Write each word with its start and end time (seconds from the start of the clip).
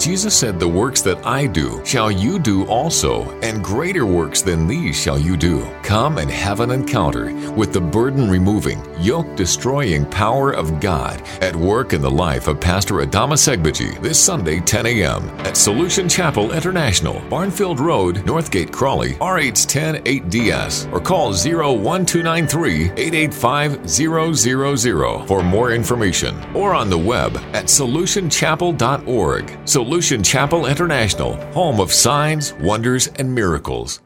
Jesus 0.00 0.34
said, 0.34 0.58
The 0.58 0.66
works 0.66 1.02
that 1.02 1.24
I 1.26 1.46
do 1.46 1.84
shall 1.84 2.10
you 2.10 2.38
do 2.38 2.66
also, 2.68 3.38
and 3.40 3.62
greater 3.62 4.06
works 4.06 4.40
than 4.40 4.66
these 4.66 4.98
shall 4.98 5.18
you 5.18 5.36
do. 5.36 5.62
Come 5.82 6.16
and 6.16 6.30
have 6.30 6.60
an 6.60 6.70
encounter 6.70 7.34
with 7.50 7.74
the 7.74 7.82
burden 7.82 8.30
removing, 8.30 8.82
yoke 8.98 9.36
destroying 9.36 10.06
power 10.06 10.52
of 10.52 10.80
God 10.80 11.20
at 11.42 11.54
work 11.54 11.92
in 11.92 12.00
the 12.00 12.10
life 12.10 12.48
of 12.48 12.58
Pastor 12.58 12.94
Adama 12.94 13.34
Segbaji 13.34 14.00
this 14.00 14.18
Sunday, 14.18 14.60
10 14.60 14.86
a.m. 14.86 15.28
at 15.40 15.54
Solution 15.54 16.08
Chapel 16.08 16.52
International, 16.52 17.20
Barnfield 17.28 17.78
Road, 17.78 18.24
Northgate, 18.24 18.72
Crawley, 18.72 19.16
RH10 19.16 20.02
8DS, 20.04 20.90
or 20.94 21.00
call 21.00 21.32
01293 21.32 22.84
885 22.96 23.90
000 23.90 25.26
for 25.26 25.42
more 25.42 25.72
information, 25.72 26.42
or 26.56 26.72
on 26.72 26.88
the 26.88 26.96
web 26.96 27.36
at 27.52 27.66
solutionchapel.org. 27.66 29.58
Solution 29.68 29.89
Chapel 29.98 30.66
International, 30.66 31.34
home 31.52 31.80
of 31.80 31.92
signs, 31.92 32.52
wonders, 32.54 33.08
and 33.18 33.34
miracles. 33.34 34.00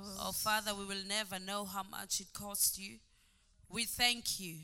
Oh, 0.00 0.32
Father, 0.32 0.74
we 0.74 0.84
will 0.84 1.06
never 1.08 1.38
know 1.38 1.64
how 1.64 1.84
much 1.88 2.18
it 2.18 2.32
cost 2.32 2.80
you. 2.80 2.96
We 3.68 3.84
thank 3.84 4.40
you. 4.40 4.56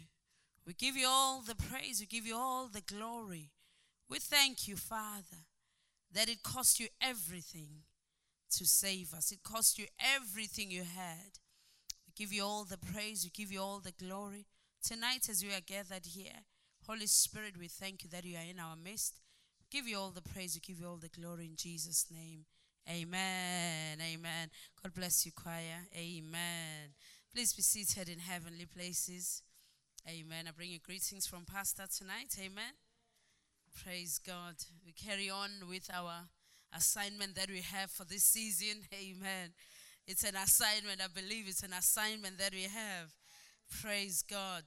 We 0.67 0.75
give 0.75 0.97
you 0.97 1.07
all 1.09 1.41
the 1.41 1.55
praise. 1.55 2.01
We 2.01 2.07
give 2.07 2.27
you 2.27 2.35
all 2.37 2.67
the 2.67 2.81
glory. 2.81 3.53
We 4.11 4.19
thank 4.19 4.67
you, 4.67 4.77
Father, 4.77 5.47
that 6.13 6.29
it 6.29 6.43
cost 6.43 6.81
you 6.81 6.89
everything 7.01 7.85
to 8.57 8.67
save 8.67 9.15
us. 9.15 9.31
It 9.31 9.45
cost 9.45 9.79
you 9.79 9.87
everything 10.01 10.73
you 10.73 10.83
had. 10.83 11.39
We 12.07 12.13
give 12.17 12.33
you 12.33 12.43
all 12.43 12.65
the 12.65 12.77
praise. 12.77 13.23
We 13.23 13.31
give 13.31 13.53
you 13.53 13.61
all 13.61 13.79
the 13.79 13.93
glory. 13.93 14.47
Tonight, 14.83 15.29
as 15.31 15.45
we 15.45 15.55
are 15.55 15.61
gathered 15.61 16.07
here, 16.07 16.43
Holy 16.89 17.07
Spirit, 17.07 17.57
we 17.57 17.69
thank 17.69 18.03
you 18.03 18.11
that 18.11 18.25
you 18.25 18.37
are 18.37 18.51
in 18.51 18.59
our 18.59 18.75
midst. 18.75 19.21
Give 19.71 19.87
you 19.87 19.99
all 19.99 20.11
the 20.11 20.23
praise, 20.23 20.55
we 20.55 20.61
give 20.61 20.81
you 20.81 20.89
all 20.89 20.97
the 20.97 21.09
glory 21.09 21.45
in 21.45 21.57
Jesus' 21.57 22.07
name. 22.11 22.47
Amen. 22.89 23.99
Amen. 24.01 24.49
God 24.83 24.95
bless 24.95 25.27
you, 25.27 25.33
choir. 25.33 25.85
Amen. 25.95 26.95
Please 27.35 27.53
be 27.53 27.61
seated 27.61 28.09
in 28.09 28.19
heavenly 28.19 28.65
places. 28.65 29.43
Amen. 30.09 30.47
I 30.49 30.53
bring 30.57 30.71
you 30.71 30.79
greetings 30.79 31.27
from 31.27 31.45
Pastor 31.45 31.85
tonight. 31.95 32.35
Amen. 32.39 32.73
Praise 33.85 34.19
God. 34.19 34.55
We 34.87 34.93
carry 34.93 35.29
on 35.29 35.51
with 35.69 35.91
our 35.93 36.29
assignment 36.75 37.35
that 37.35 37.51
we 37.51 37.61
have 37.61 37.91
for 37.91 38.05
this 38.05 38.25
season. 38.25 38.85
Amen. 38.95 39.51
It's 40.07 40.25
an 40.25 40.37
assignment. 40.37 41.03
I 41.05 41.09
believe 41.09 41.45
it's 41.47 41.63
an 41.63 41.75
assignment 41.75 42.39
that 42.39 42.55
we 42.55 42.63
have. 42.63 43.13
Praise 43.83 44.23
God. 44.23 44.63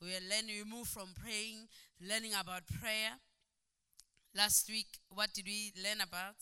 We 0.00 0.08
are 0.12 0.24
learning, 0.30 0.64
we 0.64 0.70
move 0.70 0.86
from 0.88 1.08
praying, 1.22 1.68
learning 2.00 2.32
about 2.32 2.62
prayer 2.80 3.18
Last 4.38 4.70
week, 4.70 5.00
what 5.12 5.32
did 5.34 5.46
we 5.46 5.72
learn 5.82 6.00
about? 6.00 6.36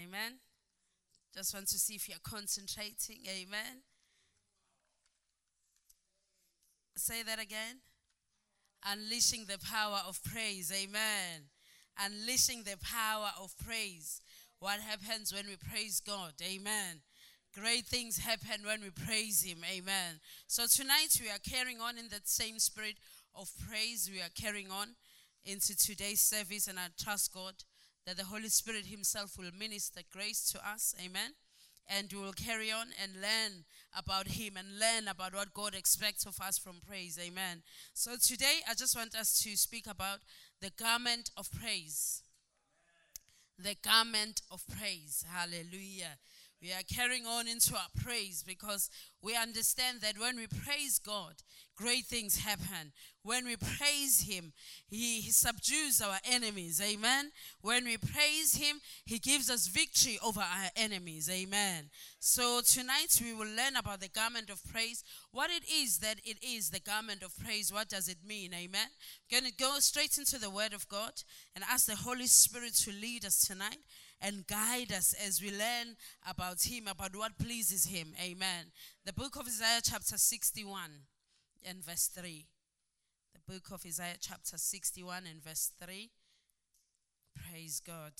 Amen. 0.00 0.34
Just 1.34 1.52
want 1.52 1.66
to 1.66 1.76
see 1.76 1.96
if 1.96 2.08
you're 2.08 2.18
concentrating. 2.22 3.16
Amen. 3.28 3.82
Say 6.96 7.24
that 7.24 7.40
again. 7.40 7.80
Unleashing 8.86 9.46
the 9.48 9.58
power 9.58 10.02
of 10.06 10.22
praise. 10.22 10.72
Amen. 10.72 11.48
Unleashing 11.98 12.62
the 12.62 12.76
power 12.80 13.30
of 13.42 13.56
praise. 13.66 14.20
What 14.60 14.78
happens 14.78 15.34
when 15.34 15.46
we 15.48 15.56
praise 15.56 15.98
God? 15.98 16.34
Amen. 16.40 17.00
Great 17.58 17.86
things 17.86 18.18
happen 18.18 18.64
when 18.64 18.82
we 18.82 18.90
praise 18.90 19.42
Him. 19.42 19.58
Amen. 19.68 20.20
So 20.46 20.66
tonight 20.72 21.20
we 21.20 21.28
are 21.28 21.42
carrying 21.42 21.80
on 21.80 21.98
in 21.98 22.06
that 22.10 22.28
same 22.28 22.60
spirit 22.60 22.98
of 23.34 23.50
praise. 23.68 24.08
We 24.12 24.20
are 24.20 24.30
carrying 24.40 24.70
on 24.70 24.94
into 25.48 25.76
today's 25.76 26.20
service, 26.20 26.68
and 26.68 26.78
I 26.78 26.88
trust 27.02 27.32
God 27.32 27.54
that 28.06 28.16
the 28.16 28.24
Holy 28.24 28.48
Spirit 28.48 28.86
Himself 28.86 29.38
will 29.38 29.50
minister 29.58 30.00
grace 30.12 30.50
to 30.52 30.58
us. 30.58 30.94
Amen. 31.02 31.32
And 31.90 32.12
we 32.12 32.20
will 32.20 32.34
carry 32.34 32.70
on 32.70 32.88
and 33.02 33.14
learn 33.14 33.64
about 33.96 34.28
Him 34.28 34.58
and 34.58 34.78
learn 34.78 35.08
about 35.08 35.34
what 35.34 35.54
God 35.54 35.74
expects 35.74 36.26
of 36.26 36.38
us 36.40 36.58
from 36.58 36.76
praise. 36.86 37.18
Amen. 37.18 37.62
So 37.94 38.12
today, 38.22 38.60
I 38.68 38.74
just 38.74 38.94
want 38.94 39.14
us 39.14 39.40
to 39.42 39.56
speak 39.56 39.86
about 39.86 40.18
the 40.60 40.70
garment 40.70 41.30
of 41.36 41.48
praise. 41.50 42.22
The 43.58 43.76
garment 43.82 44.42
of 44.50 44.62
praise. 44.68 45.24
Hallelujah. 45.32 46.18
We 46.60 46.72
are 46.72 46.82
carrying 46.92 47.24
on 47.24 47.46
into 47.46 47.74
our 47.74 47.88
praise 48.02 48.42
because 48.46 48.90
we 49.22 49.36
understand 49.36 50.00
that 50.00 50.18
when 50.18 50.36
we 50.36 50.46
praise 50.46 50.98
God, 50.98 51.36
great 51.78 52.04
things 52.04 52.38
happen. 52.38 52.92
When 53.22 53.44
we 53.44 53.56
praise 53.56 54.22
Him, 54.22 54.52
he, 54.88 55.20
he, 55.20 55.30
subdues 55.30 56.00
our 56.00 56.18
enemies. 56.24 56.80
Amen. 56.82 57.30
When 57.60 57.84
we 57.84 57.96
praise 57.96 58.56
Him, 58.56 58.80
He 59.04 59.18
gives 59.18 59.48
us 59.50 59.68
victory 59.68 60.18
over 60.24 60.40
our 60.40 60.70
enemies. 60.76 61.30
Amen. 61.30 61.90
So 62.18 62.60
tonight 62.64 63.20
we 63.22 63.34
will 63.34 63.54
learn 63.54 63.76
about 63.76 64.00
the 64.00 64.08
garment 64.08 64.50
of 64.50 64.60
praise, 64.72 65.04
what 65.30 65.50
it 65.50 65.62
is 65.70 65.98
that 65.98 66.18
it 66.24 66.38
is, 66.42 66.70
the 66.70 66.80
garment 66.80 67.22
of 67.22 67.36
praise. 67.38 67.72
What 67.72 67.88
does 67.88 68.08
it 68.08 68.18
mean? 68.26 68.52
Amen. 68.54 68.88
Going 69.30 69.44
to 69.44 69.52
go 69.52 69.78
straight 69.78 70.18
into 70.18 70.38
the 70.38 70.50
Word 70.50 70.72
of 70.72 70.88
God 70.88 71.12
and 71.54 71.64
ask 71.70 71.86
the 71.86 71.96
Holy 71.96 72.26
Spirit 72.26 72.74
to 72.76 72.90
lead 72.90 73.24
us 73.24 73.46
tonight 73.46 73.78
and 74.20 74.46
guide 74.46 74.92
us 74.92 75.14
as 75.24 75.40
we 75.40 75.50
learn 75.50 75.96
about 76.28 76.62
Him, 76.62 76.88
about 76.88 77.14
what 77.14 77.38
pleases 77.38 77.86
Him. 77.86 78.14
Amen. 78.20 78.72
The 79.04 79.12
book 79.12 79.36
of 79.36 79.46
Isaiah, 79.46 79.80
chapter 79.82 80.16
61, 80.16 80.90
and 81.64 81.84
verse 81.84 82.06
3. 82.06 82.46
The 83.34 83.52
book 83.52 83.70
of 83.72 83.84
Isaiah, 83.86 84.16
chapter 84.20 84.56
61, 84.56 85.24
and 85.30 85.42
verse 85.42 85.70
3. 85.80 86.10
Praise 87.34 87.80
God. 87.80 88.12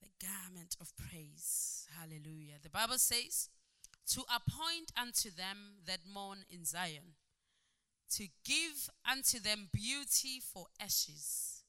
The 0.00 0.26
garment 0.26 0.76
of 0.80 0.92
praise. 0.96 1.86
Hallelujah. 1.98 2.58
The 2.62 2.70
Bible 2.70 2.98
says, 2.98 3.48
To 4.14 4.22
appoint 4.22 4.92
unto 5.00 5.30
them 5.30 5.82
that 5.86 6.00
mourn 6.12 6.44
in 6.48 6.64
Zion, 6.64 7.14
to 8.16 8.26
give 8.44 8.90
unto 9.08 9.38
them 9.38 9.68
beauty 9.72 10.40
for 10.40 10.66
ashes 10.80 11.60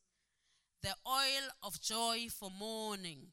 the 0.82 0.96
oil 1.08 1.50
of 1.64 1.82
joy 1.82 2.28
for 2.30 2.50
mourning, 2.50 3.28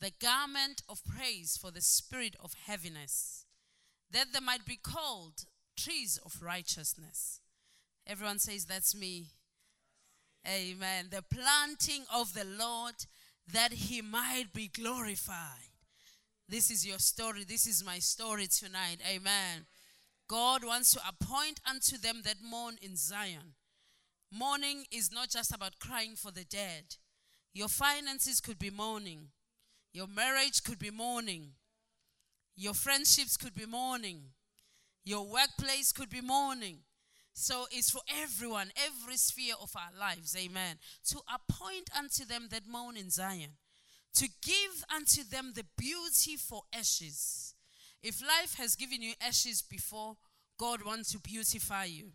the 0.00 0.12
garment 0.20 0.82
of 0.88 1.02
praise 1.04 1.56
for 1.56 1.70
the 1.70 1.80
spirit 1.80 2.34
of 2.40 2.54
heaviness, 2.66 3.46
that 4.10 4.32
they 4.32 4.40
might 4.40 4.64
be 4.64 4.76
called 4.76 5.44
trees 5.76 6.18
of 6.24 6.42
righteousness. 6.42 7.40
Everyone 8.06 8.38
says, 8.38 8.64
That's 8.64 8.94
me. 8.94 9.26
Amen. 10.46 11.08
The 11.10 11.22
planting 11.22 12.04
of 12.14 12.34
the 12.34 12.44
Lord 12.44 12.94
that 13.52 13.72
he 13.72 14.00
might 14.00 14.52
be 14.52 14.68
glorified. 14.68 15.70
This 16.48 16.70
is 16.70 16.86
your 16.86 16.98
story. 16.98 17.44
This 17.44 17.66
is 17.66 17.84
my 17.84 17.98
story 17.98 18.46
tonight. 18.46 18.98
Amen. 19.08 19.66
God 20.28 20.64
wants 20.64 20.92
to 20.92 21.00
appoint 21.06 21.60
unto 21.68 21.98
them 21.98 22.22
that 22.24 22.36
mourn 22.42 22.76
in 22.80 22.96
Zion 22.96 23.54
Mourning 24.32 24.84
is 24.90 25.12
not 25.12 25.30
just 25.30 25.54
about 25.54 25.78
crying 25.78 26.16
for 26.16 26.30
the 26.30 26.44
dead. 26.44 26.96
Your 27.54 27.68
finances 27.68 28.40
could 28.40 28.58
be 28.58 28.70
mourning. 28.70 29.28
Your 29.92 30.08
marriage 30.08 30.62
could 30.62 30.78
be 30.78 30.90
mourning. 30.90 31.52
Your 32.56 32.74
friendships 32.74 33.36
could 33.36 33.54
be 33.54 33.66
mourning. 33.66 34.32
Your 35.06 35.24
workplace 35.24 35.92
could 35.92 36.10
be 36.10 36.20
mourning. 36.20 36.80
So 37.32 37.66
it's 37.70 37.90
for 37.90 38.00
everyone, 38.22 38.72
every 38.76 39.16
sphere 39.16 39.54
of 39.60 39.70
our 39.76 39.96
lives. 39.98 40.36
Amen. 40.36 40.76
To 41.10 41.20
appoint 41.32 41.90
unto 41.96 42.24
them 42.24 42.48
that 42.50 42.66
mourn 42.66 42.96
in 42.96 43.08
Zion, 43.08 43.52
to 44.14 44.28
give 44.42 44.84
unto 44.92 45.22
them 45.22 45.52
the 45.54 45.64
beauty 45.78 46.36
for 46.36 46.62
ashes. 46.74 47.54
If 48.02 48.20
life 48.20 48.56
has 48.56 48.74
given 48.74 49.00
you 49.00 49.12
ashes 49.20 49.62
before, 49.62 50.16
God 50.58 50.84
wants 50.84 51.12
to 51.12 51.20
beautify 51.20 51.84
you. 51.84 52.12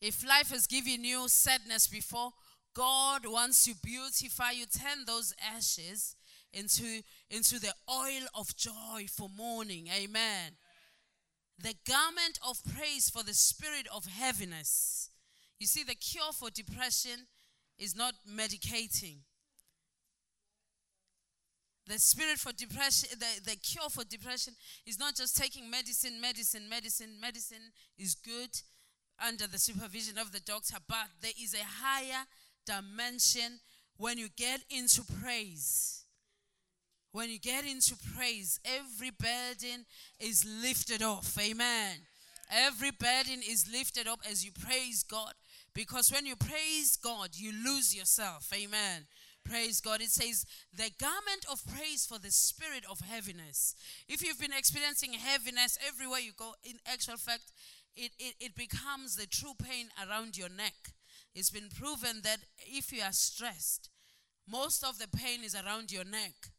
If 0.00 0.26
life 0.28 0.50
has 0.50 0.66
given 0.66 1.04
you 1.04 1.26
sadness 1.28 1.86
before, 1.86 2.32
God 2.74 3.22
wants 3.24 3.64
to 3.64 3.74
beautify 3.82 4.50
you, 4.50 4.66
turn 4.66 5.06
those 5.06 5.32
ashes 5.40 6.16
into, 6.52 7.00
into 7.30 7.58
the 7.58 7.72
oil 7.90 8.26
of 8.34 8.54
joy 8.56 9.06
for 9.10 9.30
mourning. 9.34 9.88
Amen. 9.96 10.52
The 11.58 11.74
garment 11.88 12.38
of 12.46 12.62
praise 12.64 13.08
for 13.08 13.22
the 13.22 13.34
spirit 13.34 13.86
of 13.94 14.06
heaviness. 14.06 15.10
You 15.58 15.66
see, 15.66 15.82
the 15.82 15.94
cure 15.94 16.32
for 16.32 16.50
depression 16.50 17.26
is 17.78 17.96
not 17.96 18.14
medicating. 18.30 19.18
The 21.86 21.98
spirit 21.98 22.38
for 22.38 22.52
depression, 22.52 23.10
the, 23.18 23.50
the 23.50 23.56
cure 23.56 23.88
for 23.88 24.04
depression 24.04 24.54
is 24.86 24.98
not 24.98 25.14
just 25.14 25.36
taking 25.36 25.70
medicine, 25.70 26.20
medicine, 26.20 26.68
medicine. 26.68 27.20
Medicine 27.20 27.72
is 27.96 28.14
good 28.16 28.50
under 29.24 29.46
the 29.46 29.58
supervision 29.58 30.18
of 30.18 30.32
the 30.32 30.40
doctor, 30.40 30.76
but 30.88 31.06
there 31.22 31.32
is 31.40 31.54
a 31.54 31.64
higher 31.64 32.24
dimension 32.66 33.60
when 33.96 34.18
you 34.18 34.28
get 34.36 34.60
into 34.68 35.02
praise. 35.22 36.05
When 37.12 37.30
you 37.30 37.38
get 37.38 37.64
into 37.64 37.96
praise, 38.14 38.60
every 38.64 39.10
burden 39.10 39.86
is 40.20 40.44
lifted 40.44 41.02
off. 41.02 41.36
Amen. 41.40 41.98
Every 42.50 42.90
burden 42.90 43.40
is 43.48 43.68
lifted 43.70 44.06
up 44.06 44.20
as 44.28 44.44
you 44.44 44.52
praise 44.52 45.02
God. 45.02 45.32
Because 45.74 46.10
when 46.10 46.26
you 46.26 46.36
praise 46.36 46.96
God, 46.96 47.30
you 47.34 47.52
lose 47.52 47.94
yourself. 47.94 48.50
Amen. 48.54 49.06
Praise 49.44 49.80
God. 49.80 50.00
It 50.00 50.10
says, 50.10 50.44
the 50.72 50.90
garment 50.98 51.44
of 51.50 51.64
praise 51.66 52.06
for 52.06 52.18
the 52.18 52.30
spirit 52.30 52.84
of 52.90 53.00
heaviness. 53.00 53.74
If 54.08 54.22
you've 54.22 54.40
been 54.40 54.52
experiencing 54.56 55.12
heaviness 55.14 55.78
everywhere 55.86 56.20
you 56.20 56.32
go, 56.36 56.54
in 56.64 56.78
actual 56.86 57.16
fact, 57.16 57.52
it, 57.94 58.12
it, 58.18 58.34
it 58.40 58.54
becomes 58.54 59.16
the 59.16 59.26
true 59.26 59.54
pain 59.62 59.88
around 60.06 60.36
your 60.36 60.48
neck. 60.48 60.92
It's 61.34 61.50
been 61.50 61.68
proven 61.68 62.22
that 62.24 62.38
if 62.58 62.92
you 62.92 63.02
are 63.02 63.12
stressed, 63.12 63.90
most 64.50 64.84
of 64.84 64.98
the 64.98 65.08
pain 65.08 65.44
is 65.44 65.54
around 65.54 65.92
your 65.92 66.04
neck. 66.04 66.50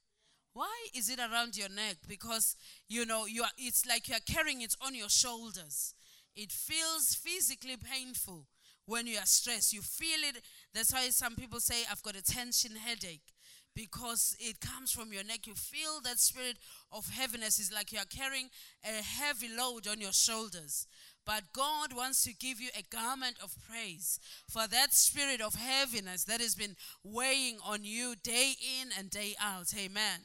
Why 0.58 0.88
is 0.96 1.08
it 1.08 1.20
around 1.20 1.56
your 1.56 1.70
neck? 1.70 1.98
Because 2.08 2.56
you 2.90 3.06
know 3.06 3.28
you 3.28 3.44
are 3.44 3.56
it's 3.60 3.86
like 3.86 4.10
you 4.10 4.16
are 4.16 4.34
carrying 4.34 4.64
it 4.64 4.76
on 4.82 4.96
your 4.96 5.08
shoulders. 5.08 5.94
It 6.36 6.52
feels 6.52 7.14
physically 7.14 7.78
painful 7.78 8.48
when 8.88 9.06
you 9.06 9.20
are 9.20 9.26
stressed. 9.28 9.72
You 9.72 9.82
feel 9.84 10.18
it. 10.28 10.42
That's 10.74 10.92
why 10.92 11.10
some 11.10 11.36
people 11.36 11.60
say 11.60 11.84
I've 11.92 12.02
got 12.02 12.16
a 12.16 12.24
tension 12.24 12.72
headache 12.76 13.36
because 13.76 14.36
it 14.40 14.60
comes 14.60 14.92
from 14.92 15.14
your 15.14 15.24
neck. 15.24 15.46
You 15.46 15.54
feel 15.54 16.02
that 16.04 16.18
spirit 16.18 16.58
of 16.92 17.08
heaviness 17.08 17.60
is 17.60 17.72
like 17.72 17.92
you 17.92 18.00
are 18.00 18.06
carrying 18.10 18.50
a 18.84 19.04
heavy 19.04 19.50
load 19.56 19.88
on 19.88 20.02
your 20.02 20.12
shoulders. 20.12 20.88
But 21.24 21.54
God 21.54 21.94
wants 21.96 22.24
to 22.24 22.34
give 22.34 22.60
you 22.60 22.70
a 22.76 22.82
garment 22.90 23.36
of 23.44 23.54
praise 23.70 24.20
for 24.50 24.66
that 24.66 24.96
spirit 24.96 25.40
of 25.40 25.54
heaviness 25.54 26.24
that 26.24 26.42
has 26.42 26.56
been 26.56 26.76
weighing 27.04 27.60
on 27.64 27.84
you 27.84 28.16
day 28.24 28.54
in 28.82 28.90
and 28.98 29.12
day 29.12 29.36
out. 29.40 29.72
Amen. 29.78 30.22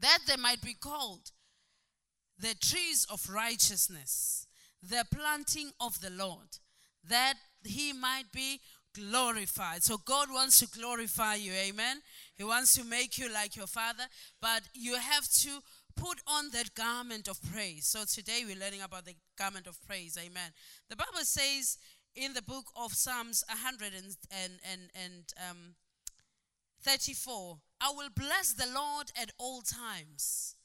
That 0.00 0.20
they 0.26 0.36
might 0.36 0.60
be 0.62 0.74
called 0.74 1.30
the 2.38 2.54
trees 2.54 3.06
of 3.10 3.28
righteousness, 3.30 4.46
the 4.82 5.04
planting 5.14 5.70
of 5.80 6.00
the 6.00 6.10
Lord, 6.10 6.58
that 7.08 7.34
he 7.64 7.92
might 7.92 8.32
be 8.32 8.60
glorified. 8.94 9.82
So 9.82 9.96
God 9.98 10.28
wants 10.30 10.58
to 10.60 10.78
glorify 10.78 11.36
you. 11.36 11.52
Amen. 11.52 12.00
He 12.34 12.44
wants 12.44 12.74
to 12.74 12.84
make 12.84 13.18
you 13.18 13.32
like 13.32 13.56
your 13.56 13.66
father, 13.66 14.04
but 14.40 14.62
you 14.72 14.96
have 14.96 15.28
to 15.42 15.60
put 15.96 16.20
on 16.26 16.50
that 16.52 16.74
garment 16.74 17.28
of 17.28 17.40
praise. 17.52 17.86
So 17.86 18.04
today 18.04 18.42
we're 18.44 18.58
learning 18.58 18.82
about 18.82 19.04
the 19.04 19.14
garment 19.38 19.66
of 19.66 19.80
praise. 19.86 20.18
Amen. 20.18 20.50
The 20.88 20.96
Bible 20.96 21.24
says 21.24 21.78
in 22.14 22.32
the 22.32 22.42
book 22.42 22.66
of 22.76 22.92
Psalms 22.92 23.44
100 23.48 23.92
and, 23.94 24.16
and, 24.30 24.52
and, 24.70 24.80
and 24.94 25.34
um, 25.50 25.74
34, 26.82 27.58
I 27.84 27.92
will 27.94 28.08
bless 28.16 28.54
the 28.54 28.66
Lord 28.74 29.12
at 29.20 29.30
all 29.38 29.60
times. 29.60 30.56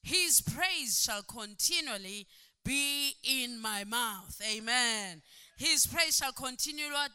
His 0.00 0.40
praise 0.40 1.02
shall 1.02 1.22
continually 1.22 2.28
be 2.64 3.14
in 3.24 3.60
my 3.60 3.82
mouth. 3.82 4.40
Amen. 4.48 5.22
His 5.56 5.88
praise 5.88 6.18
shall 6.18 6.30
continually 6.30 7.08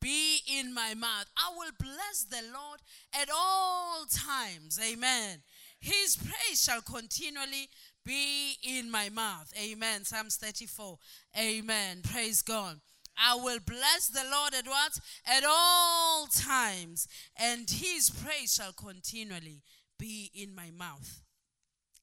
be 0.00 0.38
in 0.56 0.72
my 0.72 0.94
mouth. 0.94 1.26
I 1.36 1.50
will 1.56 1.72
bless 1.80 2.26
the 2.30 2.44
Lord 2.54 2.78
at 3.12 3.28
all 3.34 4.04
times. 4.06 4.78
Amen. 4.80 5.38
His 5.80 6.16
praise 6.16 6.62
shall 6.62 6.82
continually 6.82 7.68
be 8.04 8.54
in 8.62 8.88
my 8.88 9.08
mouth. 9.08 9.52
Amen. 9.60 10.04
Psalms 10.04 10.36
34. 10.36 10.96
Amen. 11.36 12.02
Praise 12.04 12.42
God. 12.42 12.78
I 13.18 13.34
will 13.34 13.58
bless 13.64 14.08
the 14.08 14.24
Lord 14.30 14.54
at 14.54 14.66
what? 14.66 14.98
At 15.26 15.44
all 15.46 16.26
times, 16.26 17.08
and 17.36 17.68
his 17.68 18.10
praise 18.10 18.54
shall 18.54 18.72
continually 18.72 19.62
be 19.98 20.30
in 20.34 20.54
my 20.54 20.70
mouth. 20.70 21.20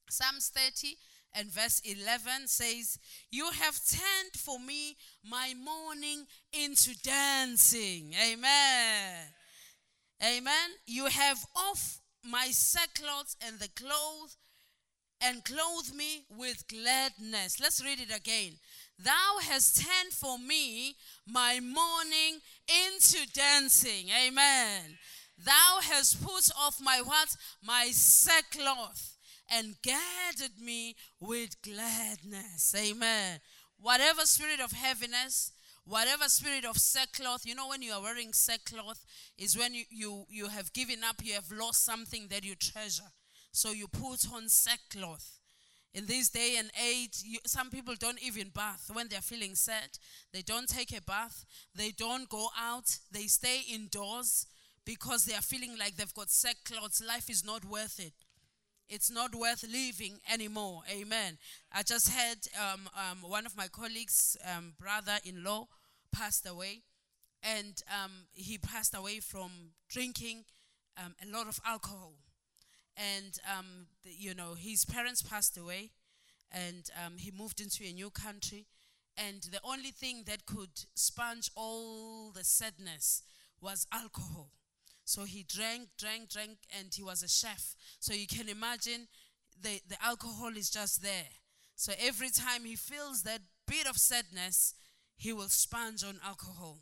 Psalms 0.09 0.49
30 0.49 0.97
and 1.33 1.51
verse 1.51 1.81
11 1.83 2.47
says, 2.47 2.97
You 3.31 3.49
have 3.51 3.79
turned 3.89 4.35
for 4.37 4.59
me 4.59 4.97
my 5.23 5.53
mourning 5.57 6.25
into 6.53 6.95
dancing. 7.01 8.13
Amen. 8.13 9.25
Amen. 10.23 10.69
You 10.85 11.07
have 11.07 11.45
off 11.55 11.99
my 12.23 12.47
sackcloth 12.51 13.35
and 13.45 13.59
the 13.59 13.69
cloth 13.69 14.37
and 15.21 15.43
clothe 15.43 15.93
me 15.95 16.25
with 16.29 16.67
gladness. 16.67 17.59
Let's 17.59 17.83
read 17.83 17.99
it 17.99 18.15
again. 18.15 18.53
Thou 18.97 19.39
hast 19.41 19.77
turned 19.77 20.13
for 20.13 20.37
me 20.37 20.95
my 21.27 21.59
mourning 21.59 22.39
into 22.67 23.27
dancing. 23.33 24.09
Amen. 24.09 24.97
Thou 25.37 25.79
hast 25.81 26.23
put 26.23 26.49
off 26.57 26.79
my 26.81 27.01
what? 27.03 27.35
My 27.61 27.89
sackcloth 27.91 29.17
and 29.51 29.75
gathered 29.83 30.59
me 30.59 30.95
with 31.19 31.61
gladness. 31.61 32.73
Amen. 32.75 33.39
Whatever 33.79 34.21
spirit 34.21 34.59
of 34.59 34.71
heaviness, 34.71 35.51
whatever 35.85 36.25
spirit 36.29 36.65
of 36.65 36.77
sackcloth, 36.77 37.45
you 37.45 37.53
know, 37.53 37.67
when 37.67 37.81
you 37.81 37.91
are 37.91 38.01
wearing 38.01 38.33
sackcloth, 38.33 39.05
is 39.37 39.57
when 39.57 39.73
you, 39.73 39.83
you, 39.89 40.25
you 40.29 40.47
have 40.47 40.73
given 40.73 41.03
up, 41.03 41.17
you 41.23 41.33
have 41.33 41.51
lost 41.51 41.83
something 41.83 42.27
that 42.29 42.45
you 42.45 42.55
treasure. 42.55 43.11
So 43.51 43.71
you 43.71 43.87
put 43.87 44.25
on 44.33 44.49
sackcloth. 44.49 45.34
In 45.95 46.05
this 46.07 46.27
day 46.27 46.57
and 46.59 46.69
age, 46.85 47.23
you, 47.23 47.39
some 47.45 47.69
people 47.69 47.95
don't 47.97 48.21
even 48.21 48.49
bath 48.49 48.91
when 48.91 49.07
they're 49.07 49.21
feeling 49.21 49.55
sad. 49.55 49.97
They 50.33 50.41
don't 50.41 50.67
take 50.67 50.91
a 50.95 51.01
bath. 51.01 51.45
They 51.73 51.91
don't 51.91 52.27
go 52.27 52.49
out. 52.59 52.97
They 53.13 53.27
stay 53.27 53.61
indoors 53.73 54.45
because 54.83 55.23
they 55.23 55.35
are 55.35 55.41
feeling 55.41 55.77
like 55.79 55.95
they've 55.95 56.13
got 56.13 56.29
sackcloth. 56.29 57.01
Life 57.07 57.29
is 57.29 57.45
not 57.45 57.63
worth 57.63 57.97
it. 58.01 58.11
It's 58.89 59.09
not 59.09 59.33
worth 59.33 59.63
living 59.63 60.19
anymore. 60.31 60.81
Amen. 60.91 61.37
I 61.71 61.81
just 61.81 62.09
had 62.09 62.39
um, 62.59 62.89
um, 62.93 63.29
one 63.29 63.45
of 63.45 63.55
my 63.55 63.69
colleagues' 63.69 64.35
um, 64.53 64.73
brother-in-law 64.77 65.67
passed 66.11 66.45
away, 66.45 66.81
and 67.41 67.81
um, 67.89 68.11
he 68.33 68.57
passed 68.57 68.93
away 68.93 69.21
from 69.21 69.71
drinking 69.87 70.43
um, 70.97 71.15
a 71.23 71.35
lot 71.35 71.47
of 71.47 71.61
alcohol. 71.65 72.15
And 72.97 73.39
um, 73.57 73.87
the, 74.03 74.11
you 74.11 74.33
know, 74.33 74.53
his 74.53 74.85
parents 74.85 75.21
passed 75.21 75.57
away, 75.57 75.91
and 76.51 76.89
he 77.17 77.31
moved 77.31 77.59
into 77.59 77.83
a 77.83 77.91
new 77.91 78.09
country. 78.09 78.67
And 79.17 79.41
the 79.43 79.59
only 79.63 79.91
thing 79.91 80.23
that 80.27 80.45
could 80.45 80.85
sponge 80.93 81.49
all 81.55 82.31
the 82.31 82.43
sadness 82.43 83.23
was 83.61 83.87
alcohol. 83.91 84.51
So 85.05 85.23
he 85.23 85.43
drank, 85.47 85.89
drank, 85.97 86.29
drank, 86.29 86.57
and 86.77 86.93
he 86.93 87.03
was 87.03 87.23
a 87.23 87.29
chef. 87.29 87.75
So 87.99 88.13
you 88.13 88.27
can 88.27 88.49
imagine 88.49 89.07
the, 89.61 89.81
the 89.87 90.03
alcohol 90.03 90.51
is 90.57 90.69
just 90.69 91.01
there. 91.01 91.29
So 91.75 91.93
every 91.99 92.29
time 92.29 92.65
he 92.65 92.75
feels 92.75 93.23
that 93.23 93.41
bit 93.67 93.87
of 93.87 93.97
sadness, 93.97 94.73
he 95.15 95.31
will 95.31 95.49
sponge 95.49 96.03
on 96.03 96.19
alcohol. 96.25 96.79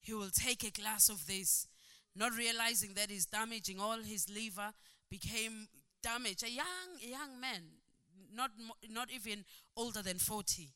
He 0.00 0.14
will 0.14 0.30
take 0.30 0.64
a 0.64 0.70
glass 0.70 1.08
of 1.08 1.26
this, 1.26 1.66
not 2.14 2.36
realizing 2.36 2.94
that 2.94 3.10
he's 3.10 3.26
damaging 3.26 3.80
all 3.80 3.98
his 3.98 4.28
liver, 4.28 4.72
became 5.10 5.68
damaged. 6.02 6.44
A 6.44 6.50
young, 6.50 6.66
a 7.04 7.08
young 7.08 7.40
man, 7.40 7.62
not, 8.34 8.50
not 8.90 9.10
even 9.10 9.44
older 9.76 10.02
than 10.02 10.18
40, 10.18 10.68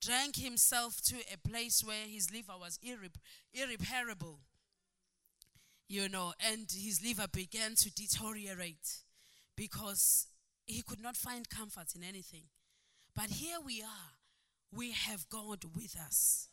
drank 0.00 0.36
himself 0.36 1.00
to 1.02 1.16
a 1.32 1.48
place 1.48 1.82
where 1.84 2.06
his 2.06 2.32
liver 2.32 2.54
was 2.58 2.78
irre- 2.78 3.10
irreparable 3.52 4.40
you 5.92 6.08
know, 6.08 6.32
and 6.50 6.72
his 6.72 7.02
liver 7.04 7.28
began 7.30 7.74
to 7.74 7.92
deteriorate 7.94 9.02
because 9.54 10.26
he 10.64 10.80
could 10.80 11.02
not 11.02 11.18
find 11.18 11.50
comfort 11.50 11.94
in 11.94 12.02
anything. 12.02 12.44
But 13.14 13.26
here 13.26 13.58
we 13.62 13.82
are, 13.82 14.12
we 14.74 14.92
have 14.92 15.28
God 15.28 15.64
with 15.76 15.94
us. 16.00 16.48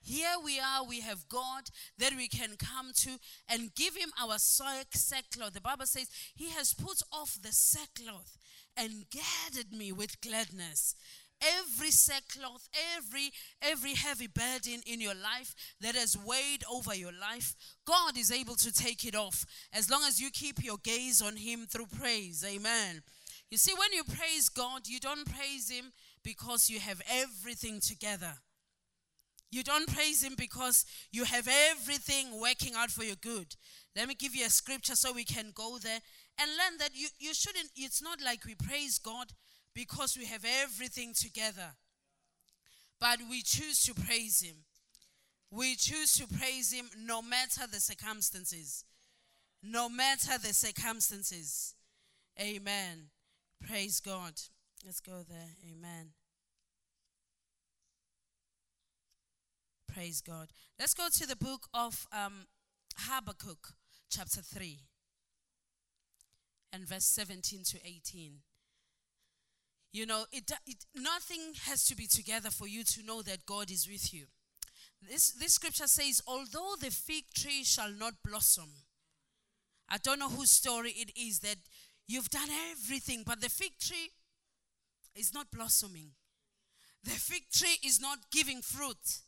Here 0.00 0.34
we 0.42 0.58
are, 0.58 0.84
we 0.84 1.00
have 1.00 1.28
God 1.28 1.64
that 1.98 2.12
we 2.16 2.28
can 2.28 2.56
come 2.56 2.92
to 2.98 3.18
and 3.48 3.74
give 3.74 3.96
him 3.96 4.10
our 4.20 4.38
sackcloth. 4.38 5.52
The 5.52 5.60
Bible 5.60 5.86
says, 5.86 6.08
He 6.34 6.50
has 6.50 6.74
put 6.74 7.02
off 7.12 7.38
the 7.40 7.52
sackcloth 7.52 8.38
and 8.76 9.06
gathered 9.10 9.72
me 9.72 9.92
with 9.92 10.20
gladness 10.20 10.94
every 11.42 11.90
sackcloth, 11.90 12.68
every 12.96 13.30
every 13.62 13.94
heavy 13.94 14.26
burden 14.26 14.82
in 14.86 15.00
your 15.00 15.14
life 15.14 15.54
that 15.80 15.94
has 15.94 16.16
weighed 16.16 16.64
over 16.70 16.94
your 16.94 17.12
life, 17.12 17.54
God 17.84 18.16
is 18.16 18.32
able 18.32 18.56
to 18.56 18.72
take 18.72 19.04
it 19.04 19.14
off 19.14 19.44
as 19.72 19.90
long 19.90 20.02
as 20.06 20.20
you 20.20 20.30
keep 20.30 20.62
your 20.62 20.78
gaze 20.82 21.22
on 21.22 21.36
him 21.36 21.66
through 21.66 21.86
praise. 21.86 22.44
Amen. 22.46 23.02
You 23.50 23.58
see 23.58 23.72
when 23.72 23.92
you 23.92 24.04
praise 24.04 24.48
God, 24.48 24.86
you 24.86 25.00
don't 25.00 25.26
praise 25.26 25.70
him 25.70 25.92
because 26.22 26.68
you 26.68 26.80
have 26.80 27.00
everything 27.10 27.80
together. 27.80 28.34
You 29.50 29.62
don't 29.62 29.92
praise 29.92 30.22
him 30.22 30.34
because 30.36 30.84
you 31.10 31.24
have 31.24 31.48
everything 31.70 32.40
working 32.40 32.74
out 32.76 32.90
for 32.90 33.04
your 33.04 33.16
good. 33.16 33.56
Let 33.96 34.08
me 34.08 34.14
give 34.14 34.34
you 34.34 34.44
a 34.44 34.50
scripture 34.50 34.94
so 34.94 35.12
we 35.12 35.24
can 35.24 35.52
go 35.54 35.78
there 35.78 36.00
and 36.38 36.50
learn 36.50 36.78
that 36.78 36.90
you, 36.94 37.08
you 37.18 37.32
shouldn't, 37.32 37.70
it's 37.74 38.02
not 38.02 38.20
like 38.22 38.44
we 38.44 38.54
praise 38.54 38.98
God 38.98 39.32
because 39.74 40.16
we 40.18 40.26
have 40.26 40.44
everything 40.62 41.14
together. 41.14 41.72
But 43.00 43.20
we 43.30 43.42
choose 43.42 43.82
to 43.84 43.94
praise 43.94 44.42
Him. 44.42 44.56
We 45.50 45.76
choose 45.76 46.14
to 46.14 46.26
praise 46.26 46.72
Him 46.72 46.90
no 46.98 47.22
matter 47.22 47.66
the 47.70 47.80
circumstances. 47.80 48.84
No 49.62 49.88
matter 49.88 50.38
the 50.38 50.52
circumstances. 50.52 51.74
Amen. 52.40 53.10
Praise 53.66 54.00
God. 54.00 54.34
Let's 54.84 55.00
go 55.00 55.24
there. 55.28 55.56
Amen. 55.68 56.10
Praise 59.98 60.20
God. 60.20 60.46
Let's 60.78 60.94
go 60.94 61.08
to 61.12 61.26
the 61.26 61.34
book 61.34 61.66
of 61.74 62.06
um, 62.12 62.46
Habakkuk, 62.98 63.70
chapter 64.08 64.40
3, 64.42 64.78
and 66.72 66.86
verse 66.86 67.04
17 67.06 67.64
to 67.64 67.78
18. 67.84 68.34
You 69.92 70.06
know, 70.06 70.26
it, 70.30 70.52
it, 70.68 70.84
nothing 70.94 71.54
has 71.64 71.84
to 71.86 71.96
be 71.96 72.06
together 72.06 72.50
for 72.50 72.68
you 72.68 72.84
to 72.84 73.02
know 73.04 73.22
that 73.22 73.44
God 73.44 73.72
is 73.72 73.88
with 73.90 74.14
you. 74.14 74.26
This, 75.02 75.32
this 75.32 75.54
scripture 75.54 75.88
says, 75.88 76.22
although 76.28 76.76
the 76.80 76.92
fig 76.92 77.24
tree 77.34 77.64
shall 77.64 77.90
not 77.90 78.14
blossom, 78.24 78.70
I 79.88 79.96
don't 79.98 80.20
know 80.20 80.28
whose 80.28 80.52
story 80.52 80.90
it 80.92 81.10
is 81.20 81.40
that 81.40 81.56
you've 82.06 82.30
done 82.30 82.50
everything, 82.70 83.24
but 83.26 83.40
the 83.40 83.50
fig 83.50 83.72
tree 83.80 84.12
is 85.16 85.34
not 85.34 85.50
blossoming. 85.50 86.10
The 87.02 87.10
fig 87.10 87.50
tree 87.52 87.78
is 87.84 88.00
not 88.00 88.18
giving 88.30 88.62
fruit, 88.62 89.22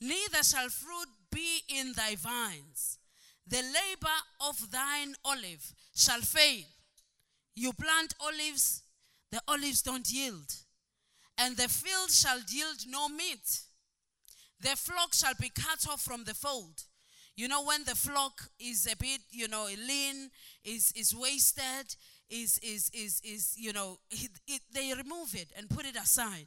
neither 0.00 0.42
shall 0.42 0.68
fruit 0.68 1.08
be 1.30 1.60
in 1.68 1.92
thy 1.92 2.14
vines. 2.14 2.98
The 3.46 3.62
labor 3.62 4.18
of 4.48 4.70
thine 4.70 5.14
olive 5.24 5.74
shall 5.94 6.20
fail. 6.20 6.64
You 7.54 7.72
plant 7.72 8.14
olives, 8.20 8.82
the 9.30 9.40
olives 9.46 9.82
don't 9.82 10.10
yield, 10.10 10.54
and 11.38 11.56
the 11.56 11.68
field 11.68 12.10
shall 12.10 12.40
yield 12.48 12.78
no 12.88 13.08
meat. 13.08 13.60
The 14.60 14.76
flock 14.76 15.14
shall 15.14 15.34
be 15.38 15.50
cut 15.50 15.86
off 15.90 16.00
from 16.00 16.24
the 16.24 16.34
fold. 16.34 16.84
You 17.36 17.48
know, 17.48 17.64
when 17.64 17.84
the 17.84 17.96
flock 17.96 18.48
is 18.58 18.88
a 18.90 18.96
bit, 18.96 19.20
you 19.30 19.48
know, 19.48 19.64
lean, 19.64 20.30
is, 20.64 20.92
is 20.96 21.14
wasted, 21.14 21.94
is, 22.30 22.58
is, 22.58 22.90
is, 22.94 23.20
is 23.24 23.54
you 23.56 23.72
know, 23.72 23.98
it, 24.10 24.30
it, 24.46 24.62
they 24.72 24.92
remove 24.96 25.34
it 25.34 25.48
and 25.56 25.68
put 25.68 25.84
it 25.84 25.96
aside 25.96 26.46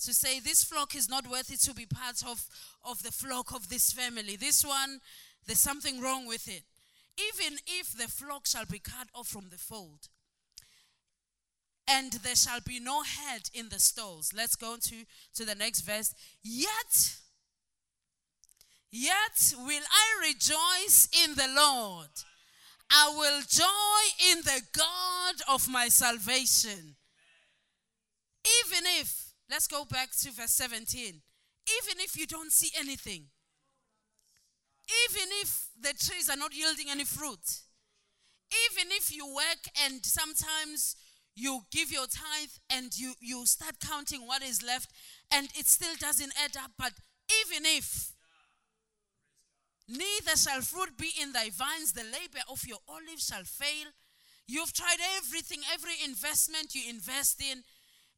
to 0.00 0.12
say 0.12 0.40
this 0.40 0.64
flock 0.64 0.94
is 0.94 1.08
not 1.08 1.30
worthy 1.30 1.56
to 1.56 1.74
be 1.74 1.86
part 1.86 2.22
of, 2.26 2.46
of 2.84 3.02
the 3.02 3.12
flock 3.12 3.54
of 3.54 3.68
this 3.68 3.92
family. 3.92 4.36
This 4.36 4.64
one, 4.64 5.00
there's 5.46 5.60
something 5.60 6.00
wrong 6.00 6.26
with 6.26 6.48
it. 6.48 6.62
Even 7.16 7.58
if 7.66 7.92
the 7.92 8.08
flock 8.08 8.46
shall 8.46 8.64
be 8.64 8.78
cut 8.78 9.08
off 9.14 9.28
from 9.28 9.48
the 9.50 9.58
fold, 9.58 10.08
and 11.86 12.12
there 12.12 12.34
shall 12.34 12.60
be 12.66 12.80
no 12.80 13.02
head 13.02 13.42
in 13.52 13.68
the 13.68 13.78
stalls. 13.78 14.32
Let's 14.34 14.56
go 14.56 14.76
to, 14.80 14.94
to 15.34 15.44
the 15.44 15.54
next 15.54 15.82
verse. 15.82 16.14
Yet, 16.42 17.16
yet 18.90 19.54
will 19.58 19.82
I 19.90 20.26
rejoice 20.26 21.08
in 21.24 21.34
the 21.34 21.48
Lord. 21.54 22.08
I 22.90 23.12
will 23.16 23.42
joy 23.48 24.30
in 24.32 24.38
the 24.42 24.62
God 24.72 25.34
of 25.52 25.68
my 25.68 25.88
salvation. 25.88 26.96
Even 28.64 28.84
if, 29.00 29.33
let's 29.54 29.68
go 29.68 29.84
back 29.84 30.10
to 30.10 30.32
verse 30.32 30.50
17. 30.50 30.98
Even 31.06 32.00
if 32.00 32.18
you 32.18 32.26
don't 32.26 32.50
see 32.50 32.70
anything, 32.76 33.26
even 35.06 35.28
if 35.42 35.68
the 35.80 35.94
trees 35.94 36.28
are 36.28 36.36
not 36.36 36.52
yielding 36.52 36.86
any 36.90 37.04
fruit, 37.04 37.60
even 38.66 38.90
if 38.90 39.14
you 39.14 39.24
work 39.24 39.62
and 39.86 40.04
sometimes 40.04 40.96
you 41.36 41.60
give 41.70 41.92
your 41.92 42.06
tithe 42.06 42.50
and 42.68 42.98
you, 42.98 43.14
you 43.20 43.46
start 43.46 43.76
counting 43.78 44.26
what 44.26 44.42
is 44.42 44.60
left 44.60 44.90
and 45.32 45.48
it 45.56 45.66
still 45.66 45.94
doesn't 46.00 46.32
add 46.44 46.56
up, 46.56 46.72
but 46.76 46.92
even 47.46 47.64
if 47.64 48.12
neither 49.88 50.36
shall 50.36 50.62
fruit 50.62 50.98
be 50.98 51.10
in 51.22 51.30
thy 51.30 51.50
vines, 51.50 51.92
the 51.92 52.02
labor 52.02 52.42
of 52.50 52.66
your 52.66 52.78
olive 52.88 53.20
shall 53.20 53.44
fail. 53.44 53.86
You've 54.48 54.72
tried 54.72 54.98
everything, 55.16 55.60
every 55.72 55.94
investment 56.04 56.74
you 56.74 56.90
invest 56.90 57.40
in, 57.40 57.62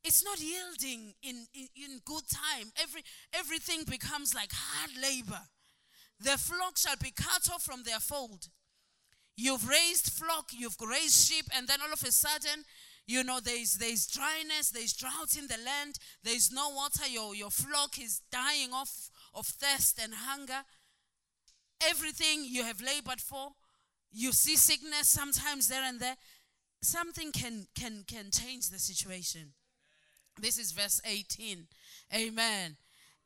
it's 0.07 0.25
not 0.25 0.41
yielding 0.41 1.15
in, 1.23 1.47
in, 1.53 1.67
in 1.75 2.01
good 2.05 2.23
time. 2.33 2.71
Every, 2.81 3.03
everything 3.35 3.83
becomes 3.91 4.35
like 4.35 4.53
hard 4.53 4.93
labor. 4.97 5.43
The 6.21 6.39
flock 6.39 6.79
shall 6.79 6.97
be 7.03 7.11
cut 7.11 7.49
off 7.53 7.65
from 7.65 7.83
their 7.83 7.99
fold. 7.99 8.47
You've 9.37 9.69
raised 9.69 10.13
flock, 10.13 10.47
you've 10.53 10.77
raised 10.81 11.29
sheep, 11.29 11.47
and 11.55 11.67
then 11.69 11.81
all 11.83 11.93
of 11.93 12.03
a 12.03 12.13
sudden, 12.13 12.65
you 13.07 13.23
know, 13.23 13.39
there's 13.41 13.75
there's 13.75 14.07
dryness, 14.07 14.71
there's 14.71 14.95
drought 14.95 15.37
in 15.37 15.47
the 15.47 15.59
land, 15.63 15.99
there's 16.23 16.51
no 16.51 16.71
water, 16.71 17.07
your, 17.09 17.35
your 17.35 17.51
flock 17.51 17.99
is 18.01 18.23
dying 18.33 18.73
off 18.73 19.11
of 19.35 19.47
thirst 19.47 20.01
and 20.03 20.15
hunger. 20.15 20.63
Everything 21.87 22.45
you 22.45 22.63
have 22.63 22.81
labored 22.81 23.21
for, 23.21 23.49
you 24.11 24.33
see 24.33 24.57
sickness 24.57 25.09
sometimes 25.09 25.69
there 25.69 25.85
and 25.85 26.01
there. 26.01 26.17
Something 26.81 27.33
can 27.33 27.67
can 27.79 28.05
can 28.07 28.31
change 28.31 28.71
the 28.71 28.79
situation. 28.79 29.53
This 30.41 30.59
is 30.59 30.73
verse 30.73 31.01
18. 31.05 31.67
Amen 32.15 32.77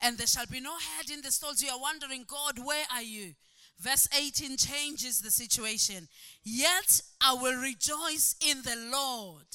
and 0.02 0.17
there 0.17 0.26
shall 0.26 0.47
be 0.47 0.61
no 0.61 0.76
head 0.79 1.11
in 1.12 1.21
the 1.23 1.31
stalls. 1.31 1.62
You 1.62 1.71
are 1.71 1.81
wondering, 1.81 2.25
God, 2.26 2.64
where 2.64 2.85
are 2.93 3.02
you? 3.02 3.35
Verse 3.79 4.09
18 4.17 4.57
changes 4.57 5.21
the 5.21 5.31
situation. 5.31 6.09
Yet 6.43 7.00
I 7.21 7.35
will 7.35 7.61
rejoice 7.61 8.35
in 8.47 8.62
the 8.62 8.76
Lord. 8.93 9.47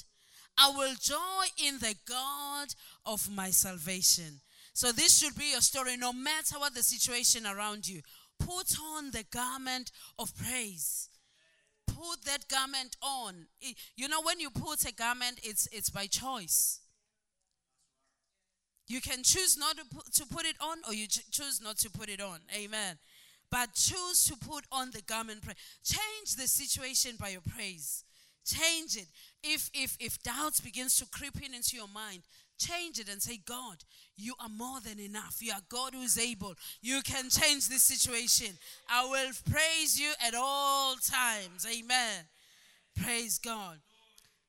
I 0.57 0.71
will 0.75 0.95
joy 0.99 1.45
in 1.63 1.79
the 1.79 1.95
God 2.07 2.69
of 3.05 3.29
my 3.29 3.49
salvation. 3.49 4.41
So, 4.73 4.91
this 4.91 5.17
should 5.17 5.37
be 5.37 5.51
your 5.51 5.61
story 5.61 5.95
no 5.95 6.11
matter 6.11 6.57
what 6.57 6.73
the 6.73 6.83
situation 6.83 7.45
around 7.45 7.87
you. 7.87 8.01
Put 8.39 8.77
on 8.97 9.11
the 9.11 9.23
garment 9.31 9.91
of 10.19 10.35
praise. 10.35 11.09
Put 11.87 12.23
that 12.25 12.47
garment 12.49 12.97
on. 13.01 13.47
You 13.95 14.09
know, 14.09 14.21
when 14.21 14.39
you 14.39 14.49
put 14.49 14.83
a 14.85 14.93
garment, 14.93 15.39
it's, 15.43 15.67
it's 15.71 15.89
by 15.89 16.07
choice. 16.07 16.79
You 18.87 19.01
can 19.01 19.23
choose 19.23 19.57
not 19.57 19.77
to 19.77 20.25
put, 20.25 20.45
it 20.45 20.55
on 20.61 20.77
or 20.87 20.93
you 20.93 21.07
choose 21.07 21.59
not 21.61 21.77
to 21.79 21.89
put 21.89 22.09
it 22.09 22.21
on. 22.21 22.39
Amen. 22.55 22.97
But 23.49 23.73
choose 23.73 24.25
to 24.27 24.35
put 24.37 24.65
on 24.71 24.91
the 24.91 25.01
garment. 25.01 25.43
Change 25.83 26.35
the 26.37 26.47
situation 26.47 27.13
by 27.19 27.29
your 27.29 27.41
praise. 27.41 28.03
Change 28.45 28.95
it. 28.95 29.07
If 29.43 29.71
if 29.73 29.97
if 29.99 30.21
doubts 30.21 30.59
begins 30.59 30.97
to 30.97 31.05
creep 31.07 31.41
in 31.43 31.55
into 31.55 31.75
your 31.75 31.87
mind, 31.87 32.21
change 32.59 32.99
it 32.99 33.09
and 33.09 33.21
say, 33.21 33.39
God, 33.43 33.77
you 34.15 34.35
are 34.39 34.49
more 34.49 34.79
than 34.81 34.99
enough. 34.99 35.37
You 35.39 35.53
are 35.53 35.61
God 35.67 35.93
who 35.93 36.01
is 36.01 36.17
able. 36.17 36.53
You 36.81 37.01
can 37.01 37.29
change 37.29 37.67
this 37.67 37.83
situation. 37.83 38.57
I 38.89 39.05
will 39.05 39.31
praise 39.51 39.99
you 39.99 40.11
at 40.25 40.35
all 40.35 40.95
times. 40.95 41.65
Amen. 41.65 42.25
Praise 42.95 43.39
God. 43.39 43.79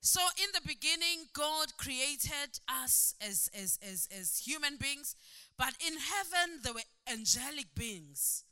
So, 0.07 0.21
in 0.39 0.47
the 0.55 0.61
beginning, 0.65 1.27
God 1.33 1.77
created 1.79 2.61
us 2.69 3.17
as, 3.21 3.51
as, 3.61 3.77
as, 3.83 4.09
as 4.17 4.39
human 4.39 4.77
beings, 4.77 5.17
but 5.59 5.75
in 5.85 5.95
heaven, 5.95 6.61
there 6.63 6.75
were 6.75 7.13
angelic 7.13 7.75
beings. 7.75 8.45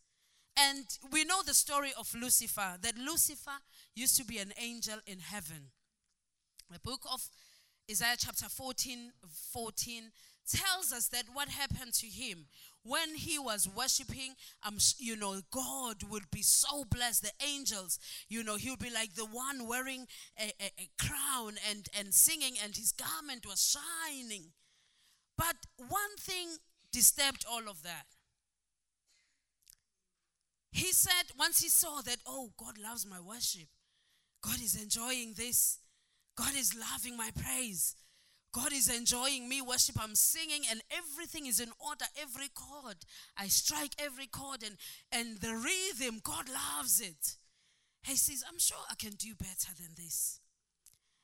And 0.58 0.84
we 1.12 1.23
know 1.23 1.44
the 1.46 1.54
story 1.54 1.92
of 1.96 2.12
Lucifer, 2.20 2.76
that 2.82 2.99
Lucifer 2.99 3.62
used 3.94 4.16
to 4.16 4.25
be 4.25 4.38
an 4.38 4.52
angel 4.61 4.99
in 5.06 5.20
heaven. 5.20 5.70
The 6.73 6.80
book 6.80 7.02
of 7.12 7.28
Isaiah, 7.88 8.16
chapter 8.18 8.49
14, 8.49 9.12
14 9.52 10.11
tells 10.50 10.92
us 10.92 11.06
that 11.11 11.26
what 11.34 11.50
happened 11.50 11.94
to 11.94 12.08
him 12.08 12.46
when 12.85 13.14
he 13.17 13.38
was 13.38 13.69
worshiping, 13.69 14.35
um, 14.62 14.76
you 14.99 15.17
know, 15.17 15.41
God 15.50 16.03
would 16.11 16.31
be 16.31 16.43
so 16.43 16.85
blessed. 16.85 17.23
The 17.23 17.47
angels, 17.47 17.99
you 18.29 18.45
know, 18.45 18.57
he 18.57 18.71
would 18.71 18.79
be 18.79 18.91
like 18.91 19.14
the 19.14 19.25
one 19.25 19.67
wearing 19.67 20.07
a, 20.38 20.53
a, 20.61 20.71
a 20.79 20.88
crown 20.99 21.55
and, 21.69 21.88
and 21.99 22.12
singing, 22.12 22.55
and 22.62 22.76
his 22.76 22.93
garment 22.93 23.47
was 23.47 23.76
shining. 23.76 24.53
But 25.37 25.57
one 25.76 26.17
thing 26.21 26.59
disturbed 26.93 27.45
all 27.50 27.69
of 27.69 27.83
that. 27.83 28.07
He 30.71 30.93
said, 30.93 31.33
once 31.38 31.61
he 31.61 31.69
saw 31.69 32.00
that, 32.03 32.19
oh, 32.26 32.50
God 32.57 32.79
loves 32.83 33.07
my 33.07 33.21
worship, 33.21 33.69
God 34.43 34.61
is 34.61 34.81
enjoying 34.81 35.35
this, 35.37 35.79
God 36.37 36.55
is 36.57 36.75
loving 36.75 37.17
my 37.17 37.31
praise. 37.35 37.95
God 38.54 38.73
is 38.73 38.88
enjoying 38.88 39.49
me 39.49 39.61
worship. 39.61 39.96
I'm 40.00 40.14
singing 40.14 40.62
and 40.70 40.80
everything 40.88 41.46
is 41.46 41.58
in 41.58 41.70
order. 41.84 42.04
Every 42.16 42.49
chord. 42.54 42.99
I 43.37 43.49
strike 43.49 43.94
every 43.99 44.28
chord 44.28 44.62
and, 44.62 44.76
and 45.11 45.40
the 45.40 45.54
rhythm, 45.56 46.20
God 46.23 46.44
loves 46.49 47.00
it. 47.00 47.37
He 48.04 48.14
says, 48.14 48.44
I'm 48.49 48.61
sure 48.61 48.78
I 48.88 48.94
can 48.94 49.14
do 49.14 49.34
better 49.34 49.73
than 49.76 49.94
this. 49.96 50.38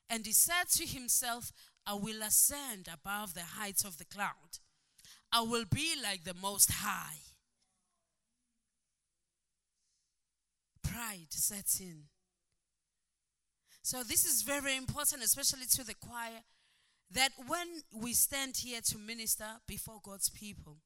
And 0.09 0.27
he 0.27 0.33
said 0.33 0.71
to 0.73 0.85
himself, 0.85 1.53
I 1.87 1.95
will 1.95 2.21
ascend 2.21 2.89
above 2.93 3.35
the 3.35 3.45
heights 3.45 3.85
of 3.85 3.99
the 3.99 4.05
cloud. 4.07 4.59
I 5.33 5.43
will 5.43 5.67
be 5.73 5.93
like 6.03 6.25
the 6.25 6.35
Most 6.35 6.73
High. 6.73 7.19
Pride 10.83 11.29
sets 11.31 11.79
in. 11.79 12.07
So, 13.83 14.03
this 14.03 14.25
is 14.25 14.43
very 14.43 14.77
important, 14.77 15.23
especially 15.23 15.67
to 15.77 15.85
the 15.85 15.95
choir 15.95 16.43
that 17.13 17.33
when 17.47 17.67
we 17.93 18.13
stand 18.13 18.59
here 18.59 18.81
to 18.81 18.99
minister 18.99 19.47
before 19.67 20.01
God's 20.03 20.29
people, 20.29 20.79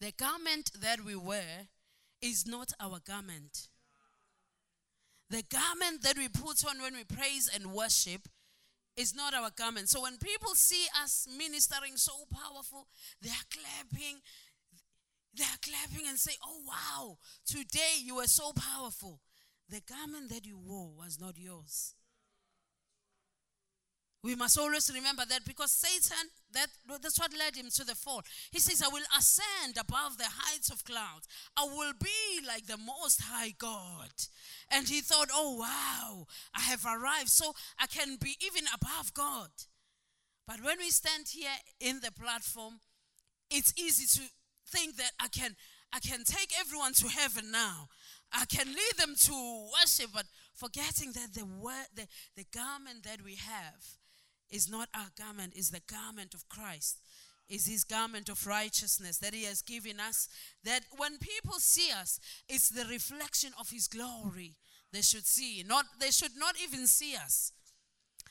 the 0.00 0.12
garment 0.12 0.70
that 0.80 1.04
we 1.04 1.14
wear 1.16 1.68
is 2.22 2.46
not 2.46 2.72
our 2.80 2.98
garment. 3.06 3.68
The 5.30 5.42
garment 5.42 6.02
that 6.02 6.16
we 6.16 6.28
put 6.28 6.64
on 6.68 6.82
when 6.82 6.94
we 6.94 7.04
praise 7.04 7.50
and 7.52 7.72
worship 7.72 8.28
is 8.96 9.14
not 9.14 9.32
our 9.32 9.50
garment. 9.56 9.88
So 9.88 10.02
when 10.02 10.18
people 10.18 10.54
see 10.54 10.86
us 11.02 11.26
ministering 11.36 11.96
so 11.96 12.12
powerful, 12.32 12.88
they 13.22 13.30
are 13.30 13.48
clapping. 13.50 14.20
They 15.36 15.44
are 15.44 15.62
clapping 15.62 16.08
and 16.08 16.18
say, 16.18 16.32
Oh, 16.44 16.62
wow, 16.66 17.18
today 17.46 18.00
you 18.02 18.16
were 18.16 18.26
so 18.26 18.52
powerful. 18.52 19.20
The 19.68 19.80
garment 19.80 20.30
that 20.30 20.44
you 20.44 20.58
wore 20.58 20.90
was 20.98 21.20
not 21.20 21.38
yours. 21.38 21.94
We 24.22 24.34
must 24.34 24.58
always 24.58 24.90
remember 24.94 25.22
that 25.30 25.46
because 25.46 25.72
Satan, 25.72 26.28
that, 26.52 26.66
that's 27.02 27.18
what 27.18 27.32
led 27.38 27.56
him 27.56 27.70
to 27.74 27.84
the 27.84 27.94
fall. 27.94 28.22
He 28.50 28.58
says, 28.58 28.82
I 28.82 28.88
will 28.88 29.04
ascend 29.16 29.78
above 29.80 30.18
the 30.18 30.28
heights 30.28 30.70
of 30.70 30.84
clouds. 30.84 31.26
I 31.56 31.64
will 31.64 31.94
be 31.98 32.46
like 32.46 32.66
the 32.66 32.76
Most 32.76 33.22
High 33.22 33.54
God. 33.58 34.10
And 34.70 34.86
he 34.86 35.00
thought, 35.00 35.28
oh, 35.32 35.56
wow, 35.56 36.26
I 36.54 36.60
have 36.60 36.84
arrived, 36.84 37.30
so 37.30 37.54
I 37.78 37.86
can 37.86 38.18
be 38.20 38.34
even 38.44 38.64
above 38.74 39.14
God. 39.14 39.48
But 40.46 40.62
when 40.62 40.78
we 40.78 40.90
stand 40.90 41.28
here 41.30 41.56
in 41.80 42.00
the 42.00 42.12
platform, 42.12 42.80
it's 43.50 43.72
easy 43.78 44.06
to 44.18 44.28
think 44.68 44.96
that 44.96 45.12
I 45.18 45.28
can, 45.28 45.56
I 45.94 46.00
can 46.00 46.24
take 46.24 46.52
everyone 46.60 46.92
to 46.94 47.08
heaven 47.08 47.50
now. 47.50 47.88
I 48.32 48.44
can 48.44 48.66
lead 48.66 48.96
them 48.98 49.14
to 49.16 49.66
worship, 49.80 50.10
but 50.12 50.26
forgetting 50.54 51.12
that 51.12 51.32
the, 51.32 51.46
the, 51.94 52.06
the 52.36 52.44
garment 52.52 53.04
that 53.04 53.24
we 53.24 53.36
have 53.36 53.99
is 54.50 54.70
not 54.70 54.88
our 54.94 55.10
garment, 55.18 55.54
is 55.56 55.70
the 55.70 55.82
garment 55.86 56.34
of 56.34 56.48
Christ. 56.48 57.00
Is 57.48 57.66
his 57.66 57.82
garment 57.82 58.28
of 58.28 58.46
righteousness 58.46 59.18
that 59.18 59.34
he 59.34 59.42
has 59.42 59.60
given 59.60 59.98
us. 59.98 60.28
That 60.62 60.82
when 60.96 61.18
people 61.18 61.54
see 61.58 61.90
us, 61.90 62.20
it's 62.48 62.68
the 62.68 62.84
reflection 62.84 63.50
of 63.58 63.70
his 63.70 63.88
glory 63.88 64.54
they 64.92 65.02
should 65.02 65.26
see. 65.26 65.64
Not 65.66 65.86
they 65.98 66.10
should 66.10 66.36
not 66.36 66.54
even 66.62 66.86
see 66.86 67.16
us. 67.16 67.52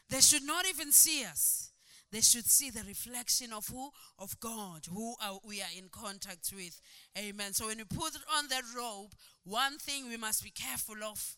They 0.09 0.21
should 0.21 0.43
not 0.43 0.65
even 0.65 0.91
see 0.91 1.23
us. 1.23 1.71
They 2.11 2.21
should 2.21 2.49
see 2.49 2.71
the 2.71 2.83
reflection 2.87 3.53
of 3.53 3.67
who? 3.67 3.91
Of 4.17 4.39
God, 4.39 4.87
who 4.91 5.13
are, 5.21 5.39
we 5.45 5.61
are 5.61 5.73
in 5.77 5.89
contact 5.91 6.51
with. 6.55 6.81
Amen. 7.17 7.53
So 7.53 7.67
when 7.67 7.77
you 7.77 7.85
put 7.85 8.15
on 8.35 8.47
that 8.49 8.63
robe, 8.75 9.13
one 9.43 9.77
thing 9.77 10.09
we 10.09 10.17
must 10.17 10.43
be 10.43 10.49
careful 10.49 11.03
of 11.03 11.37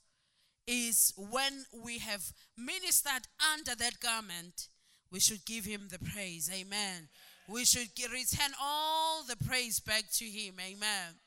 is 0.66 1.14
when 1.18 1.66
we 1.84 1.98
have 1.98 2.32
ministered 2.58 3.28
under 3.54 3.76
that 3.76 4.00
garment, 4.00 4.70
we 5.12 5.20
should 5.20 5.46
give 5.46 5.65
him 5.65 5.88
the 5.91 6.00
praise. 6.00 6.50
Amen. 6.53 7.10
We 7.48 7.65
should 7.65 7.89
return 8.12 8.51
all 8.62 9.24
the 9.24 9.36
praise 9.36 9.80
back 9.80 10.06
to 10.13 10.25
him. 10.25 10.56
Amen. 10.60 11.20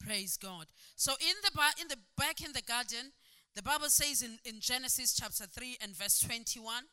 Praise 0.00 0.36
God. 0.36 0.66
So 0.96 1.12
in 1.20 1.34
the 1.42 1.50
in 1.80 1.88
the 1.88 1.98
back 2.18 2.40
in 2.44 2.52
the 2.52 2.62
garden, 2.62 3.12
the 3.54 3.62
Bible 3.62 3.88
says 3.88 4.22
in, 4.22 4.38
in 4.44 4.60
Genesis 4.60 5.14
chapter 5.14 5.44
3 5.46 5.78
and 5.80 5.96
verse 5.96 6.18
21, 6.18 6.84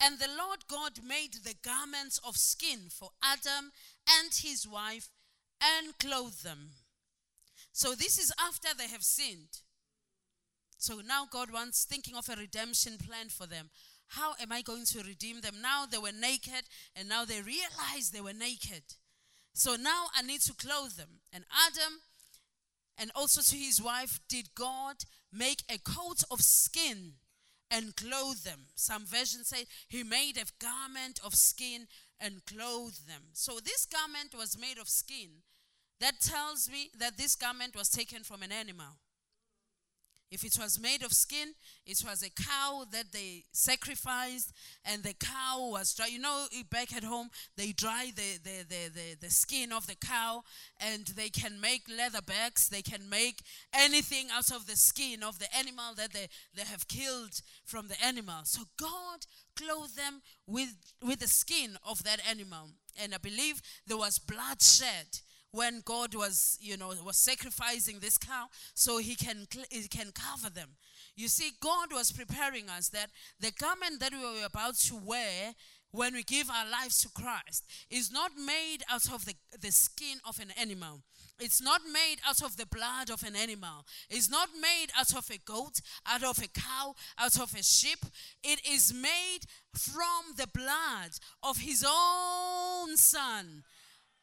and 0.00 0.18
the 0.18 0.28
Lord 0.38 0.60
God 0.68 1.00
made 1.06 1.34
the 1.44 1.54
garments 1.62 2.20
of 2.26 2.36
skin 2.36 2.88
for 2.90 3.10
Adam 3.22 3.72
and 4.08 4.32
his 4.32 4.66
wife 4.68 5.08
and 5.60 5.98
clothed 5.98 6.44
them. 6.44 6.70
So 7.72 7.94
this 7.94 8.18
is 8.18 8.32
after 8.40 8.68
they 8.76 8.88
have 8.88 9.02
sinned. 9.02 9.60
So 10.78 11.00
now 11.06 11.26
God 11.30 11.50
wants 11.52 11.84
thinking 11.84 12.14
of 12.14 12.28
a 12.28 12.36
redemption 12.36 12.98
plan 12.98 13.28
for 13.28 13.46
them. 13.46 13.70
How 14.08 14.34
am 14.40 14.52
I 14.52 14.62
going 14.62 14.84
to 14.86 15.02
redeem 15.02 15.40
them? 15.40 15.56
Now 15.60 15.84
they 15.86 15.98
were 15.98 16.12
naked 16.12 16.64
and 16.94 17.08
now 17.08 17.24
they 17.24 17.40
realized 17.40 18.12
they 18.12 18.20
were 18.20 18.32
naked. 18.32 18.82
So 19.52 19.74
now 19.74 20.06
I 20.14 20.22
need 20.22 20.40
to 20.42 20.54
clothe 20.54 20.92
them. 20.92 21.20
And 21.32 21.44
Adam 21.66 22.00
and 22.98 23.10
also 23.14 23.42
to 23.42 23.56
his 23.56 23.80
wife 23.82 24.20
did 24.28 24.54
God 24.54 24.96
make 25.32 25.62
a 25.68 25.78
coat 25.78 26.22
of 26.30 26.40
skin 26.40 27.14
and 27.70 27.96
clothe 27.96 28.44
them. 28.44 28.66
Some 28.74 29.04
versions 29.04 29.48
say 29.48 29.66
he 29.88 30.02
made 30.02 30.36
a 30.36 30.64
garment 30.64 31.20
of 31.24 31.34
skin 31.34 31.86
and 32.20 32.44
clothed 32.46 33.08
them. 33.08 33.22
So 33.32 33.58
this 33.62 33.86
garment 33.86 34.34
was 34.36 34.58
made 34.58 34.78
of 34.78 34.88
skin. 34.88 35.42
That 36.00 36.20
tells 36.20 36.68
me 36.70 36.90
that 36.98 37.16
this 37.16 37.34
garment 37.34 37.74
was 37.74 37.88
taken 37.88 38.22
from 38.22 38.42
an 38.42 38.52
animal. 38.52 38.98
If 40.30 40.44
it 40.44 40.58
was 40.60 40.80
made 40.80 41.02
of 41.04 41.12
skin, 41.12 41.54
it 41.86 42.02
was 42.04 42.22
a 42.22 42.30
cow 42.30 42.84
that 42.90 43.12
they 43.12 43.44
sacrificed, 43.52 44.52
and 44.84 45.02
the 45.02 45.14
cow 45.14 45.68
was 45.70 45.94
dry. 45.94 46.06
You 46.06 46.18
know, 46.18 46.46
back 46.70 46.94
at 46.96 47.04
home, 47.04 47.30
they 47.56 47.72
dry 47.72 48.10
the, 48.14 48.38
the, 48.42 48.64
the, 48.68 48.90
the, 48.92 49.16
the 49.20 49.30
skin 49.30 49.72
of 49.72 49.86
the 49.86 49.94
cow, 49.94 50.42
and 50.80 51.06
they 51.06 51.28
can 51.28 51.60
make 51.60 51.82
leather 51.88 52.22
bags. 52.22 52.68
They 52.68 52.82
can 52.82 53.08
make 53.08 53.42
anything 53.72 54.26
out 54.32 54.50
of 54.50 54.66
the 54.66 54.76
skin 54.76 55.22
of 55.22 55.38
the 55.38 55.54
animal 55.56 55.94
that 55.96 56.12
they, 56.12 56.28
they 56.54 56.64
have 56.64 56.88
killed 56.88 57.40
from 57.64 57.86
the 57.86 58.04
animal. 58.04 58.40
So 58.44 58.62
God 58.76 59.26
clothed 59.56 59.96
them 59.96 60.22
with, 60.46 60.74
with 61.04 61.20
the 61.20 61.28
skin 61.28 61.78
of 61.88 62.02
that 62.02 62.20
animal. 62.28 62.70
And 63.00 63.14
I 63.14 63.18
believe 63.18 63.62
there 63.86 63.96
was 63.96 64.18
blood 64.18 64.60
shed 64.60 65.20
when 65.52 65.82
God 65.84 66.14
was, 66.14 66.58
you 66.60 66.76
know, 66.76 66.92
was 67.04 67.16
sacrificing 67.16 67.98
this 68.00 68.18
cow 68.18 68.46
so 68.74 68.98
he 68.98 69.14
can 69.14 69.46
he 69.70 69.88
can 69.88 70.12
cover 70.12 70.50
them. 70.50 70.70
You 71.14 71.28
see, 71.28 71.52
God 71.60 71.92
was 71.92 72.12
preparing 72.12 72.68
us 72.68 72.88
that 72.90 73.10
the 73.40 73.52
garment 73.52 74.00
that 74.00 74.12
we 74.12 74.18
were 74.18 74.44
about 74.44 74.74
to 74.74 74.96
wear 74.96 75.54
when 75.92 76.12
we 76.12 76.22
give 76.22 76.50
our 76.50 76.68
lives 76.68 77.00
to 77.00 77.08
Christ 77.08 77.64
is 77.90 78.12
not 78.12 78.32
made 78.36 78.78
out 78.90 79.10
of 79.12 79.24
the, 79.24 79.34
the 79.58 79.70
skin 79.70 80.18
of 80.28 80.38
an 80.40 80.52
animal. 80.60 81.00
It's 81.38 81.62
not 81.62 81.82
made 81.90 82.16
out 82.26 82.42
of 82.42 82.56
the 82.56 82.66
blood 82.66 83.10
of 83.10 83.22
an 83.22 83.36
animal. 83.36 83.84
It's 84.10 84.30
not 84.30 84.50
made 84.60 84.88
out 84.98 85.14
of 85.16 85.30
a 85.30 85.38
goat, 85.38 85.80
out 86.06 86.22
of 86.22 86.38
a 86.42 86.48
cow, 86.48 86.94
out 87.18 87.38
of 87.40 87.54
a 87.54 87.62
sheep. 87.62 88.04
It 88.42 88.60
is 88.70 88.92
made 88.92 89.40
from 89.74 90.34
the 90.36 90.48
blood 90.48 91.12
of 91.42 91.58
his 91.58 91.84
own 91.86 92.96
son 92.96 93.64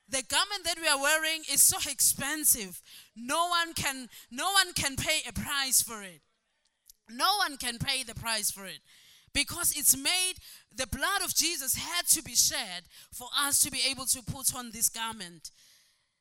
the 0.08 0.24
garment 0.24 0.64
that 0.66 0.78
we 0.82 0.88
are 0.88 1.02
wearing 1.02 1.42
is 1.52 1.64
so 1.64 1.78
expensive. 1.90 2.82
No 3.16 3.48
one 3.48 3.74
can 3.74 4.10
no 4.32 4.52
one 4.52 4.74
can 4.74 4.96
pay 4.96 5.22
a 5.28 5.34
price 5.34 5.82
for 5.82 6.02
it. 6.04 6.22
No 7.10 7.38
one 7.38 7.58
can 7.58 7.78
pay 7.78 8.04
the 8.04 8.16
price 8.16 8.52
for 8.52 8.66
it. 8.66 8.80
Because 9.34 9.76
it's 9.76 9.98
made 9.98 10.36
the 10.76 10.88
blood 10.88 11.24
of 11.24 11.34
Jesus 11.34 11.76
had 11.76 12.06
to 12.10 12.22
be 12.22 12.36
shed 12.36 12.84
for 13.12 13.28
us 13.38 13.60
to 13.62 13.72
be 13.72 13.82
able 13.90 14.06
to 14.06 14.22
put 14.22 14.56
on 14.56 14.72
this 14.72 14.90
garment. 14.90 15.50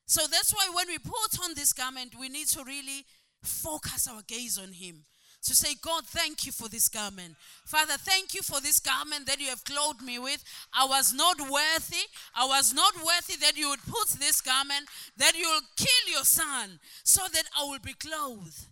So 0.07 0.23
that's 0.27 0.53
why 0.53 0.71
when 0.75 0.89
we 0.89 0.99
put 0.99 1.39
on 1.43 1.55
this 1.55 1.73
garment, 1.73 2.15
we 2.19 2.29
need 2.29 2.47
to 2.49 2.65
really 2.65 3.05
focus 3.43 4.09
our 4.09 4.23
gaze 4.27 4.59
on 4.59 4.73
him 4.73 5.05
to 5.43 5.55
say, 5.55 5.75
God, 5.81 6.07
thank 6.07 6.47
you 6.47 6.53
for 6.53 6.69
this 6.69 6.89
garment. 6.89 7.35
Father, 7.65 7.95
thank 7.99 8.35
you 8.35 8.43
for 8.43 8.61
this 8.61 8.79
garment 8.79 9.27
that 9.27 9.41
you 9.41 9.49
have 9.49 9.65
clothed 9.65 10.03
me 10.03 10.19
with. 10.19 10.45
I 10.73 10.87
was 10.87 11.13
not 11.13 11.41
worthy. 11.41 12.07
I 12.35 12.47
was 12.47 12.73
not 12.73 12.95
worthy 12.97 13.37
that 13.41 13.57
you 13.57 13.69
would 13.71 13.83
put 13.83 14.09
this 14.21 14.41
garment, 14.41 14.87
that 15.17 15.37
you 15.37 15.49
will 15.49 15.67
kill 15.77 16.13
your 16.13 16.25
son 16.25 16.79
so 17.03 17.23
that 17.33 17.45
I 17.59 17.65
will 17.65 17.81
be 17.81 17.95
clothed. 17.95 18.67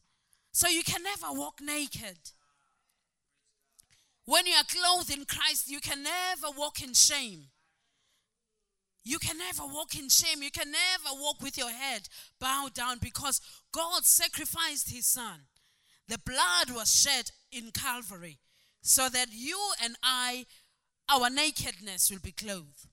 So 0.53 0.69
you 0.69 0.83
can 0.83 1.03
never 1.03 1.33
walk 1.33 1.61
naked. 1.61 2.19
When 4.25 4.47
you 4.47 4.55
are 4.55 4.65
clothed 4.65 5.13
in 5.13 5.25
Christ, 5.25 5.69
you 5.69 5.81
can 5.81 6.05
never 6.05 6.57
walk 6.57 6.83
in 6.83 6.95
shame. 6.95 7.47
You 9.03 9.19
can 9.19 9.39
never 9.39 9.65
walk 9.65 9.97
in 9.99 10.09
shame. 10.09 10.43
You 10.43 10.51
can 10.51 10.71
never 10.71 11.21
walk 11.21 11.41
with 11.43 11.59
your 11.59 11.71
head 11.71 12.09
bowed 12.39 12.75
down 12.75 12.99
because 13.01 13.41
God 13.73 14.05
sacrificed 14.05 14.91
his 14.91 15.07
son. 15.07 15.41
The 16.11 16.19
blood 16.19 16.77
was 16.77 16.93
shed 16.93 17.31
in 17.53 17.71
Calvary 17.71 18.39
so 18.83 19.09
that 19.09 19.29
you 19.31 19.57
and 19.81 19.95
I, 20.03 20.45
our 21.09 21.31
nakedness 21.31 22.11
will 22.11 22.19
be 22.19 22.33
clothed. 22.33 22.89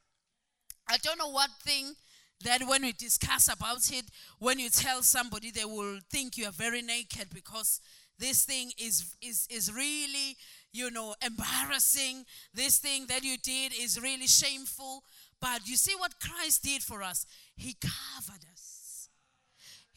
I 0.88 0.98
don't 0.98 1.18
know 1.18 1.32
what 1.32 1.50
thing 1.64 1.96
that 2.44 2.62
when 2.68 2.84
we 2.84 2.92
discuss 2.92 3.52
about 3.52 3.92
it, 3.92 4.06
when 4.38 4.60
you 4.60 4.70
tell 4.70 5.02
somebody, 5.02 5.50
they 5.50 5.66
will 5.66 5.98
think 6.12 6.38
you 6.38 6.46
are 6.46 6.52
very 6.52 6.84
naked 6.84 7.30
because 7.34 7.82
this 8.20 8.46
thing 8.46 8.72
is, 8.78 9.16
is, 9.20 9.48
is 9.50 9.74
really, 9.74 10.38
you 10.72 10.92
know, 10.92 11.16
embarrassing. 11.26 12.24
This 12.54 12.78
thing 12.78 13.08
that 13.08 13.24
you 13.24 13.38
did 13.40 13.74
is 13.74 14.00
really 14.00 14.28
shameful. 14.28 15.04
But 15.42 15.68
you 15.68 15.76
see 15.76 15.96
what 15.98 16.20
Christ 16.20 16.64
did 16.64 16.84
for 16.84 17.02
us? 17.02 17.26
He 17.56 17.76
covered 17.82 18.46
us. 18.54 18.57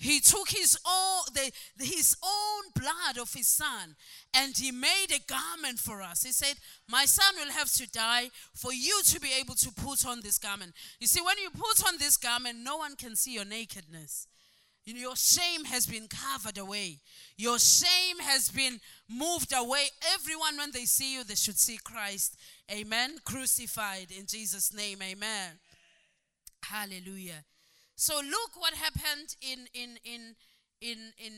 He 0.01 0.19
took 0.19 0.49
his 0.49 0.79
own, 0.89 1.23
the, 1.35 1.53
his 1.85 2.17
own 2.25 2.63
blood 2.75 3.19
of 3.21 3.35
his 3.35 3.49
son 3.49 3.97
and 4.33 4.57
he 4.57 4.73
made 4.73 5.09
a 5.11 5.21
garment 5.31 5.79
for 5.79 6.01
us. 6.01 6.23
He 6.23 6.33
said, 6.33 6.55
My 6.89 7.05
son 7.05 7.35
will 7.37 7.53
have 7.53 7.71
to 7.75 7.87
die 7.91 8.31
for 8.55 8.73
you 8.73 9.03
to 9.05 9.21
be 9.21 9.29
able 9.39 9.55
to 9.57 9.71
put 9.71 10.07
on 10.07 10.23
this 10.23 10.39
garment. 10.39 10.73
You 11.01 11.07
see, 11.07 11.21
when 11.21 11.37
you 11.37 11.51
put 11.51 11.87
on 11.87 11.99
this 11.99 12.17
garment, 12.17 12.61
no 12.63 12.79
one 12.79 12.97
can 12.97 13.15
see 13.15 13.35
your 13.35 13.45
nakedness. 13.45 14.27
Your 14.87 15.17
shame 15.17 15.67
has 15.67 15.87
been 15.87 16.09
covered 16.09 16.57
away. 16.57 17.01
Your 17.37 17.59
shame 17.59 18.21
has 18.21 18.49
been 18.49 18.81
moved 19.07 19.53
away. 19.55 19.85
Everyone, 20.15 20.57
when 20.57 20.71
they 20.73 20.87
see 20.87 21.13
you, 21.13 21.25
they 21.25 21.35
should 21.35 21.59
see 21.59 21.77
Christ. 21.77 22.39
Amen. 22.73 23.19
Crucified 23.23 24.07
in 24.19 24.25
Jesus' 24.25 24.73
name. 24.73 25.01
Amen. 25.03 25.59
Hallelujah. 26.63 27.45
So 28.01 28.15
look 28.15 28.53
what 28.59 28.73
happened 28.73 29.37
in 29.43 29.67
in 29.75 29.99
in 30.07 30.35
in 30.81 31.13
in 31.19 31.33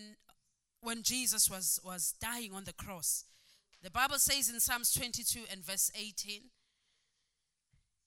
when 0.81 1.03
Jesus 1.03 1.51
was 1.51 1.81
was 1.85 2.15
dying 2.21 2.55
on 2.55 2.63
the 2.63 2.73
cross. 2.73 3.25
The 3.83 3.91
Bible 3.91 4.21
says 4.21 4.49
in 4.49 4.61
Psalms 4.61 4.95
22 4.95 5.41
and 5.51 5.65
verse 5.65 5.91
18. 6.01 6.43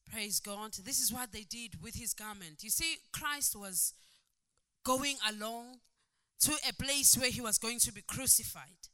Praise 0.10 0.40
God. 0.40 0.72
This 0.86 1.02
is 1.02 1.12
what 1.12 1.34
they 1.34 1.44
did 1.44 1.84
with 1.84 1.96
his 1.96 2.14
garment. 2.14 2.64
You 2.64 2.70
see, 2.70 2.96
Christ 3.12 3.58
was 3.58 3.94
going 4.86 5.18
along 5.30 5.80
to 6.44 6.54
a 6.66 6.72
place 6.82 7.18
where 7.18 7.32
he 7.32 7.42
was 7.42 7.58
going 7.58 7.80
to 7.80 7.92
be 7.92 8.04
crucified. 8.08 8.88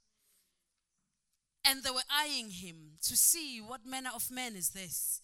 And 1.63 1.83
they 1.83 1.91
were 1.91 2.09
eyeing 2.09 2.49
him 2.49 2.97
to 3.03 3.15
see 3.15 3.59
what 3.59 3.85
manner 3.85 4.09
of 4.15 4.31
man 4.31 4.55
is 4.55 4.69
this. 4.69 5.21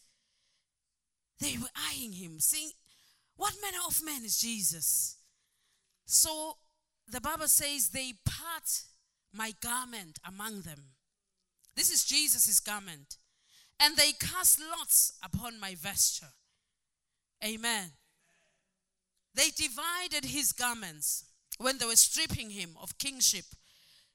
They 1.39 1.57
were 1.57 1.73
eyeing 1.75 2.13
him, 2.13 2.39
saying, 2.39 2.71
What 3.37 3.53
manner 3.61 3.83
of 3.87 4.03
man 4.03 4.25
is 4.25 4.37
Jesus? 4.37 5.17
So 6.05 6.57
the 7.07 7.21
Bible 7.21 7.47
says 7.47 7.89
they 7.89 8.13
part 8.25 8.83
my 9.33 9.53
garment 9.61 10.19
among 10.27 10.61
them. 10.61 10.79
This 11.75 11.91
is 11.91 12.03
Jesus' 12.03 12.59
garment. 12.59 13.17
And 13.79 13.95
they 13.95 14.11
cast 14.11 14.59
lots 14.59 15.13
upon 15.23 15.59
my 15.59 15.75
vesture. 15.75 16.33
Amen. 17.45 17.91
They 19.35 19.49
divided 19.55 20.25
his 20.25 20.51
garments 20.51 21.25
when 21.59 21.77
they 21.77 21.85
were 21.85 21.95
stripping 21.95 22.49
him 22.49 22.71
of 22.81 22.97
kingship. 22.97 23.45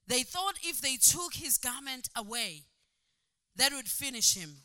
They 0.09 0.25
thought 0.25 0.59
if 0.65 0.81
they 0.81 0.97
took 0.97 1.35
his 1.35 1.59
garment 1.59 2.09
away, 2.17 2.65
that 3.55 3.73
would 3.73 3.89
finish 3.89 4.35
him. 4.35 4.63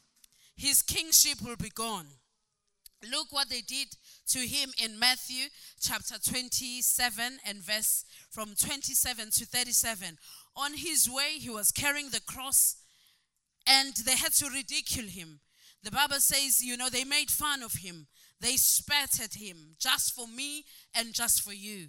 His 0.56 0.82
kingship 0.82 1.42
will 1.44 1.58
be 1.58 1.70
gone. 1.70 2.08
Look 3.04 3.28
what 3.32 3.50
they 3.50 3.62
did 3.62 3.90
to 4.30 4.40
him 4.40 4.72
in 4.84 4.98
Matthew 4.98 5.46
chapter 5.80 6.16
27 6.18 7.40
and 7.46 7.58
verse 7.60 8.06
from 8.30 8.56
27 8.56 9.30
to 9.32 9.46
37. 9.46 10.18
On 10.56 10.74
his 10.74 11.10
way, 11.10 11.38
he 11.40 11.50
was 11.50 11.72
carrying 11.72 12.10
the 12.10 12.22
cross 12.22 12.78
and 13.68 13.94
they 14.06 14.16
had 14.16 14.34
to 14.34 14.50
ridicule 14.50 15.08
him. 15.08 15.40
The 15.84 15.92
Bible 15.92 16.20
says, 16.20 16.62
you 16.62 16.76
know, 16.76 16.90
they 16.90 17.04
made 17.04 17.30
fun 17.30 17.62
of 17.62 17.74
him. 17.74 18.08
They 18.42 18.56
spat 18.56 19.20
at 19.22 19.36
him 19.36 19.76
just 19.80 20.16
for 20.16 20.28
me 20.28 20.66
and 20.96 21.14
just 21.14 21.42
for 21.42 21.54
you. 21.54 21.88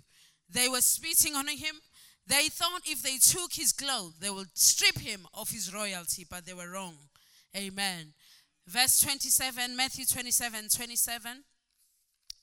They 0.51 0.69
were 0.69 0.81
spitting 0.81 1.35
on 1.35 1.49
him. 1.49 1.77
They 2.27 2.49
thought 2.49 2.83
if 2.85 3.03
they 3.03 3.17
took 3.17 3.55
his 3.55 3.73
clothes, 3.73 4.15
they 4.21 4.31
would 4.31 4.49
strip 4.55 4.99
him 4.99 5.27
of 5.33 5.49
his 5.49 5.73
royalty, 5.73 6.27
but 6.29 6.45
they 6.45 6.53
were 6.53 6.71
wrong. 6.71 6.97
Amen. 7.57 8.13
Verse 8.69 9.01
27, 9.01 9.75
Matthew 9.75 10.05
27 10.05 10.69
27. 10.69 11.45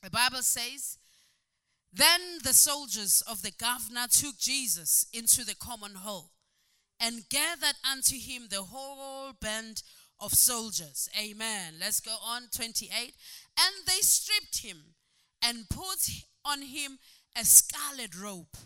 The 0.02 0.10
Bible 0.10 0.42
says, 0.42 0.98
Then 1.94 2.40
the 2.44 2.54
soldiers 2.54 3.22
of 3.30 3.44
the 3.44 3.52
governor 3.52 4.08
took 4.10 4.40
Jesus 4.40 5.06
into 5.14 5.46
the 5.46 5.54
common 5.54 5.94
hall 5.94 6.32
and 7.00 7.30
gathered 7.30 7.76
unto 7.88 8.16
him 8.16 8.48
the 8.50 8.64
whole 8.64 9.34
band 9.40 9.84
of 10.20 10.34
soldiers. 10.34 11.08
Amen. 11.16 11.76
Let's 11.80 12.00
go 12.00 12.16
on. 12.26 12.48
28. 12.56 12.90
And 13.60 13.76
they 13.86 14.00
stripped 14.02 14.64
him 14.64 14.96
and 15.44 15.70
put 15.70 16.10
on 16.44 16.64
him 16.64 16.98
a 17.40 17.46
scarlet 17.46 18.20
robe. 18.20 18.58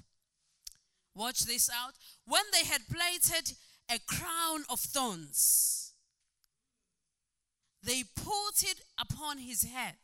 Watch 1.13 1.41
this 1.41 1.69
out. 1.69 1.95
When 2.25 2.43
they 2.53 2.65
had 2.65 2.87
plaited 2.87 3.57
a 3.91 3.99
crown 3.99 4.63
of 4.69 4.79
thorns, 4.79 5.88
they 7.83 8.03
put 8.15 8.61
it 8.61 8.81
upon 8.99 9.39
his 9.39 9.63
head 9.63 9.95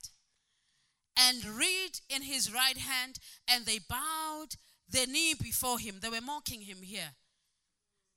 and 1.18 1.46
reed 1.46 2.00
in 2.10 2.24
his 2.24 2.54
right 2.54 2.78
hand, 2.78 3.20
and 3.48 3.66
they 3.66 3.80
bowed 3.80 4.56
their 4.90 5.08
knee 5.08 5.34
before 5.34 5.80
him. 5.80 6.00
They 6.02 6.10
were 6.10 6.22
mocking 6.22 6.62
him 6.62 6.82
here. 6.82 7.14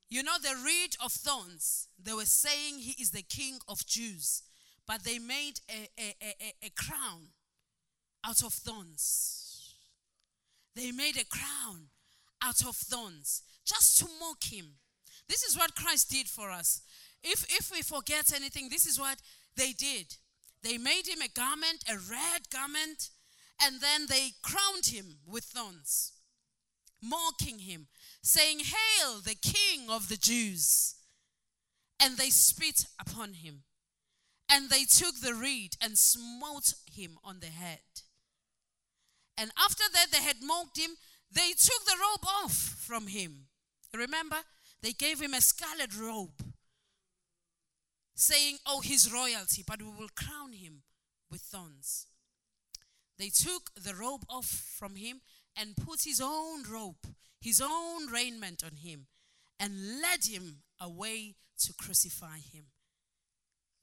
You 0.09 0.23
know, 0.23 0.37
the 0.41 0.55
reed 0.65 0.95
of 1.03 1.11
thorns, 1.11 1.87
they 2.01 2.13
were 2.13 2.25
saying 2.25 2.79
he 2.79 3.01
is 3.01 3.11
the 3.11 3.21
king 3.21 3.59
of 3.67 3.85
Jews, 3.85 4.41
but 4.87 5.03
they 5.03 5.19
made 5.19 5.59
a, 5.69 5.87
a, 5.99 6.15
a, 6.21 6.53
a 6.65 6.69
crown 6.71 7.27
out 8.25 8.43
of 8.43 8.53
thorns. 8.53 9.75
They 10.75 10.91
made 10.91 11.15
a 11.17 11.25
crown 11.25 11.89
out 12.43 12.65
of 12.65 12.75
thorns 12.75 13.43
just 13.65 13.99
to 13.99 14.05
mock 14.19 14.43
him. 14.51 14.77
This 15.27 15.43
is 15.43 15.57
what 15.57 15.75
Christ 15.75 16.09
did 16.09 16.27
for 16.27 16.49
us. 16.49 16.81
If, 17.23 17.45
if 17.49 17.71
we 17.71 17.81
forget 17.81 18.33
anything, 18.33 18.69
this 18.69 18.85
is 18.85 18.99
what 18.99 19.19
they 19.59 19.73
did. 19.73 20.15
They 20.63 20.77
made 20.77 21.07
him 21.07 21.21
a 21.21 21.27
garment, 21.27 21.83
a 21.89 21.97
red 21.97 22.49
garment, 22.51 23.09
and 23.61 23.79
then 23.81 24.07
they 24.07 24.31
crowned 24.41 24.87
him 24.87 25.19
with 25.27 25.43
thorns, 25.43 26.13
mocking 27.01 27.59
him 27.59 27.87
saying, 28.21 28.59
Hail 28.59 29.19
the 29.19 29.35
King 29.35 29.89
of 29.89 30.09
the 30.09 30.17
Jews! 30.17 30.95
And 32.01 32.17
they 32.17 32.29
spit 32.29 32.85
upon 32.99 33.33
him. 33.33 33.63
And 34.51 34.69
they 34.69 34.85
took 34.85 35.19
the 35.21 35.35
reed 35.35 35.75
and 35.81 35.97
smote 35.97 36.73
him 36.91 37.17
on 37.23 37.39
the 37.39 37.47
head. 37.47 37.79
And 39.37 39.51
after 39.57 39.83
that, 39.93 40.07
they 40.11 40.23
had 40.23 40.37
mocked 40.41 40.77
him. 40.77 40.91
They 41.31 41.51
took 41.51 41.85
the 41.85 41.97
robe 41.99 42.25
off 42.43 42.53
from 42.53 43.07
him. 43.07 43.47
Remember? 43.93 44.37
They 44.81 44.91
gave 44.93 45.21
him 45.21 45.33
a 45.33 45.41
scarlet 45.41 45.95
robe, 45.97 46.41
saying, 48.19 48.57
Oh, 48.65 48.81
his 48.81 49.11
royalty, 49.11 49.63
but 49.65 49.81
we 49.81 49.89
will 49.89 50.09
crown 50.15 50.53
him 50.53 50.83
with 51.31 51.41
thorns. 51.41 52.07
They 53.17 53.29
took 53.29 53.71
the 53.75 53.95
robe 53.95 54.23
off 54.29 54.45
from 54.45 54.95
him 54.95 55.21
and 55.57 55.75
put 55.75 56.03
his 56.03 56.21
own 56.23 56.63
robe 56.71 56.95
his 57.41 57.61
own 57.61 58.07
raiment 58.11 58.63
on 58.63 58.77
him 58.77 59.07
and 59.59 60.01
led 60.01 60.25
him 60.25 60.63
away 60.79 61.35
to 61.59 61.73
crucify 61.73 62.37
him. 62.37 62.65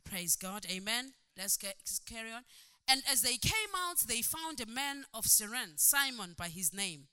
Praise 0.04 0.36
God. 0.36 0.66
Amen. 0.70 1.12
Let's 1.36 1.58
carry 2.06 2.32
on. 2.32 2.42
And 2.88 3.02
as 3.10 3.22
they 3.22 3.36
came 3.36 3.74
out, 3.76 3.98
they 4.06 4.22
found 4.22 4.60
a 4.60 4.66
man 4.66 5.04
of 5.12 5.26
Cyrene, 5.26 5.76
Simon 5.76 6.34
by 6.36 6.48
his 6.48 6.72
name. 6.72 7.08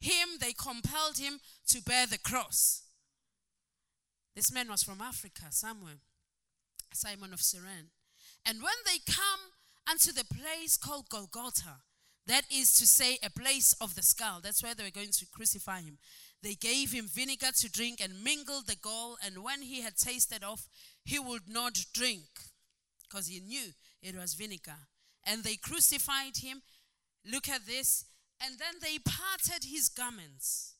Him 0.00 0.38
they 0.40 0.52
compelled 0.52 1.18
him 1.18 1.40
to 1.68 1.82
bear 1.82 2.06
the 2.06 2.18
cross. 2.18 2.82
This 4.36 4.52
man 4.52 4.68
was 4.68 4.82
from 4.82 5.00
Africa, 5.00 5.46
somewhere. 5.50 6.00
Simon 6.92 7.32
of 7.32 7.40
Cyrene. 7.40 7.90
And 8.46 8.62
when 8.62 8.74
they 8.86 8.98
come 9.06 9.52
unto 9.90 10.12
the 10.12 10.24
place 10.24 10.76
called 10.76 11.08
Golgotha, 11.08 11.82
that 12.26 12.44
is 12.52 12.74
to 12.74 12.86
say, 12.86 13.18
a 13.22 13.30
place 13.30 13.74
of 13.80 13.94
the 13.94 14.02
skull. 14.02 14.40
That's 14.42 14.62
where 14.62 14.74
they 14.74 14.84
were 14.84 14.90
going 14.90 15.12
to 15.12 15.26
crucify 15.26 15.80
him. 15.80 15.98
They 16.42 16.54
gave 16.54 16.92
him 16.92 17.08
vinegar 17.08 17.52
to 17.56 17.70
drink 17.70 18.00
and 18.02 18.22
mingled 18.22 18.66
the 18.66 18.76
gall, 18.76 19.16
and 19.24 19.42
when 19.42 19.62
he 19.62 19.80
had 19.80 19.96
tasted 19.96 20.44
of, 20.44 20.68
he 21.04 21.18
would 21.18 21.48
not 21.48 21.86
drink, 21.94 22.26
because 23.02 23.28
he 23.28 23.40
knew 23.40 23.72
it 24.02 24.14
was 24.14 24.34
vinegar. 24.34 24.76
And 25.26 25.42
they 25.42 25.56
crucified 25.56 26.38
him. 26.38 26.62
Look 27.24 27.48
at 27.48 27.66
this. 27.66 28.04
And 28.40 28.58
then 28.58 28.74
they 28.80 28.98
parted 28.98 29.64
his 29.68 29.88
garments. 29.88 30.74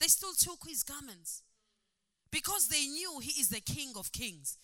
They 0.00 0.06
still 0.06 0.34
took 0.38 0.68
his 0.68 0.82
garments 0.82 1.42
because 2.30 2.68
they 2.68 2.86
knew 2.86 3.20
he 3.20 3.40
is 3.40 3.48
the 3.48 3.60
King 3.60 3.92
of 3.96 4.12
Kings. 4.12 4.58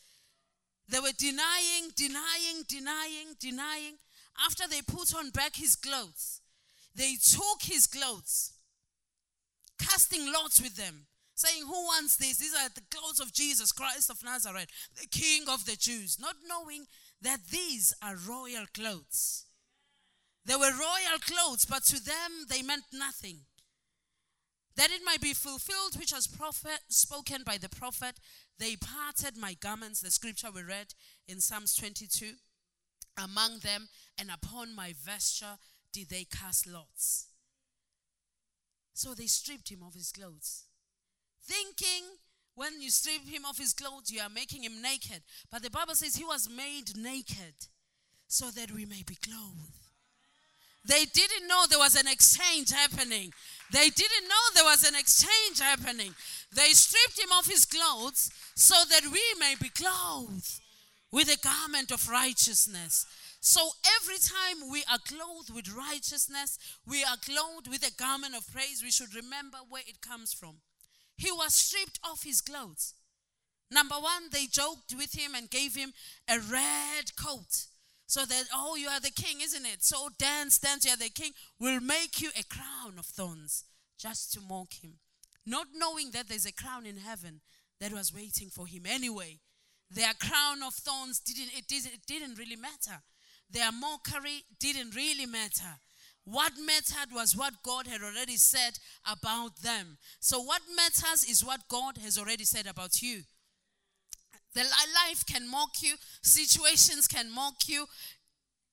They 0.91 0.99
were 0.99 1.13
denying, 1.17 1.93
denying, 1.95 2.65
denying, 2.69 3.37
denying. 3.39 3.95
After 4.45 4.67
they 4.67 4.83
put 4.83 5.15
on 5.15 5.31
back 5.31 5.55
his 5.55 5.77
clothes, 5.77 6.41
they 6.95 7.15
took 7.15 7.63
his 7.63 7.87
clothes, 7.87 8.53
casting 9.79 10.33
lots 10.33 10.61
with 10.61 10.77
them, 10.77 11.07
saying, 11.35 11.63
Who 11.65 11.85
wants 11.85 12.17
this? 12.17 12.39
These 12.39 12.55
are 12.55 12.69
the 12.69 12.83
clothes 12.91 13.21
of 13.21 13.33
Jesus 13.33 13.71
Christ 13.71 14.11
of 14.11 14.25
Nazareth, 14.25 14.69
the 15.01 15.07
King 15.07 15.45
of 15.49 15.65
the 15.65 15.77
Jews, 15.77 16.19
not 16.21 16.37
knowing 16.47 16.87
that 17.23 17.47
these 17.51 17.95
are 18.03 18.17
royal 18.17 18.67
clothes. 18.75 19.45
They 20.45 20.57
were 20.57 20.73
royal 20.73 21.19
clothes, 21.21 21.67
but 21.67 21.85
to 21.85 22.03
them 22.03 22.47
they 22.49 22.63
meant 22.63 22.85
nothing. 22.93 23.41
That 24.81 24.91
it 24.91 25.03
might 25.05 25.21
be 25.21 25.35
fulfilled, 25.35 25.99
which 25.99 26.11
was 26.11 26.27
prophet, 26.27 26.81
spoken 26.89 27.43
by 27.45 27.59
the 27.59 27.69
prophet, 27.69 28.19
they 28.59 28.77
parted 28.77 29.37
my 29.37 29.53
garments, 29.53 30.01
the 30.01 30.11
scripture 30.11 30.49
we 30.51 30.63
read 30.63 30.95
in 31.29 31.43
Psalms 31.43 31.75
22 31.75 32.33
among 33.23 33.59
them, 33.59 33.91
and 34.17 34.31
upon 34.31 34.75
my 34.75 34.95
vesture 34.99 35.59
did 35.93 36.09
they 36.09 36.25
cast 36.25 36.67
lots. 36.67 37.27
So 38.95 39.13
they 39.13 39.27
stripped 39.27 39.71
him 39.71 39.83
of 39.87 39.93
his 39.93 40.13
clothes, 40.13 40.65
thinking 41.45 42.17
when 42.55 42.81
you 42.81 42.89
strip 42.89 43.27
him 43.27 43.45
of 43.45 43.59
his 43.59 43.75
clothes, 43.75 44.11
you 44.11 44.23
are 44.23 44.31
making 44.31 44.65
him 44.65 44.81
naked. 44.81 45.21
But 45.51 45.63
the 45.63 45.69
Bible 45.69 45.95
says 45.95 46.17
he 46.17 46.25
was 46.25 46.49
made 46.49 46.97
naked 46.97 47.69
so 48.29 48.51
that 48.53 48.71
we 48.71 48.87
may 48.87 49.03
be 49.07 49.17
clothed. 49.17 49.90
They 50.85 51.05
didn't 51.05 51.47
know 51.47 51.65
there 51.69 51.79
was 51.79 51.95
an 51.95 52.09
exchange 52.09 52.71
happening. 52.71 53.33
They 53.73 53.91
didn't 53.91 54.29
know 54.29 54.45
there 54.55 54.65
was 54.65 54.85
an 54.85 54.95
exchange 54.99 55.61
happening. 55.61 56.15
They 56.55 56.71
stripped 56.71 57.19
him 57.19 57.31
of 57.39 57.47
his 57.47 57.65
clothes 57.65 58.31
so 58.55 58.75
that 58.91 59.05
we 59.05 59.23
may 59.39 59.55
be 59.61 59.69
clothed 59.69 60.61
with 61.13 61.29
a 61.29 61.39
garment 61.39 61.91
of 61.93 62.09
righteousness. 62.09 63.07
So 63.41 63.71
every 64.01 64.19
time 64.19 64.71
we 64.71 64.85
are 64.91 64.99
clothed 64.99 65.55
with 65.55 65.75
righteousness, 65.75 66.59
we 66.87 67.05
are 67.05 67.17
clothed 67.17 67.69
with 67.69 67.87
a 67.87 67.93
garment 67.97 68.35
of 68.37 68.51
praise, 68.53 68.83
we 68.83 68.91
should 68.91 69.15
remember 69.15 69.59
where 69.69 69.83
it 69.87 70.01
comes 70.01 70.33
from. 70.33 70.57
He 71.17 71.31
was 71.31 71.55
stripped 71.55 72.01
of 72.09 72.23
his 72.23 72.41
clothes. 72.41 72.95
Number 73.71 73.95
one, 73.97 74.25
they 74.33 74.47
joked 74.47 74.95
with 74.97 75.13
him 75.15 75.35
and 75.35 75.49
gave 75.49 75.75
him 75.75 75.93
a 76.29 76.39
red 76.39 77.17
coat 77.17 77.67
So 78.11 78.25
that, 78.25 78.47
oh, 78.53 78.75
you 78.75 78.89
are 78.89 78.99
the 78.99 79.13
king, 79.13 79.41
isn't 79.41 79.65
it? 79.65 79.85
So 79.85 80.09
dance, 80.19 80.59
dance, 80.59 80.85
you 80.85 80.91
are 80.91 80.97
the 80.97 81.11
king. 81.11 81.31
Will 81.61 81.79
make 81.79 82.21
you 82.21 82.31
a 82.37 82.43
crown 82.43 82.99
of 82.99 83.07
thorns 83.07 83.63
just 83.97 84.33
to 84.33 84.41
mock 84.41 84.73
him. 84.83 84.95
Not 85.47 85.69
knowing 85.77 86.11
that 86.11 86.29
there's 86.29 86.45
a 86.45 86.53
crown 86.53 86.87
in 86.87 86.97
heaven 86.97 87.41
that 87.81 87.93
was 87.93 88.13
waiting 88.13 88.49
for 88.51 88.67
him 88.67 88.83
anyway. 88.85 89.39
Their 89.93 90.13
crown 90.15 90.61
of 90.67 90.75
thorns 90.75 91.21
didn't, 91.21 91.57
it 91.57 91.69
didn't, 91.69 91.95
it 91.95 92.01
didn't 92.09 92.37
really 92.37 92.57
matter. 92.57 93.01
Their 93.49 93.71
mockery 93.71 94.43
didn't 94.59 94.97
really 94.97 95.27
matter. 95.27 95.79
What 96.25 96.55
mattered 96.59 97.15
was 97.15 97.37
what 97.37 97.63
God 97.63 97.87
had 97.87 98.03
already 98.03 98.39
said 98.39 98.81
about 99.09 99.63
them. 99.63 99.99
So, 100.19 100.43
what 100.43 100.63
matters 100.75 101.23
is 101.23 101.45
what 101.45 101.69
God 101.69 101.99
has 101.99 102.19
already 102.19 102.45
said 102.45 102.67
about 102.67 103.03
you. 103.03 103.23
The 104.55 104.63
life 104.63 105.25
can 105.27 105.49
mock 105.49 105.83
you, 105.83 105.95
situations 106.23 107.07
can 107.07 107.33
mock 107.33 107.69
you, 107.69 107.87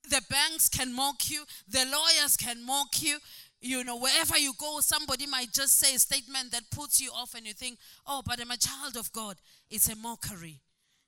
the 0.09 0.21
banks 0.29 0.69
can 0.69 0.93
mock 0.93 1.29
you, 1.29 1.43
the 1.67 1.85
lawyers 1.85 2.37
can 2.37 2.65
mock 2.65 3.01
you. 3.01 3.17
You 3.59 3.83
know, 3.83 3.97
wherever 3.97 4.37
you 4.37 4.53
go, 4.59 4.79
somebody 4.81 5.25
might 5.25 5.51
just 5.51 5.79
say 5.79 5.95
a 5.95 5.99
statement 5.99 6.51
that 6.51 6.69
puts 6.71 7.01
you 7.01 7.09
off, 7.11 7.33
and 7.33 7.45
you 7.45 7.53
think, 7.53 7.79
oh, 8.05 8.21
but 8.25 8.39
I'm 8.39 8.51
a 8.51 8.57
child 8.57 8.95
of 8.97 9.11
God. 9.11 9.37
It's 9.69 9.89
a 9.89 9.95
mockery. 9.95 10.61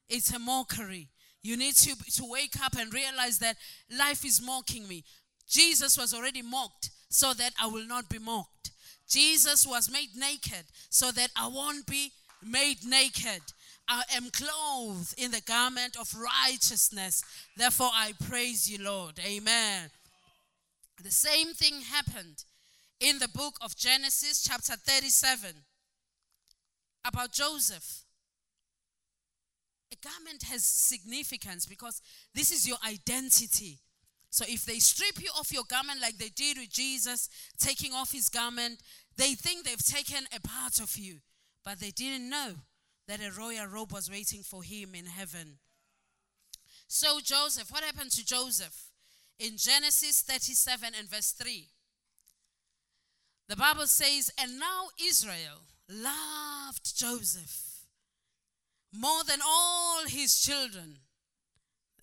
It's 0.09 0.33
a 0.33 0.39
mockery. 0.39 1.09
You 1.41 1.55
need 1.57 1.75
to, 1.75 1.95
to 2.15 2.23
wake 2.25 2.55
up 2.63 2.75
and 2.77 2.93
realize 2.93 3.39
that 3.39 3.55
life 3.97 4.25
is 4.25 4.41
mocking 4.43 4.87
me. 4.87 5.03
Jesus 5.47 5.97
was 5.97 6.13
already 6.13 6.41
mocked 6.41 6.89
so 7.09 7.33
that 7.33 7.53
I 7.61 7.67
will 7.67 7.87
not 7.87 8.09
be 8.09 8.19
mocked. 8.19 8.71
Jesus 9.07 9.65
was 9.65 9.91
made 9.91 10.15
naked 10.15 10.65
so 10.89 11.11
that 11.11 11.29
I 11.35 11.47
won't 11.47 11.87
be 11.87 12.11
made 12.43 12.85
naked. 12.85 13.41
I 13.89 14.03
am 14.15 14.29
clothed 14.29 15.15
in 15.17 15.31
the 15.31 15.41
garment 15.41 15.97
of 15.99 16.13
righteousness. 16.15 17.23
Therefore, 17.57 17.89
I 17.91 18.13
praise 18.27 18.69
you, 18.69 18.83
Lord. 18.83 19.19
Amen. 19.19 19.89
The 21.03 21.09
same 21.09 21.53
thing 21.53 21.81
happened 21.81 22.43
in 22.99 23.17
the 23.17 23.27
book 23.27 23.55
of 23.61 23.75
Genesis, 23.75 24.43
chapter 24.43 24.73
37, 24.73 25.49
about 27.03 27.31
Joseph. 27.31 28.03
A 29.91 29.95
garment 30.07 30.43
has 30.43 30.63
significance 30.63 31.65
because 31.65 31.99
this 32.35 32.51
is 32.51 32.67
your 32.67 32.77
identity. 32.87 33.79
So 34.29 34.45
if 34.47 34.65
they 34.65 34.77
strip 34.77 35.19
you 35.19 35.31
off 35.35 35.51
your 35.51 35.63
garment 35.67 35.99
like 35.99 36.17
they 36.17 36.29
did 36.29 36.59
with 36.59 36.69
Jesus, 36.69 37.27
taking 37.57 37.93
off 37.93 38.11
his 38.11 38.29
garment, 38.29 38.81
they 39.17 39.33
think 39.33 39.65
they've 39.65 39.83
taken 39.83 40.25
a 40.35 40.39
part 40.47 40.79
of 40.79 40.95
you. 40.95 41.15
But 41.65 41.79
they 41.79 41.89
didn't 41.89 42.29
know 42.29 42.53
that 43.09 43.19
a 43.25 43.31
royal 43.31 43.65
robe 43.65 43.91
was 43.91 44.09
waiting 44.09 44.43
for 44.43 44.61
him 44.61 44.93
in 44.93 45.07
heaven. 45.07 45.57
So, 46.87 47.19
Joseph, 47.19 47.71
what 47.71 47.83
happened 47.83 48.11
to 48.11 48.23
Joseph? 48.23 48.91
In 49.39 49.57
Genesis 49.57 50.21
37 50.21 50.91
and 50.97 51.09
verse 51.09 51.31
3, 51.31 51.67
the 53.47 53.55
Bible 53.55 53.87
says, 53.87 54.31
And 54.39 54.59
now 54.59 54.89
Israel 55.03 55.63
loved 55.89 56.95
Joseph 56.95 57.85
more 58.93 59.23
than 59.27 59.39
all 59.43 60.05
his 60.05 60.39
children. 60.39 60.97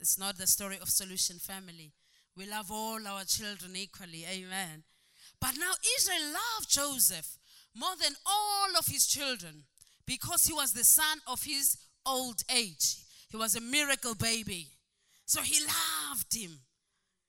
It's 0.01 0.19
not 0.19 0.39
the 0.39 0.49
story 0.49 0.79
of 0.83 0.89
Solution 0.89 1.39
Family. 1.39 1.93
We 2.37 2.47
love 2.47 2.73
all 2.73 3.07
our 3.07 3.23
children 3.25 3.77
equally. 3.77 4.25
Amen. 4.29 4.83
But 5.41 5.55
now 5.57 5.73
Israel 5.99 6.33
loved 6.33 6.69
Joseph 6.69 7.39
more 7.77 7.95
than 8.03 8.15
all 8.27 8.77
of 8.77 8.87
his 8.87 9.07
children 9.07 9.65
because 10.07 10.45
he 10.45 10.53
was 10.53 10.73
the 10.73 10.85
son 10.85 11.19
of 11.27 11.43
his 11.43 11.77
old 12.05 12.43
age. 12.55 12.97
He 13.29 13.37
was 13.37 13.57
a 13.57 13.61
miracle 13.61 14.15
baby. 14.15 14.69
So 15.27 15.43
he 15.43 15.59
loved 15.61 16.35
him. 16.35 16.53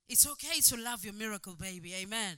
It's 0.07 0.27
okay 0.27 0.59
to 0.61 0.77
love 0.81 1.03
your 1.03 1.13
miracle 1.13 1.55
baby. 1.59 1.93
Amen. 1.95 2.37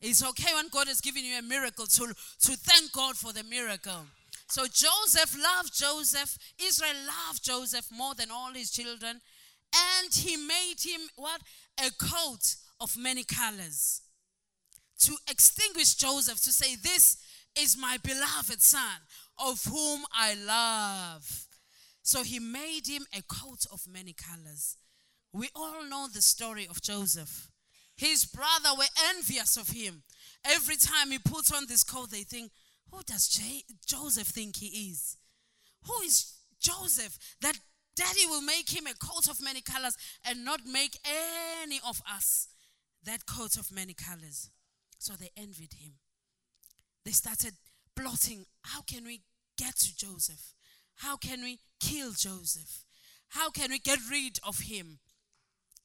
It's 0.00 0.24
okay 0.24 0.54
when 0.54 0.68
God 0.68 0.88
has 0.88 1.00
given 1.00 1.24
you 1.24 1.38
a 1.38 1.42
miracle 1.42 1.86
to, 1.86 2.06
to 2.06 2.52
thank 2.56 2.92
God 2.92 3.16
for 3.16 3.32
the 3.32 3.44
miracle. 3.44 4.04
So 4.48 4.64
Joseph 4.66 5.36
loved 5.40 5.74
Joseph. 5.74 6.36
Israel 6.62 6.96
loved 7.06 7.42
Joseph 7.42 7.86
more 7.90 8.14
than 8.14 8.30
all 8.30 8.52
his 8.52 8.70
children. 8.70 9.20
And 9.74 10.12
he 10.12 10.36
made 10.36 10.76
him 10.84 11.00
what? 11.16 11.40
A 11.78 11.90
coat 11.92 12.56
of 12.80 12.96
many 12.98 13.24
colors. 13.24 14.02
To 15.04 15.16
extinguish 15.30 15.94
Joseph, 15.94 16.42
to 16.42 16.52
say, 16.52 16.76
This 16.76 17.16
is 17.58 17.78
my 17.78 17.96
beloved 18.02 18.60
son, 18.60 19.00
of 19.44 19.64
whom 19.64 20.04
I 20.12 20.34
love. 20.34 21.46
So 22.02 22.22
he 22.22 22.38
made 22.38 22.86
him 22.86 23.06
a 23.16 23.22
coat 23.22 23.66
of 23.72 23.86
many 23.90 24.12
colors. 24.12 24.76
We 25.32 25.48
all 25.54 25.84
know 25.88 26.08
the 26.12 26.22
story 26.22 26.66
of 26.68 26.82
Joseph. 26.82 27.50
His 27.96 28.24
brother 28.24 28.70
were 28.76 28.84
envious 29.10 29.56
of 29.56 29.68
him. 29.68 30.02
Every 30.44 30.76
time 30.76 31.10
he 31.10 31.18
puts 31.18 31.52
on 31.52 31.66
this 31.66 31.84
coat, 31.84 32.10
they 32.10 32.22
think, 32.22 32.50
Who 32.90 33.02
does 33.04 33.28
J- 33.28 33.64
Joseph 33.86 34.28
think 34.28 34.56
he 34.56 34.90
is? 34.90 35.16
Who 35.84 36.02
is 36.02 36.34
Joseph 36.60 37.18
that 37.40 37.58
Daddy 37.94 38.26
will 38.26 38.42
make 38.42 38.70
him 38.70 38.86
a 38.86 38.94
coat 38.94 39.28
of 39.28 39.42
many 39.42 39.60
colors 39.60 39.96
and 40.24 40.44
not 40.44 40.60
make 40.64 40.98
any 41.64 41.80
of 41.86 42.00
us 42.10 42.48
that 43.04 43.26
coat 43.26 43.56
of 43.56 43.72
many 43.72 43.94
colors. 43.94 44.50
So 44.98 45.14
they 45.14 45.30
envied 45.36 45.74
him. 45.74 45.94
They 47.04 47.10
started 47.10 47.54
plotting 47.96 48.46
how 48.62 48.82
can 48.82 49.04
we 49.04 49.20
get 49.62 49.76
to 49.76 49.96
Joseph? 49.96 50.54
How 50.96 51.16
can 51.16 51.42
we 51.42 51.58
kill 51.80 52.12
Joseph? 52.12 52.84
How 53.28 53.50
can 53.50 53.70
we 53.70 53.78
get 53.78 53.98
rid 54.10 54.38
of 54.46 54.60
him 54.60 54.98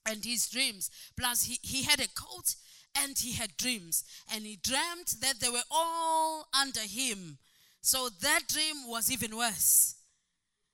and 0.06 0.24
his 0.24 0.50
dreams? 0.50 0.90
Plus, 1.18 1.44
he, 1.44 1.60
he 1.62 1.84
had 1.84 2.00
a 2.00 2.08
coat 2.08 2.56
and 2.98 3.18
he 3.18 3.34
had 3.34 3.58
dreams. 3.58 4.04
And 4.34 4.46
he 4.46 4.58
dreamt 4.62 5.16
that 5.22 5.40
they 5.40 5.50
were 5.50 5.70
all 5.72 6.48
under 6.60 6.82
him. 6.82 7.38
So 7.82 8.10
that 8.22 8.42
dream 8.48 8.88
was 8.88 9.12
even 9.12 9.38
worse. 9.38 9.96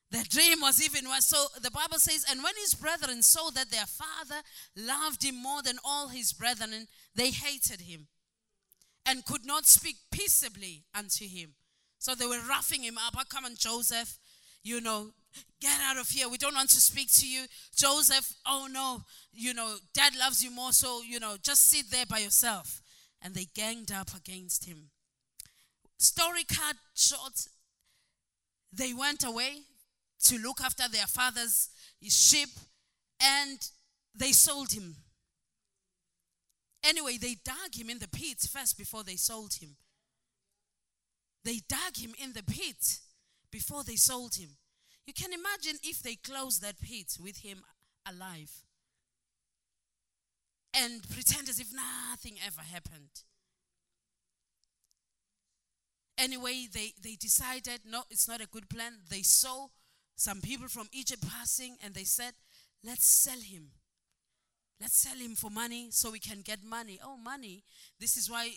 The 0.10 0.24
dream 0.30 0.62
was 0.62 0.82
even 0.84 1.10
worse. 1.10 1.26
So 1.26 1.46
the 1.62 1.72
Bible 1.72 2.00
says, 2.00 2.26
and 2.30 2.44
when 2.44 2.54
his 2.58 2.76
brethren 2.76 3.22
saw 3.24 3.50
that 3.52 3.72
their 3.72 3.86
father 3.86 4.42
loved 4.76 5.24
him 5.24 5.42
more 5.42 5.62
than 5.62 5.78
all 5.84 6.08
his 6.08 6.34
brethren, 6.34 6.88
they 7.16 7.32
hated 7.32 7.82
him 7.82 8.08
and 9.06 9.26
could 9.26 9.46
not 9.46 9.66
speak 9.66 9.96
peaceably 10.12 10.86
unto 10.96 11.28
him. 11.28 11.56
So 12.04 12.16
they 12.16 12.26
were 12.26 12.42
roughing 12.50 12.84
him 12.84 12.98
up. 12.98 13.16
Oh, 13.18 13.24
come 13.30 13.46
on, 13.46 13.56
Joseph, 13.56 14.20
you 14.62 14.82
know, 14.82 15.12
get 15.62 15.80
out 15.84 15.96
of 15.96 16.10
here. 16.10 16.28
We 16.28 16.38
don't 16.38 16.54
want 16.54 16.70
to 16.72 16.82
speak 16.82 17.10
to 17.14 17.26
you. 17.26 17.46
Joseph, 17.74 18.34
oh 18.46 18.68
no, 18.70 19.04
you 19.32 19.54
know, 19.54 19.78
dad 19.94 20.14
loves 20.14 20.44
you 20.44 20.52
more, 20.52 20.74
so, 20.74 21.02
you 21.02 21.22
know, 21.22 21.38
just 21.42 21.70
sit 21.70 21.90
there 21.92 22.06
by 22.06 22.18
yourself. 22.18 22.82
And 23.22 23.34
they 23.34 23.46
ganged 23.56 23.90
up 23.90 24.10
against 24.18 24.66
him. 24.66 24.90
Story 25.98 26.44
cut 26.44 26.76
short, 26.94 27.48
they 28.74 28.94
went 28.94 29.24
away 29.24 29.62
to 30.26 30.38
look 30.38 30.60
after 30.60 30.90
their 30.90 31.08
father's 31.08 31.70
sheep 32.02 32.50
and 33.22 33.60
they 34.14 34.34
sold 34.34 34.74
him. 34.74 34.98
Anyway, 36.84 37.16
they 37.18 37.38
dug 37.46 37.74
him 37.74 37.90
in 37.90 38.00
the 38.00 38.10
pit 38.10 38.40
first 38.52 38.78
before 38.78 39.06
they 39.06 39.16
sold 39.16 39.54
him. 39.54 39.78
They 41.44 41.60
dug 41.68 41.98
him 41.98 42.14
in 42.22 42.34
the 42.34 42.44
pit 42.44 43.00
before 43.52 43.84
they 43.84 43.96
sold 43.96 44.36
him. 44.36 44.50
You 45.06 45.14
can 45.14 45.34
imagine 45.34 45.80
if 45.84 46.02
they 46.02 46.16
closed 46.16 46.62
that 46.62 46.80
pit 46.80 47.18
with 47.22 47.40
him 47.40 47.64
alive 48.08 48.52
and 50.74 51.08
pretend 51.10 51.50
as 51.50 51.60
if 51.60 51.68
nothing 51.74 52.38
ever 52.46 52.62
happened. 52.62 53.24
Anyway, 56.18 56.68
they, 56.72 56.94
they 57.02 57.16
decided 57.16 57.82
no, 57.86 58.04
it's 58.10 58.28
not 58.28 58.42
a 58.42 58.48
good 58.48 58.70
plan. 58.70 58.94
They 59.10 59.24
saw 59.24 59.68
some 60.16 60.42
people 60.42 60.68
from 60.68 60.88
Egypt 60.92 61.28
passing 61.28 61.78
and 61.84 61.94
they 61.94 62.04
said, 62.04 62.34
Let's 62.84 63.06
sell 63.06 63.40
him. 63.40 63.72
Let's 64.84 64.98
sell 64.98 65.16
him 65.16 65.36
for 65.36 65.50
money 65.50 65.88
so 65.92 66.12
we 66.12 66.20
can 66.20 66.42
get 66.42 66.62
money. 66.62 67.00
Oh, 67.02 67.16
money. 67.16 67.64
This 68.02 68.18
is 68.18 68.30
why, 68.30 68.50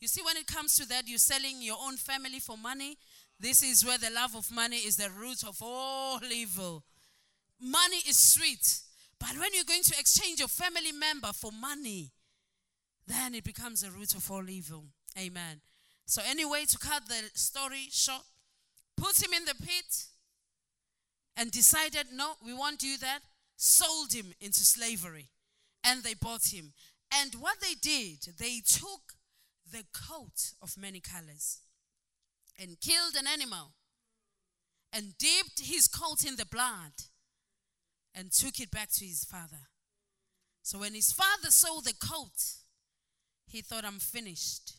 you 0.00 0.06
see, 0.06 0.20
when 0.20 0.36
it 0.36 0.46
comes 0.46 0.74
to 0.76 0.86
that, 0.88 1.08
you're 1.08 1.16
selling 1.16 1.62
your 1.62 1.78
own 1.82 1.96
family 1.96 2.40
for 2.40 2.58
money. 2.58 2.98
This 3.40 3.62
is 3.62 3.82
where 3.82 3.96
the 3.96 4.10
love 4.10 4.36
of 4.36 4.50
money 4.54 4.76
is 4.76 4.98
the 4.98 5.08
root 5.08 5.42
of 5.48 5.62
all 5.62 6.20
evil. 6.30 6.84
Money 7.58 8.02
is 8.06 8.18
sweet, 8.18 8.80
but 9.18 9.30
when 9.38 9.48
you're 9.54 9.64
going 9.64 9.82
to 9.84 9.98
exchange 9.98 10.40
your 10.40 10.48
family 10.48 10.92
member 10.92 11.32
for 11.32 11.50
money, 11.50 12.10
then 13.06 13.34
it 13.34 13.44
becomes 13.44 13.80
the 13.80 13.90
root 13.90 14.14
of 14.14 14.30
all 14.30 14.50
evil. 14.50 14.84
Amen. 15.18 15.62
So, 16.04 16.20
anyway, 16.28 16.66
to 16.68 16.76
cut 16.76 17.08
the 17.08 17.30
story 17.32 17.88
short, 17.90 18.24
put 18.94 19.22
him 19.22 19.32
in 19.32 19.46
the 19.46 19.54
pit 19.54 20.04
and 21.34 21.50
decided, 21.50 22.08
no, 22.12 22.34
we 22.44 22.52
won't 22.52 22.78
do 22.78 22.98
that, 22.98 23.20
sold 23.56 24.12
him 24.12 24.34
into 24.38 24.60
slavery. 24.66 25.30
And 25.84 26.02
they 26.02 26.14
bought 26.14 26.52
him. 26.52 26.72
And 27.12 27.34
what 27.34 27.58
they 27.60 27.74
did, 27.74 28.18
they 28.38 28.60
took 28.64 29.14
the 29.70 29.84
coat 29.92 30.52
of 30.62 30.76
many 30.78 31.00
colors 31.00 31.60
and 32.60 32.80
killed 32.80 33.14
an 33.18 33.26
animal 33.26 33.72
and 34.92 35.16
dipped 35.18 35.60
his 35.60 35.88
coat 35.88 36.24
in 36.26 36.36
the 36.36 36.46
blood 36.46 36.92
and 38.14 38.30
took 38.30 38.60
it 38.60 38.70
back 38.70 38.90
to 38.92 39.04
his 39.04 39.24
father. 39.24 39.68
So 40.62 40.78
when 40.78 40.94
his 40.94 41.12
father 41.12 41.50
saw 41.50 41.80
the 41.80 41.94
coat, 41.94 42.60
he 43.46 43.62
thought, 43.62 43.84
I'm 43.84 43.98
finished. 43.98 44.74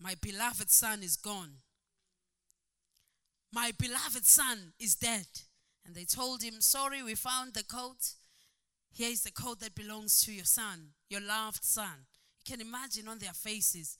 My 0.00 0.14
beloved 0.20 0.70
son 0.70 1.02
is 1.02 1.16
gone. 1.16 1.58
My 3.52 3.72
beloved 3.78 4.26
son 4.26 4.72
is 4.78 4.94
dead. 4.94 5.26
And 5.86 5.94
they 5.94 6.04
told 6.04 6.42
him, 6.42 6.60
Sorry, 6.60 7.02
we 7.02 7.14
found 7.14 7.54
the 7.54 7.64
coat. 7.64 8.14
Here 8.92 9.10
is 9.10 9.22
the 9.22 9.30
coat 9.30 9.60
that 9.60 9.74
belongs 9.74 10.20
to 10.22 10.32
your 10.32 10.44
son, 10.44 10.88
your 11.08 11.20
loved 11.20 11.64
son. 11.64 12.06
You 12.38 12.56
can 12.56 12.60
imagine 12.60 13.08
on 13.08 13.18
their 13.18 13.32
faces 13.32 13.98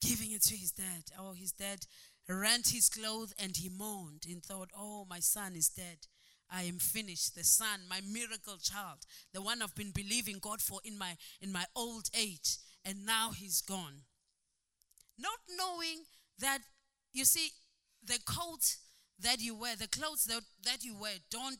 giving 0.00 0.32
it 0.32 0.42
to 0.42 0.56
his 0.56 0.72
dad. 0.72 1.04
Oh, 1.18 1.32
his 1.32 1.52
dad 1.52 1.80
rent 2.28 2.68
his 2.68 2.88
clothes 2.88 3.34
and 3.38 3.56
he 3.56 3.68
moaned 3.68 4.24
and 4.30 4.42
thought, 4.42 4.70
Oh, 4.76 5.06
my 5.08 5.20
son 5.20 5.56
is 5.56 5.68
dead. 5.68 6.06
I 6.50 6.62
am 6.62 6.78
finished. 6.78 7.34
The 7.34 7.44
son, 7.44 7.80
my 7.88 8.00
miracle 8.00 8.56
child, 8.56 8.98
the 9.34 9.42
one 9.42 9.60
I've 9.62 9.74
been 9.74 9.90
believing 9.90 10.38
God 10.40 10.62
for 10.62 10.80
in 10.84 10.96
my 10.96 11.16
in 11.40 11.52
my 11.52 11.64
old 11.76 12.08
age, 12.18 12.56
and 12.84 13.04
now 13.04 13.32
he's 13.32 13.60
gone. 13.60 14.02
Not 15.18 15.38
knowing 15.56 16.04
that 16.38 16.60
you 17.12 17.24
see 17.24 17.50
the 18.02 18.18
coat 18.24 18.76
that 19.20 19.40
you 19.40 19.54
wear, 19.54 19.76
the 19.76 19.88
clothes 19.88 20.24
that, 20.24 20.42
that 20.64 20.84
you 20.84 20.94
wear 20.98 21.14
don't 21.30 21.58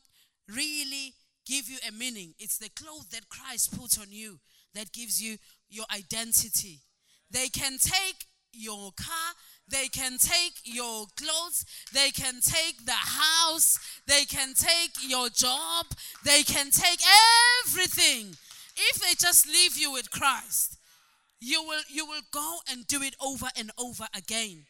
really 0.48 1.14
give 1.48 1.68
you 1.68 1.78
a 1.88 1.92
meaning. 1.92 2.34
It's 2.38 2.58
the 2.58 2.68
clothes 2.68 3.08
that 3.12 3.28
Christ 3.28 3.76
puts 3.78 3.98
on 3.98 4.08
you 4.10 4.38
that 4.74 4.92
gives 4.92 5.20
you 5.20 5.38
your 5.70 5.86
identity. 5.94 6.80
They 7.30 7.48
can 7.48 7.78
take 7.78 8.26
your 8.52 8.92
car, 8.92 9.34
they 9.68 9.88
can 9.88 10.18
take 10.18 10.54
your 10.64 11.06
clothes, 11.16 11.64
they 11.92 12.10
can 12.10 12.40
take 12.42 12.84
the 12.84 12.92
house, 12.92 13.78
they 14.06 14.24
can 14.24 14.54
take 14.54 14.92
your 15.06 15.28
job, 15.28 15.86
they 16.24 16.42
can 16.42 16.70
take 16.70 17.00
everything. 17.66 18.34
If 18.76 19.00
they 19.00 19.14
just 19.18 19.46
leave 19.46 19.76
you 19.76 19.92
with 19.92 20.10
Christ, 20.10 20.78
you 21.40 21.62
will 21.62 21.82
you 21.88 22.06
will 22.06 22.22
go 22.32 22.58
and 22.70 22.86
do 22.86 23.02
it 23.02 23.14
over 23.20 23.46
and 23.56 23.70
over 23.78 24.06
again. 24.14 24.64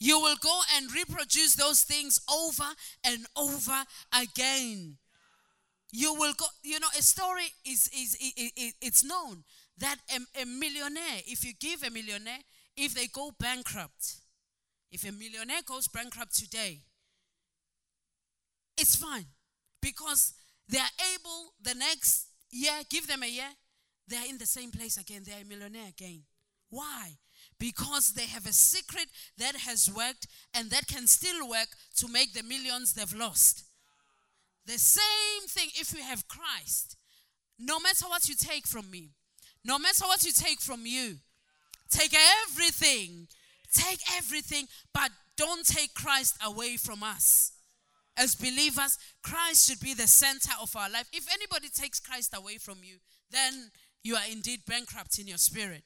You 0.00 0.20
will 0.20 0.36
go 0.40 0.60
and 0.76 0.92
reproduce 0.92 1.56
those 1.56 1.82
things 1.82 2.20
over 2.32 2.74
and 3.04 3.26
over 3.36 3.84
again. 4.12 4.96
You 5.90 6.14
will 6.14 6.34
go, 6.36 6.46
you 6.62 6.78
know, 6.80 6.88
a 6.98 7.02
story 7.02 7.46
is, 7.64 7.88
is, 7.88 8.14
is, 8.36 8.74
it's 8.80 9.04
known 9.04 9.44
that 9.78 9.96
a, 10.14 10.42
a 10.42 10.44
millionaire, 10.44 11.22
if 11.26 11.44
you 11.44 11.52
give 11.58 11.82
a 11.82 11.90
millionaire 11.90 12.40
if 12.78 12.94
they 12.94 13.08
go 13.08 13.32
bankrupt, 13.38 14.16
if 14.92 15.06
a 15.06 15.10
millionaire 15.12 15.62
goes 15.66 15.88
bankrupt 15.88 16.36
today, 16.36 16.82
it's 18.76 18.94
fine 18.94 19.26
because 19.82 20.32
they 20.68 20.78
are 20.78 20.96
able 21.14 21.54
the 21.60 21.74
next 21.74 22.28
year, 22.50 22.72
give 22.88 23.08
them 23.08 23.24
a 23.24 23.26
year, 23.26 23.50
they 24.06 24.16
are 24.16 24.26
in 24.28 24.38
the 24.38 24.46
same 24.46 24.70
place 24.70 24.96
again. 24.96 25.22
They 25.26 25.32
are 25.32 25.42
a 25.42 25.44
millionaire 25.44 25.88
again. 25.88 26.22
Why? 26.70 27.18
Because 27.58 28.08
they 28.08 28.26
have 28.26 28.46
a 28.46 28.52
secret 28.52 29.08
that 29.36 29.56
has 29.56 29.90
worked 29.90 30.26
and 30.54 30.70
that 30.70 30.86
can 30.86 31.06
still 31.06 31.48
work 31.48 31.68
to 31.96 32.08
make 32.08 32.32
the 32.32 32.42
millions 32.42 32.94
they've 32.94 33.14
lost. 33.14 33.64
The 34.68 34.78
same 34.78 35.48
thing 35.48 35.70
if 35.74 35.92
you 35.92 36.02
have 36.02 36.28
Christ. 36.28 36.96
No 37.58 37.80
matter 37.80 38.04
what 38.06 38.28
you 38.28 38.36
take 38.36 38.68
from 38.68 38.88
me, 38.88 39.10
no 39.64 39.80
matter 39.80 40.04
what 40.04 40.22
you 40.22 40.30
take 40.30 40.60
from 40.60 40.86
you, 40.86 41.16
Take 41.90 42.14
everything. 42.44 43.28
Take 43.72 44.00
everything, 44.16 44.66
but 44.94 45.10
don't 45.36 45.66
take 45.66 45.94
Christ 45.94 46.36
away 46.44 46.76
from 46.76 47.02
us. 47.02 47.52
As 48.16 48.34
believers, 48.34 48.98
Christ 49.22 49.68
should 49.68 49.80
be 49.80 49.94
the 49.94 50.06
center 50.06 50.52
of 50.60 50.74
our 50.74 50.90
life. 50.90 51.08
If 51.12 51.32
anybody 51.32 51.68
takes 51.68 52.00
Christ 52.00 52.34
away 52.36 52.56
from 52.56 52.78
you, 52.82 52.96
then 53.30 53.70
you 54.02 54.16
are 54.16 54.22
indeed 54.30 54.62
bankrupt 54.66 55.18
in 55.18 55.28
your 55.28 55.38
spirit. 55.38 55.82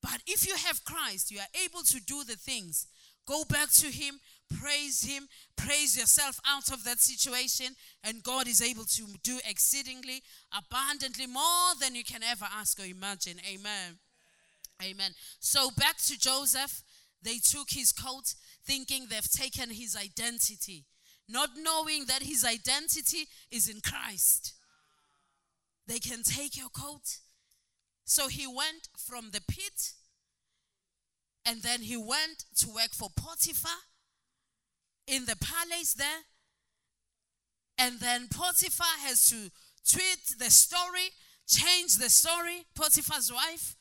But 0.00 0.20
if 0.26 0.46
you 0.46 0.54
have 0.54 0.84
Christ, 0.84 1.30
you 1.30 1.38
are 1.40 1.62
able 1.64 1.82
to 1.82 2.00
do 2.00 2.24
the 2.24 2.36
things. 2.36 2.86
Go 3.26 3.44
back 3.44 3.70
to 3.74 3.88
Him, 3.88 4.20
praise 4.60 5.02
Him, 5.04 5.28
praise 5.56 5.96
yourself 5.96 6.40
out 6.46 6.72
of 6.72 6.84
that 6.84 7.00
situation, 7.00 7.74
and 8.04 8.22
God 8.22 8.48
is 8.48 8.62
able 8.62 8.84
to 8.84 9.04
do 9.22 9.38
exceedingly, 9.48 10.22
abundantly 10.56 11.26
more 11.26 11.74
than 11.80 11.94
you 11.94 12.04
can 12.04 12.22
ever 12.22 12.46
ask 12.56 12.78
or 12.80 12.84
imagine. 12.84 13.38
Amen. 13.48 13.98
Amen. 14.82 15.12
So 15.40 15.70
back 15.70 15.98
to 16.08 16.18
Joseph, 16.18 16.82
they 17.22 17.38
took 17.38 17.70
his 17.70 17.92
coat 17.92 18.34
thinking 18.64 19.06
they've 19.08 19.30
taken 19.30 19.70
his 19.70 19.96
identity, 19.96 20.84
not 21.28 21.50
knowing 21.56 22.06
that 22.06 22.22
his 22.22 22.44
identity 22.44 23.28
is 23.50 23.68
in 23.68 23.80
Christ. 23.80 24.54
They 25.86 25.98
can 25.98 26.22
take 26.22 26.56
your 26.56 26.68
coat. 26.68 27.18
So 28.04 28.28
he 28.28 28.46
went 28.46 28.88
from 28.96 29.30
the 29.30 29.40
pit 29.40 29.92
and 31.44 31.62
then 31.62 31.82
he 31.82 31.96
went 31.96 32.44
to 32.56 32.70
work 32.70 32.90
for 32.92 33.08
Potiphar 33.16 33.70
in 35.06 35.24
the 35.24 35.36
palace 35.36 35.94
there. 35.94 36.22
And 37.78 38.00
then 38.00 38.28
Potiphar 38.28 38.98
has 39.06 39.26
to 39.26 39.50
tweet 39.88 40.38
the 40.38 40.50
story, 40.50 41.10
change 41.46 41.96
the 41.96 42.10
story, 42.10 42.66
Potiphar's 42.74 43.32
wife 43.32 43.76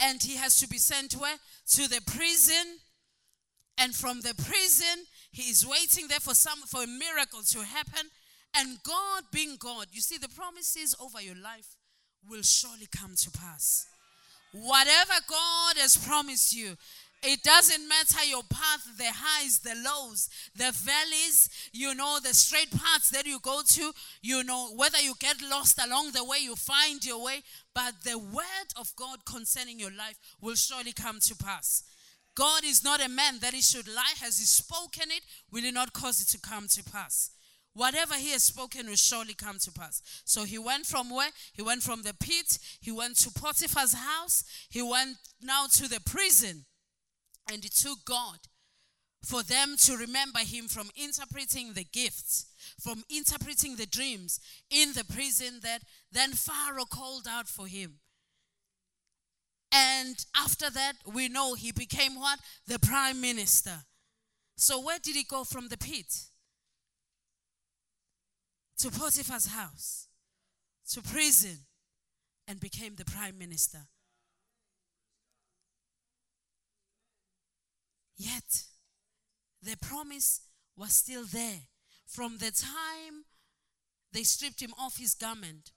and 0.00 0.22
he 0.22 0.36
has 0.36 0.56
to 0.56 0.68
be 0.68 0.78
sent 0.78 1.14
where? 1.14 1.36
To 1.74 1.88
the 1.88 2.00
prison. 2.06 2.78
And 3.80 3.94
from 3.94 4.20
the 4.20 4.34
prison, 4.34 5.06
he 5.30 5.50
is 5.50 5.66
waiting 5.66 6.08
there 6.08 6.20
for 6.20 6.34
some 6.34 6.58
for 6.66 6.82
a 6.82 6.86
miracle 6.86 7.40
to 7.50 7.62
happen. 7.62 8.10
And 8.56 8.78
God 8.82 9.24
being 9.32 9.56
God, 9.58 9.86
you 9.92 10.00
see, 10.00 10.18
the 10.18 10.28
promises 10.28 10.96
over 11.00 11.20
your 11.20 11.36
life 11.36 11.76
will 12.28 12.42
surely 12.42 12.88
come 12.96 13.14
to 13.16 13.30
pass. 13.30 13.86
Whatever 14.52 15.14
God 15.28 15.76
has 15.76 15.96
promised 15.96 16.54
you, 16.54 16.76
it 17.22 17.42
doesn't 17.42 17.88
matter 17.88 18.24
your 18.24 18.42
path, 18.42 18.96
the 18.96 19.10
highs, 19.10 19.58
the 19.60 19.74
lows, 19.84 20.28
the 20.54 20.72
valleys, 20.72 21.48
you 21.72 21.94
know, 21.94 22.18
the 22.22 22.34
straight 22.34 22.70
paths 22.70 23.10
that 23.10 23.26
you 23.26 23.38
go 23.40 23.60
to, 23.66 23.92
you 24.22 24.44
know, 24.44 24.70
whether 24.76 24.98
you 25.00 25.14
get 25.18 25.36
lost 25.42 25.80
along 25.84 26.12
the 26.12 26.24
way, 26.24 26.38
you 26.40 26.54
find 26.54 27.04
your 27.04 27.22
way, 27.22 27.42
but 27.74 27.94
the 28.04 28.18
word 28.18 28.68
of 28.76 28.94
God 28.96 29.24
concerning 29.24 29.78
your 29.80 29.90
life 29.90 30.18
will 30.40 30.54
surely 30.54 30.92
come 30.92 31.18
to 31.20 31.36
pass. 31.36 31.82
God 32.34 32.62
is 32.64 32.84
not 32.84 33.04
a 33.04 33.08
man 33.08 33.38
that 33.40 33.52
he 33.52 33.60
should 33.60 33.88
lie. 33.88 34.14
Has 34.20 34.38
he 34.38 34.44
spoken 34.44 35.10
it? 35.10 35.24
Will 35.50 35.62
he 35.62 35.72
not 35.72 35.92
cause 35.92 36.20
it 36.20 36.28
to 36.28 36.38
come 36.38 36.68
to 36.68 36.84
pass? 36.84 37.32
Whatever 37.74 38.14
he 38.14 38.30
has 38.30 38.44
spoken 38.44 38.86
will 38.86 38.96
surely 38.96 39.34
come 39.34 39.58
to 39.60 39.72
pass. 39.72 40.02
So 40.24 40.44
he 40.44 40.58
went 40.58 40.86
from 40.86 41.10
where? 41.10 41.30
He 41.52 41.62
went 41.62 41.82
from 41.82 42.02
the 42.02 42.14
pit, 42.14 42.58
he 42.80 42.90
went 42.90 43.16
to 43.18 43.30
Potiphar's 43.30 43.92
house, 43.94 44.44
he 44.68 44.82
went 44.82 45.16
now 45.42 45.66
to 45.74 45.88
the 45.88 46.00
prison. 46.00 46.64
And 47.50 47.64
it 47.64 47.72
took 47.72 48.04
God 48.04 48.38
for 49.24 49.42
them 49.42 49.76
to 49.78 49.96
remember 49.96 50.40
him 50.40 50.68
from 50.68 50.90
interpreting 50.94 51.72
the 51.72 51.84
gifts, 51.84 52.46
from 52.80 53.04
interpreting 53.10 53.76
the 53.76 53.86
dreams 53.86 54.40
in 54.70 54.92
the 54.92 55.04
prison 55.04 55.60
that 55.62 55.82
then 56.12 56.32
Pharaoh 56.32 56.84
called 56.84 57.26
out 57.28 57.48
for 57.48 57.66
him. 57.66 57.98
And 59.72 60.24
after 60.36 60.70
that, 60.70 60.94
we 61.12 61.28
know 61.28 61.54
he 61.54 61.72
became 61.72 62.14
what? 62.14 62.38
The 62.66 62.78
prime 62.78 63.20
minister. 63.20 63.84
So, 64.56 64.80
where 64.80 64.98
did 64.98 65.14
he 65.14 65.24
go 65.24 65.44
from 65.44 65.68
the 65.68 65.76
pit? 65.76 66.24
To 68.78 68.90
Potiphar's 68.90 69.46
house, 69.46 70.08
to 70.92 71.02
prison, 71.02 71.66
and 72.46 72.60
became 72.60 72.94
the 72.94 73.04
prime 73.04 73.36
minister. 73.36 73.88
Yet, 78.18 78.64
the 79.62 79.76
promise 79.76 80.40
was 80.76 80.94
still 80.94 81.24
there. 81.24 81.60
From 82.06 82.38
the 82.38 82.50
time 82.50 83.24
they 84.12 84.24
stripped 84.24 84.60
him 84.60 84.74
off 84.78 84.98
his 84.98 85.14
garment 85.14 85.70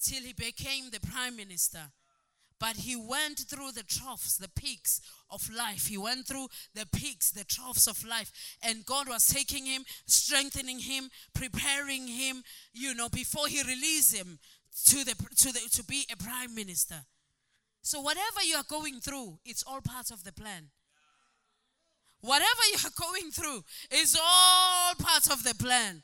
till 0.00 0.22
he 0.22 0.32
became 0.32 0.90
the 0.90 1.00
prime 1.00 1.36
minister. 1.36 1.92
But 2.58 2.76
he 2.76 2.96
went 2.96 3.38
through 3.40 3.72
the 3.72 3.82
troughs, 3.82 4.38
the 4.38 4.48
peaks 4.48 5.00
of 5.30 5.50
life. 5.54 5.88
He 5.88 5.98
went 5.98 6.26
through 6.26 6.48
the 6.74 6.86
peaks, 6.86 7.30
the 7.30 7.44
troughs 7.44 7.86
of 7.86 8.02
life. 8.04 8.32
And 8.62 8.86
God 8.86 9.08
was 9.08 9.26
taking 9.26 9.66
him, 9.66 9.84
strengthening 10.06 10.78
him, 10.78 11.10
preparing 11.34 12.06
him, 12.08 12.42
you 12.72 12.94
know, 12.94 13.10
before 13.10 13.46
he 13.46 13.62
released 13.62 14.14
him 14.14 14.38
to, 14.86 15.04
the, 15.04 15.14
to, 15.36 15.52
the, 15.52 15.60
to 15.72 15.84
be 15.84 16.06
a 16.10 16.16
prime 16.16 16.54
minister. 16.54 17.04
So, 17.82 18.00
whatever 18.00 18.42
you 18.42 18.56
are 18.56 18.64
going 18.68 19.00
through, 19.00 19.38
it's 19.44 19.62
all 19.62 19.80
part 19.82 20.10
of 20.10 20.24
the 20.24 20.32
plan. 20.32 20.70
Whatever 22.26 22.62
you 22.72 22.78
are 22.84 23.10
going 23.12 23.30
through 23.30 23.62
is 23.92 24.18
all 24.20 24.94
part 24.98 25.28
of 25.30 25.44
the 25.44 25.54
plan. 25.54 26.02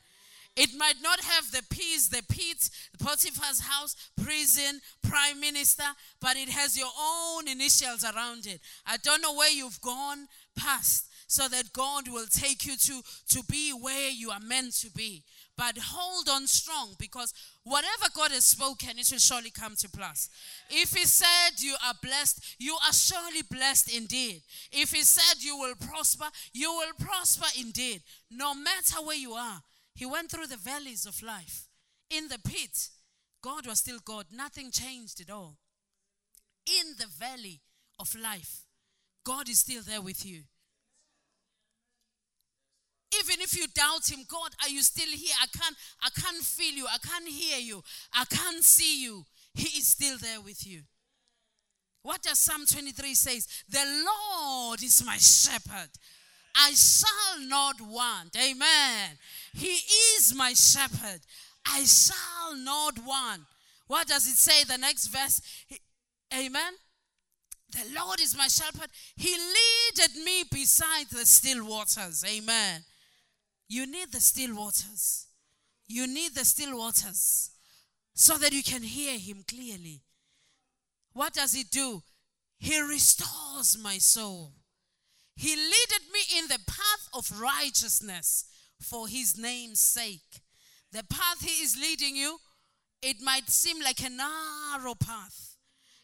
It 0.55 0.69
might 0.77 1.01
not 1.01 1.19
have 1.19 1.51
the 1.51 1.63
peace, 1.69 2.07
the 2.07 2.23
pit, 2.29 2.69
Potiphar's 2.97 3.59
house, 3.59 3.95
prison, 4.15 4.79
prime 5.01 5.41
minister, 5.41 5.83
but 6.21 6.37
it 6.37 6.47
has 6.47 6.77
your 6.77 6.91
own 6.97 7.49
initials 7.49 8.05
around 8.05 8.45
it. 8.45 8.61
I 8.85 8.97
don't 8.97 9.21
know 9.21 9.33
where 9.33 9.51
you've 9.51 9.81
gone 9.81 10.27
past 10.55 11.09
so 11.27 11.49
that 11.49 11.73
God 11.73 12.07
will 12.07 12.27
take 12.27 12.65
you 12.65 12.77
to, 12.77 13.01
to 13.31 13.43
be 13.49 13.71
where 13.71 14.09
you 14.09 14.29
are 14.29 14.39
meant 14.39 14.73
to 14.75 14.91
be. 14.91 15.23
But 15.55 15.77
hold 15.77 16.29
on 16.29 16.47
strong 16.47 16.95
because 16.97 17.33
whatever 17.63 18.05
God 18.15 18.31
has 18.31 18.45
spoken, 18.45 18.97
it 18.97 19.07
will 19.11 19.19
surely 19.19 19.51
come 19.51 19.75
to 19.77 19.89
pass. 19.89 20.29
If 20.69 20.93
He 20.93 21.05
said 21.05 21.59
you 21.59 21.75
are 21.85 21.93
blessed, 22.01 22.55
you 22.57 22.75
are 22.85 22.93
surely 22.93 23.43
blessed 23.43 23.95
indeed. 23.95 24.41
If 24.71 24.91
He 24.91 25.03
said 25.03 25.43
you 25.43 25.57
will 25.57 25.75
prosper, 25.75 26.25
you 26.53 26.71
will 26.71 26.93
prosper 26.99 27.45
indeed. 27.59 28.01
No 28.31 28.55
matter 28.55 29.01
where 29.03 29.15
you 29.15 29.33
are, 29.33 29.61
He 29.93 30.05
went 30.05 30.31
through 30.31 30.47
the 30.47 30.57
valleys 30.57 31.05
of 31.05 31.21
life. 31.21 31.67
In 32.09 32.29
the 32.29 32.39
pit, 32.39 32.89
God 33.43 33.67
was 33.67 33.79
still 33.79 33.99
God. 34.03 34.25
Nothing 34.31 34.71
changed 34.71 35.21
at 35.21 35.29
all. 35.29 35.57
In 36.65 36.95
the 36.97 37.07
valley 37.07 37.61
of 37.99 38.15
life, 38.15 38.65
God 39.23 39.49
is 39.49 39.59
still 39.59 39.83
there 39.83 40.01
with 40.01 40.25
you. 40.25 40.43
Even 43.19 43.41
if 43.41 43.57
you 43.57 43.67
doubt 43.67 44.09
him, 44.09 44.25
God, 44.27 44.51
are 44.63 44.69
you 44.69 44.81
still 44.81 45.09
here? 45.09 45.35
I 45.41 45.47
can't, 45.47 45.75
I 46.01 46.09
can't 46.19 46.43
feel 46.43 46.73
you. 46.73 46.85
I 46.87 46.97
can't 46.97 47.27
hear 47.27 47.59
you. 47.59 47.83
I 48.13 48.25
can't 48.25 48.63
see 48.63 49.03
you. 49.03 49.25
He 49.53 49.79
is 49.79 49.87
still 49.87 50.17
there 50.17 50.41
with 50.41 50.65
you. 50.65 50.81
What 52.01 52.21
does 52.21 52.39
Psalm 52.39 52.65
23 52.65 53.13
says? 53.13 53.47
The 53.69 54.03
Lord 54.05 54.83
is 54.83 55.03
my 55.05 55.17
shepherd. 55.17 55.89
I 56.55 56.71
shall 56.71 57.47
not 57.47 57.81
want. 57.81 58.35
Amen. 58.37 59.17
He 59.53 59.79
is 60.17 60.33
my 60.35 60.53
shepherd. 60.53 61.21
I 61.65 61.83
shall 61.85 62.55
not 62.55 62.99
want. 63.05 63.43
What 63.87 64.07
does 64.07 64.27
it 64.27 64.37
say? 64.37 64.63
The 64.63 64.77
next 64.77 65.07
verse. 65.07 65.41
Amen. 66.33 66.73
The 67.71 67.99
Lord 67.99 68.19
is 68.19 68.37
my 68.37 68.47
shepherd. 68.47 68.89
He 69.15 69.35
leadeth 69.35 70.15
me 70.23 70.43
beside 70.51 71.07
the 71.09 71.25
still 71.25 71.65
waters. 71.65 72.23
Amen. 72.27 72.83
You 73.73 73.87
need 73.87 74.11
the 74.11 74.21
still 74.21 74.55
waters. 74.55 75.25
You 75.87 76.05
need 76.05 76.35
the 76.35 76.45
still 76.45 76.77
waters 76.77 77.49
so 78.13 78.37
that 78.37 78.53
you 78.53 78.61
can 78.61 78.83
hear 78.83 79.17
him 79.17 79.43
clearly. 79.47 80.03
What 81.13 81.33
does 81.33 81.53
he 81.53 81.63
do? 81.63 82.03
He 82.59 82.79
restores 82.79 83.75
my 83.81 83.97
soul. 83.97 84.51
He 85.35 85.55
leadeth 85.55 86.07
me 86.13 86.19
in 86.37 86.47
the 86.49 86.59
path 86.67 87.09
of 87.15 87.41
righteousness 87.41 88.45
for 88.79 89.07
his 89.07 89.39
name's 89.39 89.79
sake. 89.79 90.41
The 90.91 91.03
path 91.09 91.41
he 91.41 91.63
is 91.63 91.75
leading 91.75 92.15
you, 92.15 92.37
it 93.01 93.23
might 93.23 93.49
seem 93.49 93.81
like 93.81 94.01
a 94.05 94.09
narrow 94.11 94.93
path. 94.93 95.55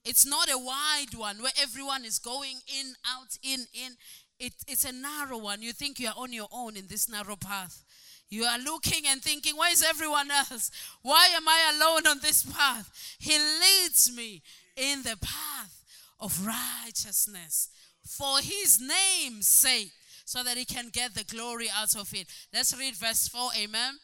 It's 0.04 0.26
not 0.26 0.50
a 0.52 0.58
wide 0.58 1.14
one 1.16 1.44
where 1.44 1.52
everyone 1.62 2.04
is 2.04 2.18
going 2.18 2.62
in, 2.68 2.94
out, 3.06 3.38
in, 3.44 3.68
in. 3.76 3.92
It, 4.40 4.54
it's 4.68 4.86
a 4.86 4.92
narrow 4.92 5.38
one. 5.38 5.62
You 5.62 5.74
think 5.74 6.00
you 6.00 6.08
are 6.08 6.14
on 6.18 6.32
your 6.32 6.48
own 6.52 6.78
in 6.78 6.88
this 6.88 7.10
narrow 7.10 7.36
path. 7.36 7.84
You 8.30 8.44
are 8.44 8.60
looking 8.60 9.04
and 9.08 9.22
thinking, 9.22 9.56
why 9.56 9.70
is 9.70 9.84
everyone 9.84 10.30
else? 10.30 10.70
Why 11.02 11.30
am 11.36 11.48
I 11.48 11.74
alone 11.74 12.08
on 12.08 12.20
this 12.22 12.44
path? 12.44 13.18
He 13.20 13.38
leads 13.38 14.12
me 14.16 14.44
in 14.78 15.02
the 15.02 15.18
path 15.18 15.84
of 16.20 16.46
righteousness 16.46 17.70
for 18.06 18.40
his 18.40 18.80
name's 18.80 19.48
sake, 19.48 19.92
so 20.26 20.44
that 20.44 20.58
he 20.58 20.66
can 20.66 20.90
get 20.90 21.16
the 21.16 21.24
glory 21.24 21.68
out 21.76 21.96
of 21.96 22.14
it. 22.14 22.28
Let's 22.54 22.78
read 22.78 22.96
verse 22.96 23.28
4. 23.28 23.50
Amen. 23.58 23.96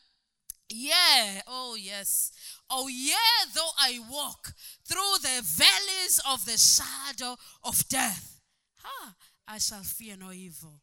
Yeah, 0.69 1.41
oh 1.47 1.75
yes. 1.79 2.31
Oh 2.69 2.88
yeah, 2.88 3.45
though 3.53 3.69
I 3.79 3.99
walk 4.09 4.53
through 4.88 5.19
the 5.21 5.43
valleys 5.43 6.19
of 6.27 6.45
the 6.45 6.57
shadow 6.57 7.38
of 7.63 7.88
death. 7.88 8.41
Ha, 8.81 9.13
I 9.48 9.58
shall 9.60 9.84
fear 9.84 10.16
no 10.18 10.32
evil. 10.32 10.82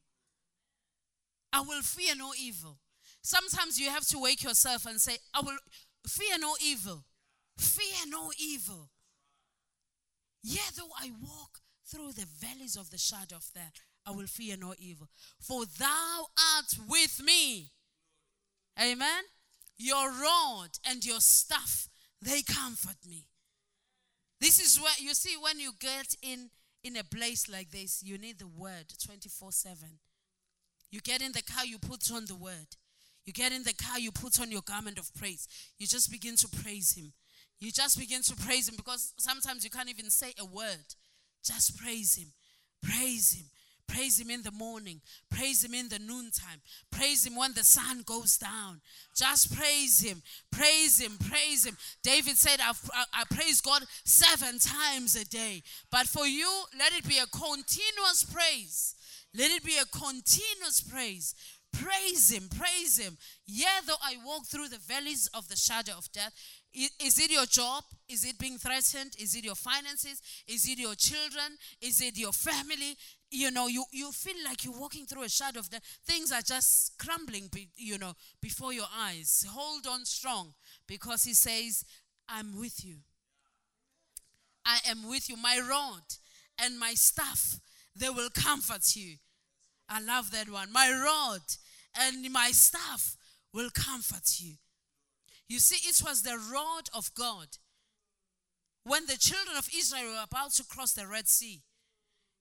I 1.53 1.61
will 1.61 1.83
fear 1.83 2.15
no 2.17 2.33
evil. 2.41 2.79
Sometimes 3.23 3.79
you 3.79 3.91
have 3.91 4.07
to 4.09 4.19
wake 4.19 4.43
yourself 4.43 4.87
and 4.87 5.01
say, 5.01 5.19
I 5.35 5.41
will 5.41 5.59
fear 6.07 6.39
no 6.39 6.55
evil. 6.65 7.05
Fear 7.59 8.09
no 8.09 8.31
evil. 8.39 8.89
Yet 10.43 10.73
though 10.77 10.91
I 10.99 11.11
walk 11.21 11.61
through 11.87 12.13
the 12.13 12.27
valleys 12.41 12.77
of 12.77 12.91
the 12.91 12.99
shadow 12.99 13.37
of 13.37 13.51
death, 13.55 13.75
I 14.07 14.11
will 14.11 14.27
fear 14.27 14.57
no 14.57 14.75
evil. 14.79 15.09
For 15.39 15.65
thou 15.67 16.27
art 16.57 16.75
with 16.89 17.23
me. 17.25 17.71
Amen. 18.81 19.25
Your 19.77 20.11
rod 20.11 20.71
and 20.89 21.05
your 21.05 21.21
staff, 21.21 21.89
they 22.21 22.43
comfort 22.43 22.97
me. 23.09 23.27
This 24.41 24.59
is 24.59 24.81
where 24.83 24.93
you 24.99 25.15
see 25.15 25.37
when 25.41 25.61
you 25.61 25.73
get 25.79 26.17
in 26.23 26.51
in 26.85 26.97
a 26.97 27.05
place 27.05 27.49
like 27.49 27.71
this, 27.71 28.03
you 28.03 28.19
need 28.19 28.39
the 28.39 28.47
word 28.47 28.93
24 29.05 29.53
7. 29.53 29.89
You 30.91 31.01
get 31.01 31.23
in 31.23 31.33
the 31.33 31.43
car, 31.43 31.65
you 31.65 31.79
put 31.79 32.11
on 32.13 32.27
the 32.27 32.35
word. 32.35 32.77
You 33.25 33.33
get 33.33 33.53
in 33.53 33.63
the 33.63 33.73
car, 33.73 33.99
you 33.99 34.11
put 34.11 34.41
on 34.41 34.51
your 34.51 34.63
garment 34.63 34.99
of 34.99 35.13
praise. 35.15 35.47
You 35.79 35.87
just 35.87 36.11
begin 36.11 36.37
to 36.37 36.49
praise 36.49 36.93
Him. 36.93 37.13
You 37.61 37.71
just 37.71 37.99
begin 37.99 38.23
to 38.23 38.35
praise 38.37 38.69
Him 38.69 38.75
because 38.77 39.15
sometimes 39.17 39.65
you 39.65 39.71
can't 39.71 39.89
even 39.89 40.11
say 40.11 40.35
a 40.39 40.45
word. 40.45 40.95
Just 41.45 41.79
praise 41.79 42.17
Him. 42.17 42.29
Praise 42.83 43.33
Him. 43.33 43.47
Praise 43.93 44.19
Him 44.19 44.31
in 44.31 44.43
the 44.43 44.51
morning. 44.51 45.01
Praise 45.31 45.63
Him 45.63 45.75
in 45.75 45.89
the 45.89 45.99
noontime. 45.99 46.63
Praise 46.91 47.27
Him 47.27 47.37
when 47.37 47.53
the 47.53 47.65
sun 47.65 48.03
goes 48.07 48.39
down. 48.39 48.81
Just 49.15 49.55
praise 49.55 50.01
Him. 50.01 50.23
Praise 50.51 50.99
Him. 50.99 51.19
Praise 51.19 51.67
Him. 51.67 51.77
David 52.03 52.39
said, 52.39 52.59
I, 52.61 52.73
I 53.13 53.25
praise 53.31 53.61
God 53.61 53.83
seven 54.05 54.59
times 54.59 55.15
a 55.15 55.27
day. 55.27 55.63
But 55.91 56.07
for 56.07 56.27
you, 56.27 56.51
let 56.79 56.95
it 56.95 57.07
be 57.07 57.19
a 57.19 57.27
continuous 57.27 58.25
praise. 58.25 58.95
Let 59.37 59.51
it 59.51 59.65
be 59.65 59.77
a 59.77 59.85
continuous 59.85 60.81
praise. 60.81 61.35
Praise 61.73 62.31
Him, 62.31 62.49
praise 62.55 62.99
Him. 62.99 63.17
Yeah, 63.47 63.81
though 63.87 63.95
I 64.03 64.17
walk 64.25 64.47
through 64.47 64.69
the 64.69 64.79
valleys 64.79 65.29
of 65.35 65.49
the 65.49 65.57
shadow 65.57 65.93
of 65.97 66.11
death, 66.13 66.33
is 66.75 67.19
it 67.19 67.31
your 67.31 67.47
job? 67.47 67.85
Is 68.09 68.25
it 68.25 68.39
being 68.39 68.59
threatened? 68.59 69.17
Is 69.19 69.35
it 69.35 69.45
your 69.45 69.55
finances? 69.55 70.21
Is 70.47 70.67
it 70.69 70.79
your 70.79 70.95
children? 70.95 71.59
Is 71.81 72.01
it 72.01 72.19
your 72.19 72.33
family? 72.33 72.97
You 73.35 73.51
know, 73.51 73.67
you, 73.67 73.85
you 73.91 74.13
feel 74.13 74.37
like 74.45 74.63
you're 74.63 74.79
walking 74.79 75.07
through 75.07 75.23
a 75.23 75.29
shadow 75.29 75.61
of 75.61 75.71
death. 75.71 75.81
Things 76.07 76.31
are 76.31 76.43
just 76.43 76.99
crumbling, 76.99 77.49
be, 77.51 77.71
you 77.77 77.97
know, 77.97 78.13
before 78.43 78.75
your 78.75 78.87
eyes. 78.95 79.47
Hold 79.51 79.87
on 79.87 80.05
strong 80.05 80.53
because 80.87 81.25
He 81.25 81.33
says, 81.33 81.83
I'm 82.29 82.61
with 82.61 82.85
you. 82.85 82.97
I 84.67 84.81
am 84.87 85.09
with 85.09 85.31
you. 85.31 85.37
My 85.39 85.59
rod 85.67 86.03
and 86.63 86.79
my 86.79 86.93
staff, 86.93 87.59
they 87.97 88.11
will 88.11 88.29
comfort 88.29 88.95
you. 88.95 89.17
I 89.89 90.03
love 90.03 90.31
that 90.33 90.51
one. 90.51 90.71
My 90.71 90.91
rod 90.91 91.41
and 91.99 92.31
my 92.31 92.51
staff 92.51 93.17
will 93.55 93.71
comfort 93.71 94.41
you. 94.41 94.57
You 95.49 95.59
see, 95.59 95.89
it 95.89 96.03
was 96.05 96.23
the 96.23 96.39
rod 96.53 96.91
of 96.95 97.15
God. 97.15 97.49
When 98.85 99.07
the 99.07 99.17
children 99.17 99.57
of 99.57 99.71
Israel 99.75 100.13
were 100.13 100.25
about 100.25 100.53
to 100.53 100.65
cross 100.65 100.93
the 100.93 101.07
Red 101.07 101.29
Sea, 101.29 101.63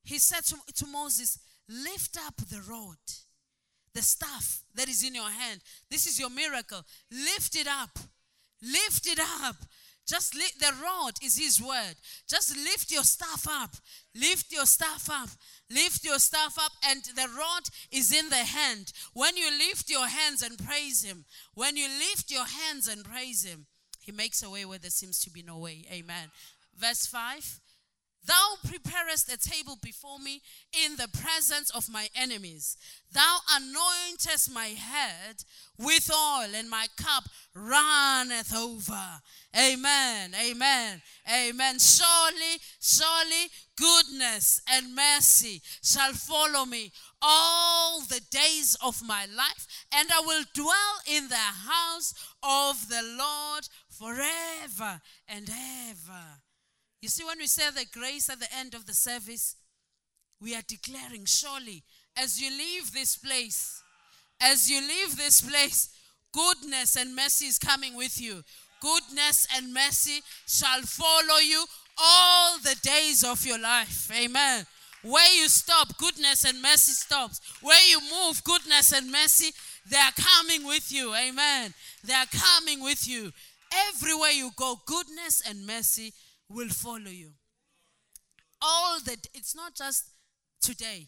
he 0.04 0.20
said 0.20 0.44
to, 0.46 0.56
to 0.76 0.88
Moses, 0.88 1.38
Lift 1.68 2.18
up 2.18 2.36
the 2.36 2.62
rod, 2.70 2.98
the 3.94 4.02
staff 4.02 4.64
that 4.76 4.90
is 4.90 5.04
in 5.04 5.16
your 5.16 5.30
hand. 5.30 5.62
This 5.90 6.06
is 6.06 6.20
your 6.20 6.30
miracle. 6.30 6.82
Lift 7.12 7.56
it 7.56 7.68
up. 7.68 7.98
Lift 8.62 9.08
it 9.08 9.20
up. 9.20 9.56
Just 10.08 10.36
lift 10.36 10.60
the 10.60 10.74
rod 10.84 11.14
is 11.24 11.38
his 11.38 11.62
word. 11.62 11.96
Just 12.28 12.58
lift 12.58 12.92
your 12.92 13.04
staff 13.04 13.48
up. 13.50 13.76
Lift 14.14 14.52
your 14.52 14.66
staff 14.66 15.10
up. 15.10 15.30
Lift 15.70 16.04
your 16.04 16.20
staff 16.20 16.58
up, 16.60 16.72
and 16.90 17.02
the 17.04 17.30
rod 17.38 17.64
is 17.92 18.12
in 18.12 18.28
the 18.30 18.36
hand. 18.36 18.92
When 19.14 19.38
you 19.38 19.50
lift 19.52 19.90
your 19.90 20.08
hands 20.08 20.42
and 20.42 20.58
praise 20.58 21.04
him, 21.04 21.26
when 21.54 21.78
you 21.78 21.88
lift 21.88 22.30
your 22.30 22.46
hands 22.46 22.88
and 22.88 23.06
praise 23.06 23.44
him, 23.44 23.68
he 24.02 24.12
makes 24.12 24.44
a 24.44 24.50
way 24.50 24.66
where 24.66 24.80
there 24.80 24.90
seems 24.90 25.20
to 25.22 25.30
be 25.30 25.44
no 25.44 25.58
way. 25.58 25.86
Amen. 25.90 26.32
Verse 26.76 27.06
5 27.06 27.62
Thou 28.26 28.56
preparest 28.68 29.32
a 29.34 29.38
table 29.38 29.78
before 29.82 30.20
me 30.20 30.42
in 30.86 30.96
the 30.96 31.08
presence 31.08 31.72
of 31.72 31.90
my 31.90 32.08
enemies. 32.16 32.78
Thou 33.12 33.40
anointest 33.56 34.54
my 34.54 34.68
head 34.68 35.44
with 35.78 36.12
oil, 36.12 36.50
and 36.56 36.70
my 36.70 36.86
cup 36.98 37.24
runneth 37.56 38.56
over. 38.56 39.22
Amen. 39.58 40.36
Amen. 40.40 41.02
Amen. 41.28 41.80
Surely, 41.80 42.60
surely, 42.80 43.50
goodness 43.76 44.62
and 44.72 44.96
mercy 44.96 45.62
shall 45.84 46.14
follow 46.14 46.66
me 46.66 46.92
all 47.22 48.02
the 48.02 48.22
days 48.30 48.78
of 48.84 49.02
my 49.04 49.26
life, 49.26 49.66
and 49.92 50.10
I 50.12 50.22
will 50.22 50.44
dwell 50.54 51.02
in 51.08 51.28
the 51.28 51.36
house 51.36 52.14
of 52.44 52.88
the 52.88 53.02
Lord 53.18 53.68
forever 53.90 55.02
and 55.28 55.50
ever. 55.50 56.42
You 57.02 57.10
see, 57.10 57.24
when 57.24 57.40
we 57.40 57.48
say 57.48 57.64
the 57.72 57.86
grace 57.92 58.30
at 58.30 58.40
the 58.40 58.54
end 58.56 58.76
of 58.76 58.86
the 58.86 58.94
service, 58.94 59.56
we 60.40 60.56
are 60.56 60.62
declaring, 60.68 61.26
surely, 61.26 61.84
as 62.16 62.40
you 62.40 62.50
leave 62.52 62.92
this 62.94 63.18
place, 63.18 63.82
as 64.40 64.70
you 64.70 64.80
leave 64.82 65.18
this 65.18 65.42
place, 65.42 65.90
goodness 66.32 66.96
and 66.96 67.16
mercy 67.16 67.46
is 67.46 67.58
coming 67.58 67.96
with 67.96 68.22
you. 68.22 68.44
Goodness 68.82 69.48
and 69.56 69.74
mercy 69.74 70.22
shall 70.48 70.82
follow 70.82 71.40
you 71.40 71.66
all 71.98 72.58
the 72.60 72.76
days 72.84 73.24
of 73.24 73.46
your 73.46 73.60
life. 73.60 74.12
Amen. 74.16 74.66
Where 75.04 75.36
you 75.36 75.48
stop, 75.50 75.98
goodness 75.98 76.46
and 76.46 76.62
mercy 76.62 76.92
stops. 76.92 77.42
Where 77.62 77.90
you 77.90 78.00
move, 78.02 78.44
goodness 78.44 78.94
and 78.94 79.12
mercy, 79.12 79.52
they 79.90 79.98
are 79.98 80.14
coming 80.16 80.68
with 80.68 80.92
you. 80.92 81.16
Amen. 81.16 81.74
They 82.04 82.14
are 82.14 82.28
coming 82.32 82.84
with 82.84 83.08
you. 83.08 83.32
Everywhere 83.90 84.32
you 84.32 84.52
go, 84.56 84.82
goodness 84.86 85.42
and 85.48 85.66
mercy 85.66 86.14
will 86.52 86.70
follow 86.70 87.10
you. 87.10 87.32
All 88.62 89.00
the 89.00 89.18
it's 89.34 89.56
not 89.56 89.76
just 89.76 90.10
today. 90.62 91.08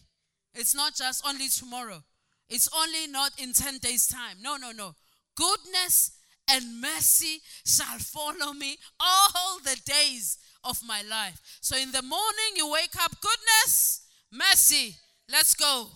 It's 0.55 0.75
not 0.75 0.95
just 0.95 1.25
only 1.27 1.47
tomorrow. 1.47 2.03
It's 2.49 2.69
only 2.77 3.07
not 3.07 3.31
in 3.41 3.53
10 3.53 3.79
days 3.79 4.07
time. 4.07 4.37
No, 4.41 4.57
no, 4.57 4.71
no. 4.71 4.95
Goodness 5.35 6.11
and 6.51 6.81
mercy 6.81 7.41
shall 7.65 7.97
follow 7.99 8.53
me 8.53 8.77
all 8.99 9.59
the 9.63 9.79
days 9.85 10.37
of 10.63 10.79
my 10.85 11.01
life. 11.09 11.39
So 11.61 11.77
in 11.77 11.91
the 11.91 12.01
morning 12.01 12.55
you 12.55 12.69
wake 12.69 12.95
up, 13.01 13.11
goodness, 13.21 14.05
mercy, 14.31 14.95
let's 15.31 15.53
go. 15.55 15.87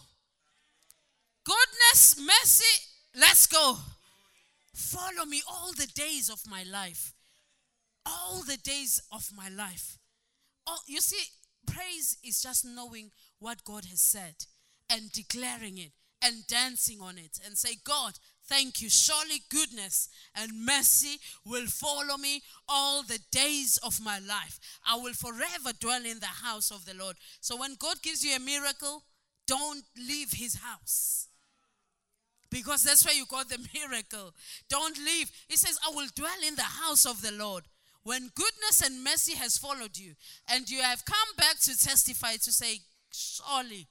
Goodness, 1.43 2.19
mercy, 2.19 2.83
let's 3.15 3.45
go. 3.47 3.77
Follow 4.73 5.25
me 5.25 5.41
all 5.49 5.71
the 5.73 5.87
days 5.95 6.29
of 6.29 6.39
my 6.49 6.63
life. 6.63 7.13
All 8.07 8.41
the 8.41 8.57
days 8.57 9.01
of 9.11 9.29
my 9.35 9.49
life. 9.49 9.97
Oh, 10.65 10.79
you 10.87 11.01
see, 11.01 11.23
praise 11.65 12.17
is 12.23 12.41
just 12.41 12.65
knowing 12.65 13.11
what 13.39 13.65
God 13.65 13.85
has 13.85 14.01
said 14.01 14.45
and 14.89 15.11
declaring 15.11 15.77
it 15.77 15.91
and 16.23 16.47
dancing 16.47 16.99
on 17.01 17.17
it 17.17 17.39
and 17.45 17.57
say, 17.57 17.75
God, 17.83 18.13
thank 18.47 18.81
you. 18.81 18.89
Surely 18.89 19.41
goodness 19.49 20.09
and 20.33 20.65
mercy 20.65 21.17
will 21.45 21.67
follow 21.67 22.17
me 22.17 22.41
all 22.67 23.03
the 23.03 23.19
days 23.31 23.77
of 23.83 24.03
my 24.03 24.19
life. 24.19 24.59
I 24.87 24.95
will 24.95 25.13
forever 25.13 25.71
dwell 25.79 26.05
in 26.05 26.19
the 26.19 26.25
house 26.25 26.71
of 26.71 26.85
the 26.85 26.95
Lord. 26.95 27.17
So 27.39 27.57
when 27.57 27.75
God 27.77 28.01
gives 28.01 28.23
you 28.23 28.35
a 28.35 28.39
miracle, 28.39 29.03
don't 29.45 29.83
leave 29.97 30.31
his 30.33 30.55
house. 30.55 31.27
Because 32.49 32.83
that's 32.83 33.05
where 33.05 33.15
you 33.15 33.25
got 33.25 33.49
the 33.49 33.59
miracle. 33.73 34.33
Don't 34.69 34.97
leave. 34.97 35.31
He 35.47 35.57
says, 35.57 35.77
I 35.85 35.93
will 35.93 36.07
dwell 36.15 36.29
in 36.45 36.55
the 36.55 36.61
house 36.61 37.05
of 37.05 37.21
the 37.21 37.31
Lord. 37.31 37.63
When 38.07 38.31
goodness 38.35 38.81
and 38.85 39.03
mercy 39.03 39.35
has 39.35 39.57
followed 39.57 39.97
you, 39.97 40.13
and 40.49 40.69
you 40.69 40.81
have 40.81 41.03
come 41.03 41.35
back 41.35 41.59
to 41.63 41.77
testify 41.77 42.37
to 42.37 42.53
say, 42.53 42.79
Surely 43.11 43.89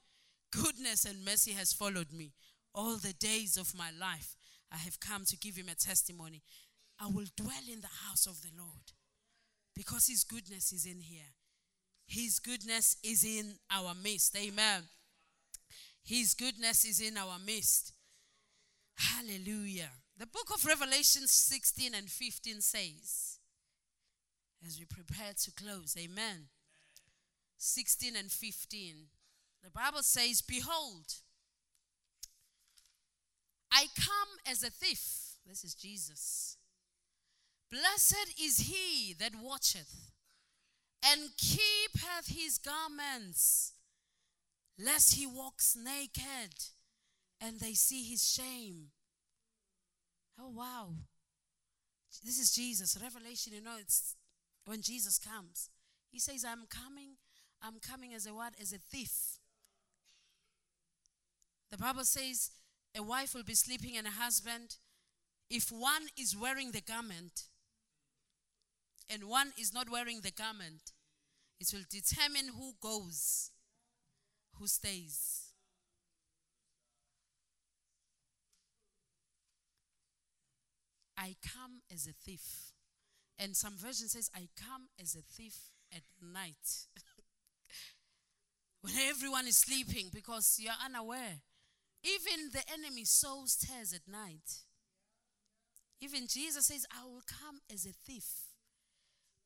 goodness 0.51 1.05
and 1.05 1.23
mercy 1.23 1.51
has 1.51 1.71
followed 1.71 2.11
me 2.11 2.31
all 2.73 2.97
the 2.97 3.13
days 3.13 3.57
of 3.57 3.77
my 3.77 3.91
life. 3.91 4.35
I 4.73 4.77
have 4.77 4.99
come 4.99 5.25
to 5.25 5.37
give 5.37 5.55
him 5.55 5.67
a 5.71 5.75
testimony. 5.75 6.41
I 6.99 7.05
will 7.05 7.27
dwell 7.35 7.61
in 7.71 7.81
the 7.81 8.07
house 8.07 8.25
of 8.25 8.41
the 8.41 8.49
Lord 8.57 8.91
because 9.75 10.07
his 10.07 10.23
goodness 10.23 10.71
is 10.71 10.87
in 10.87 11.01
here. 11.01 11.35
His 12.07 12.39
goodness 12.39 12.97
is 13.03 13.23
in 13.23 13.59
our 13.69 13.93
midst. 13.93 14.35
Amen. 14.35 14.81
His 16.03 16.33
goodness 16.33 16.85
is 16.85 17.01
in 17.01 17.17
our 17.17 17.37
midst. 17.45 17.93
Hallelujah. 18.95 19.91
The 20.17 20.25
book 20.25 20.49
of 20.55 20.65
Revelation 20.65 21.27
16 21.27 21.93
and 21.93 22.09
15 22.09 22.61
says, 22.61 23.36
as 24.65 24.79
we 24.79 24.85
prepare 24.85 25.33
to 25.43 25.51
close, 25.51 25.95
Amen. 25.97 26.47
16 27.57 28.15
and 28.15 28.31
15. 28.31 28.95
The 29.63 29.69
Bible 29.71 30.03
says, 30.03 30.41
Behold, 30.41 31.15
I 33.71 33.87
come 33.95 34.29
as 34.49 34.63
a 34.63 34.69
thief. 34.69 35.35
This 35.45 35.63
is 35.63 35.73
Jesus. 35.73 36.57
Blessed 37.71 38.35
is 38.41 38.59
he 38.59 39.13
that 39.19 39.33
watcheth 39.41 40.11
and 41.05 41.31
keepeth 41.37 42.27
his 42.27 42.57
garments, 42.57 43.73
lest 44.79 45.15
he 45.15 45.25
walks 45.25 45.75
naked 45.75 46.53
and 47.41 47.59
they 47.59 47.73
see 47.73 48.03
his 48.03 48.29
shame. 48.29 48.87
Oh, 50.39 50.49
wow. 50.49 50.89
This 52.23 52.39
is 52.39 52.51
Jesus. 52.53 52.97
Revelation, 53.01 53.53
you 53.53 53.61
know, 53.61 53.75
it's 53.79 54.15
when 54.67 54.81
Jesus 54.81 55.17
comes. 55.17 55.69
He 56.11 56.19
says, 56.19 56.43
I'm 56.45 56.65
coming, 56.69 57.15
I'm 57.61 57.79
coming 57.79 58.13
as 58.13 58.25
a 58.25 58.33
what? 58.33 58.53
As 58.61 58.73
a 58.73 58.77
thief. 58.77 59.39
The 61.71 61.77
Bible 61.77 62.03
says 62.03 62.51
a 62.95 63.01
wife 63.01 63.33
will 63.33 63.43
be 63.43 63.55
sleeping 63.55 63.97
and 63.97 64.05
a 64.05 64.11
husband. 64.11 64.75
If 65.49 65.71
one 65.71 66.07
is 66.19 66.35
wearing 66.35 66.71
the 66.71 66.81
garment 66.81 67.43
and 69.09 69.23
one 69.23 69.53
is 69.57 69.73
not 69.73 69.89
wearing 69.89 70.19
the 70.21 70.31
garment, 70.31 70.91
it 71.59 71.69
will 71.73 71.85
determine 71.89 72.53
who 72.57 72.73
goes, 72.81 73.51
who 74.59 74.67
stays. 74.67 75.43
I 81.17 81.35
come 81.41 81.81
as 81.91 82.05
a 82.05 82.11
thief. 82.11 82.73
And 83.39 83.55
some 83.55 83.75
version 83.77 84.07
says, 84.07 84.29
I 84.35 84.47
come 84.55 84.87
as 85.01 85.15
a 85.15 85.21
thief 85.21 85.71
at 85.93 86.03
night. 86.21 86.87
when 88.81 88.93
everyone 89.09 89.47
is 89.47 89.57
sleeping 89.57 90.09
because 90.13 90.57
you're 90.59 90.73
unaware. 90.83 91.41
Even 92.03 92.49
the 92.53 92.61
enemy 92.71 93.03
sows 93.05 93.55
tares 93.55 93.93
at 93.93 94.07
night. 94.07 94.63
Even 95.99 96.27
Jesus 96.27 96.67
says, 96.67 96.85
I 96.91 97.03
will 97.03 97.23
come 97.27 97.59
as 97.73 97.85
a 97.85 97.91
thief. 97.91 98.25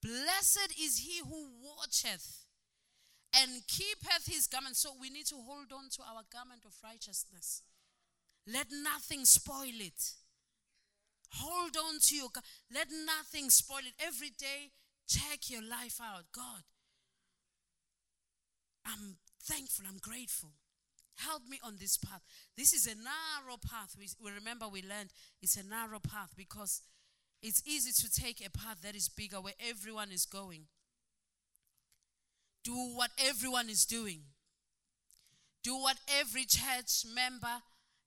Blessed 0.02 0.74
is 0.82 1.00
he 1.00 1.20
who 1.20 1.48
watcheth 1.64 2.46
and 3.36 3.62
keepeth 3.68 4.28
his 4.28 4.48
garment. 4.48 4.76
So 4.76 4.92
we 5.00 5.10
need 5.10 5.28
to 5.28 5.36
hold 5.36 5.72
on 5.72 5.90
to 5.92 6.02
our 6.02 6.24
garment 6.32 6.66
of 6.66 6.74
righteousness. 6.84 7.64
Let 8.46 8.68
nothing 8.72 9.26
spoil 9.26 9.80
it. 9.80 10.14
Hold 11.36 11.78
on 11.78 12.00
to 12.00 12.16
your 12.16 12.30
God. 12.34 12.44
Let 12.74 12.88
nothing 12.92 13.50
spoil 13.50 13.80
it. 13.80 13.94
Every 14.06 14.30
day, 14.30 14.72
check 15.08 15.50
your 15.50 15.62
life 15.62 16.00
out. 16.02 16.26
God, 16.34 16.64
I'm 18.86 19.18
thankful. 19.42 19.86
I'm 19.88 19.98
grateful. 19.98 20.52
Help 21.16 21.44
me 21.48 21.60
on 21.64 21.78
this 21.80 21.98
path. 21.98 22.22
This 22.58 22.74
is 22.74 22.88
a 22.88 22.96
narrow 22.96 23.58
path. 23.58 23.96
We, 23.98 24.08
we 24.24 24.32
remember 24.32 24.68
we 24.68 24.82
learned 24.82 25.12
it's 25.42 25.56
a 25.56 25.64
narrow 25.64 26.00
path 26.00 26.32
because 26.36 26.82
it's 27.42 27.62
easy 27.66 27.92
to 27.92 28.12
take 28.12 28.46
a 28.46 28.50
path 28.50 28.82
that 28.82 28.96
is 28.96 29.10
bigger 29.10 29.38
where 29.38 29.54
everyone 29.60 30.12
is 30.12 30.26
going. 30.26 30.66
Do 32.64 32.74
what 32.74 33.12
everyone 33.18 33.70
is 33.70 33.86
doing. 33.86 34.22
Do 35.64 35.76
what 35.76 35.98
every 36.20 36.46
church 36.46 37.06
member 37.14 37.62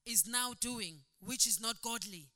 is 0.06 0.26
now 0.26 0.54
doing, 0.60 1.00
which 1.20 1.46
is 1.46 1.60
not 1.60 1.82
godly. 1.82 2.28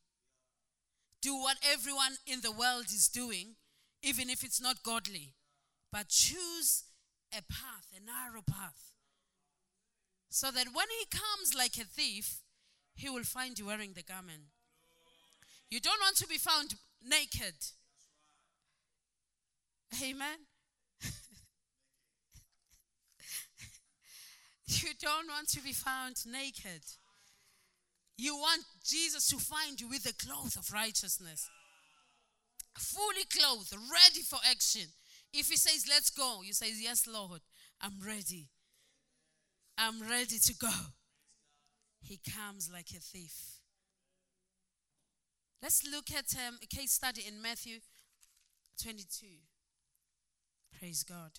Do 1.21 1.37
what 1.37 1.57
everyone 1.69 2.17
in 2.27 2.41
the 2.43 2.53
world 2.53 2.87
is 2.87 3.09
doing, 3.09 3.57
even 4.03 4.31
if 4.31 4.45
it's 4.45 4.61
not 4.61 4.83
godly. 4.83 5.35
But 5.93 6.09
choose 6.09 6.85
a 7.33 7.43
path, 7.43 7.87
a 7.97 8.01
narrow 8.05 8.43
path. 8.43 8.95
So 10.31 10.51
that 10.51 10.69
when 10.73 10.87
he 11.01 11.07
comes 11.11 11.55
like 11.57 11.77
a 11.79 11.85
thief, 11.85 12.43
he 12.95 13.09
will 13.09 13.25
find 13.25 13.59
you 13.59 13.67
wearing 13.67 13.95
the 13.95 14.03
garment. 14.03 14.43
You 15.71 15.81
don't 15.81 16.01
want 16.01 16.17
to 16.17 16.27
be 16.27 16.39
found 16.39 16.75
naked. 17.03 17.55
Amen. 20.03 20.39
you 24.67 24.91
don't 25.01 25.29
want 25.29 25.49
to 25.51 25.61
be 25.63 25.73
found 25.73 26.17
naked. 26.27 26.83
You 28.19 28.35
want 28.35 28.65
Jesus 28.85 29.29
to 29.29 29.37
find 29.37 29.81
you 29.81 29.89
with 29.89 30.03
the 30.03 30.13
clothes 30.13 30.57
of 30.57 30.73
righteousness. 30.73 31.49
Fully 32.77 33.25
clothed, 33.33 33.73
ready 33.73 34.23
for 34.23 34.41
action. 34.51 34.89
If 35.33 35.49
he 35.49 35.57
says, 35.57 35.87
Let's 35.89 36.11
go, 36.11 36.41
you 36.45 36.53
say, 36.53 36.73
Yes, 36.77 37.07
Lord, 37.07 37.41
I'm 37.81 37.95
ready. 38.05 38.49
I'm 39.79 40.03
ready 40.03 40.39
to 40.41 40.55
go. 40.55 40.71
He 42.01 42.19
comes 42.19 42.69
like 42.73 42.91
a 42.91 43.01
thief. 43.01 43.61
Let's 45.63 45.87
look 45.89 46.11
at 46.11 46.35
um, 46.47 46.59
a 46.63 46.67
case 46.67 46.93
study 46.93 47.25
in 47.27 47.41
Matthew 47.41 47.79
22. 48.83 49.27
Praise 50.79 51.05
God. 51.05 51.33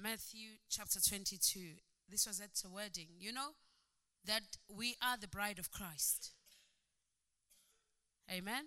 Matthew 0.00 0.58
chapter 0.68 0.98
22. 1.00 1.60
This 2.08 2.26
was 2.26 2.40
at 2.40 2.50
a 2.64 2.68
wedding. 2.68 3.08
You 3.18 3.32
know, 3.32 3.50
that 4.26 4.56
we 4.68 4.96
are 5.02 5.16
the 5.16 5.28
bride 5.28 5.58
of 5.58 5.70
Christ. 5.70 6.32
Amen. 8.30 8.66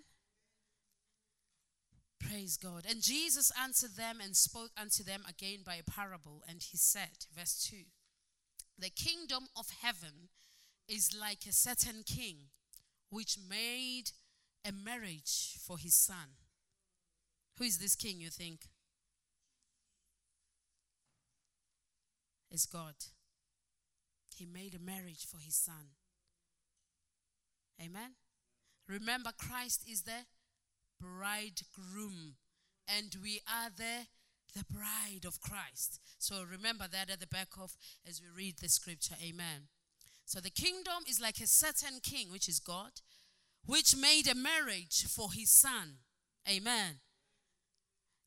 Praise 2.20 2.56
God. 2.56 2.84
And 2.88 3.02
Jesus 3.02 3.52
answered 3.60 3.96
them 3.96 4.18
and 4.22 4.36
spoke 4.36 4.70
unto 4.76 5.02
them 5.02 5.22
again 5.28 5.60
by 5.64 5.76
a 5.76 5.90
parable. 5.90 6.42
And 6.48 6.62
he 6.62 6.76
said, 6.76 7.26
verse 7.34 7.68
2 7.70 7.76
The 8.78 8.90
kingdom 8.90 9.48
of 9.56 9.66
heaven 9.82 10.28
is 10.88 11.16
like 11.18 11.46
a 11.48 11.52
certain 11.52 12.02
king 12.04 12.50
which 13.10 13.36
made 13.48 14.10
a 14.64 14.72
marriage 14.72 15.58
for 15.64 15.78
his 15.78 15.94
son. 15.94 16.36
Who 17.58 17.64
is 17.64 17.78
this 17.78 17.94
king, 17.94 18.20
you 18.20 18.30
think? 18.30 18.66
is 22.56 22.66
God. 22.66 22.94
He 24.36 24.44
made 24.44 24.74
a 24.74 24.78
marriage 24.78 25.26
for 25.26 25.38
his 25.38 25.54
son. 25.54 25.94
Amen. 27.82 28.14
Remember, 28.88 29.30
Christ 29.36 29.82
is 29.90 30.02
the 30.02 30.26
bridegroom, 31.00 32.36
and 32.86 33.16
we 33.22 33.40
are 33.48 33.70
the 33.74 34.06
the 34.54 34.64
bride 34.70 35.26
of 35.26 35.40
Christ. 35.40 36.00
So 36.18 36.42
remember 36.42 36.86
that 36.90 37.10
at 37.10 37.20
the 37.20 37.26
back 37.26 37.48
of 37.60 37.76
as 38.08 38.22
we 38.22 38.28
read 38.34 38.56
the 38.58 38.68
scripture. 38.70 39.16
Amen. 39.22 39.68
So 40.24 40.40
the 40.40 40.50
kingdom 40.50 41.04
is 41.06 41.20
like 41.20 41.40
a 41.40 41.46
certain 41.46 42.00
king, 42.02 42.32
which 42.32 42.48
is 42.48 42.58
God, 42.58 43.02
which 43.66 43.94
made 43.94 44.26
a 44.26 44.34
marriage 44.34 45.04
for 45.08 45.32
his 45.32 45.50
son. 45.50 45.98
Amen. 46.48 47.00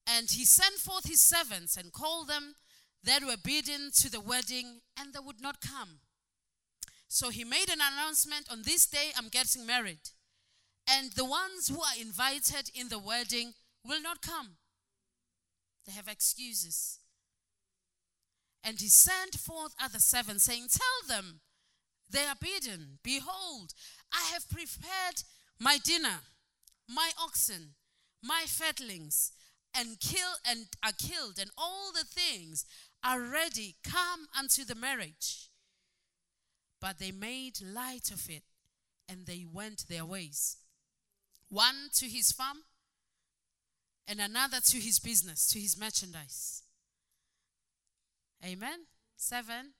And 0.06 0.30
he 0.30 0.46
sent 0.46 0.76
forth 0.76 1.08
his 1.08 1.22
servants 1.22 1.76
and 1.76 1.92
called 1.92 2.28
them 2.28 2.56
that 3.04 3.24
were 3.24 3.38
bidden 3.42 3.92
to 3.96 4.12
the 4.12 4.20
wedding, 4.22 4.82
and 5.00 5.14
they 5.14 5.20
would 5.20 5.42
not 5.42 5.62
come. 5.62 6.00
So 7.08 7.30
he 7.30 7.44
made 7.44 7.70
an 7.70 7.80
announcement 7.82 8.48
on 8.52 8.62
this 8.64 8.86
day, 8.86 9.12
I'm 9.18 9.30
getting 9.30 9.66
married. 9.66 10.10
And 10.88 11.12
the 11.14 11.26
ones 11.26 11.68
who 11.68 11.82
are 11.82 12.00
invited 12.00 12.70
in 12.74 12.90
the 12.90 13.00
wedding 13.00 13.54
will 13.86 14.02
not 14.02 14.22
come. 14.22 14.58
They 15.86 15.94
have 15.94 16.08
excuses. 16.08 17.00
And 18.64 18.80
he 18.80 18.90
sent 18.90 19.36
forth 19.36 19.74
other 19.82 20.00
seven, 20.00 20.40
saying, 20.40 20.68
Tell 20.72 21.18
them 21.18 21.40
they 22.10 22.26
are 22.26 22.36
bidden. 22.40 23.00
Behold, 23.04 23.74
I 24.14 24.32
have 24.34 24.50
prepared 24.50 25.24
my 25.60 25.78
dinner, 25.84 26.20
my 26.88 27.12
oxen, 27.22 27.76
my 28.22 28.44
fatlings, 28.48 29.32
and 29.76 30.00
kill 30.00 30.34
and 30.48 30.68
are 30.84 30.92
killed, 30.92 31.38
and 31.40 31.52
all 31.58 31.92
the 31.92 32.04
things 32.06 32.66
are 33.04 33.22
ready. 33.22 33.76
Come 33.84 34.28
unto 34.38 34.64
the 34.64 34.76
marriage. 34.76 35.50
But 36.82 37.00
they 37.00 37.12
made 37.12 37.62
light 37.62 38.12
of 38.12 38.30
it, 38.30 38.44
and 39.08 39.26
they 39.26 39.46
went 39.52 39.88
their 39.88 40.06
ways. 40.06 40.58
One 41.50 41.90
to 41.96 42.06
his 42.06 42.32
farm, 42.32 42.60
and 44.08 44.20
another 44.20 44.60
to 44.62 44.78
his 44.78 45.00
business, 45.00 45.48
to 45.48 45.60
his 45.60 45.78
merchandise. 45.80 46.64
Amen. 48.44 48.86
Seven. 49.18 49.74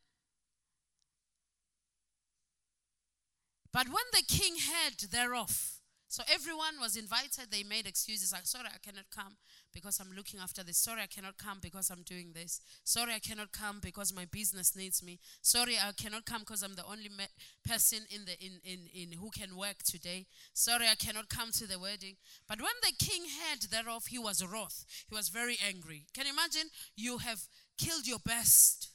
But 3.72 3.88
when 3.88 4.04
the 4.12 4.24
king 4.28 4.56
heard 4.56 5.12
thereof, 5.12 5.79
so 6.10 6.24
everyone 6.34 6.82
was 6.82 6.96
invited, 6.98 7.52
they 7.52 7.62
made 7.62 7.86
excuses 7.86 8.34
like, 8.34 8.48
sorry, 8.48 8.66
I 8.66 8.80
cannot 8.80 9.06
come 9.16 9.38
because 9.72 10.00
I'm 10.00 10.12
looking 10.18 10.40
after 10.40 10.64
this. 10.64 10.80
Sorry, 10.80 11.04
I 11.04 11.06
cannot 11.06 11.38
come 11.38 11.60
because 11.62 11.92
I'm 11.92 12.02
doing 12.02 12.32
this. 12.34 12.62
Sorry, 12.84 13.14
I 13.14 13.20
cannot 13.20 13.52
come 13.52 13.80
because 13.80 14.12
my 14.12 14.26
business 14.26 14.76
needs 14.76 15.04
me. 15.04 15.20
Sorry, 15.44 15.76
I 15.78 15.92
cannot 15.92 16.26
come 16.26 16.40
because 16.40 16.64
I'm 16.64 16.74
the 16.74 16.84
only 16.84 17.10
me- 17.10 17.30
person 17.64 18.00
in 18.10 18.26
the 18.26 18.34
in, 18.44 18.60
in 18.64 18.88
in 18.92 19.20
who 19.20 19.30
can 19.30 19.56
work 19.56 19.84
today. 19.84 20.26
Sorry, 20.56 20.88
I 20.88 20.96
cannot 20.96 21.30
come 21.30 21.52
to 21.52 21.68
the 21.68 21.78
wedding. 21.78 22.16
But 22.48 22.60
when 22.60 22.74
the 22.82 23.06
king 23.06 23.22
heard 23.26 23.70
thereof, 23.70 24.08
he 24.08 24.18
was 24.18 24.44
wroth. 24.44 24.86
He 25.08 25.16
was 25.16 25.30
very 25.30 25.58
angry. 25.68 26.08
Can 26.16 26.26
you 26.26 26.34
imagine? 26.34 26.72
You 26.96 27.20
have 27.20 27.42
killed 27.78 28.08
your 28.08 28.20
best. 28.26 28.90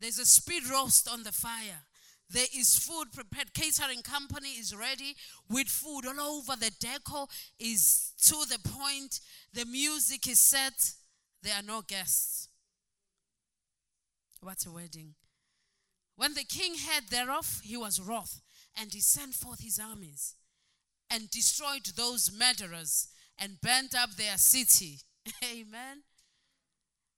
There's 0.00 0.18
a 0.18 0.26
speed 0.26 0.64
roast 0.68 1.08
on 1.08 1.22
the 1.22 1.32
fire. 1.32 1.84
There 2.30 2.46
is 2.56 2.78
food 2.78 3.12
prepared. 3.12 3.52
Catering 3.54 4.02
company 4.02 4.50
is 4.50 4.74
ready 4.74 5.16
with 5.48 5.66
food 5.66 6.06
all 6.06 6.20
over. 6.20 6.54
The 6.54 6.70
decor 6.78 7.26
is 7.58 8.12
to 8.22 8.36
the 8.48 8.58
point. 8.68 9.20
The 9.52 9.64
music 9.64 10.28
is 10.28 10.38
set. 10.38 10.92
There 11.42 11.54
are 11.54 11.62
no 11.62 11.82
guests. 11.82 12.48
What 14.40 14.64
a 14.64 14.70
wedding. 14.70 15.14
When 16.16 16.34
the 16.34 16.44
king 16.44 16.74
heard 16.74 17.08
thereof, 17.10 17.62
he 17.64 17.76
was 17.76 18.00
wroth, 18.00 18.40
and 18.80 18.92
he 18.92 19.00
sent 19.00 19.34
forth 19.34 19.60
his 19.60 19.80
armies 19.80 20.36
and 21.10 21.30
destroyed 21.30 21.86
those 21.96 22.30
murderers 22.32 23.08
and 23.38 23.60
burnt 23.60 23.94
up 23.94 24.10
their 24.16 24.36
city. 24.36 25.00
Amen. 25.44 26.02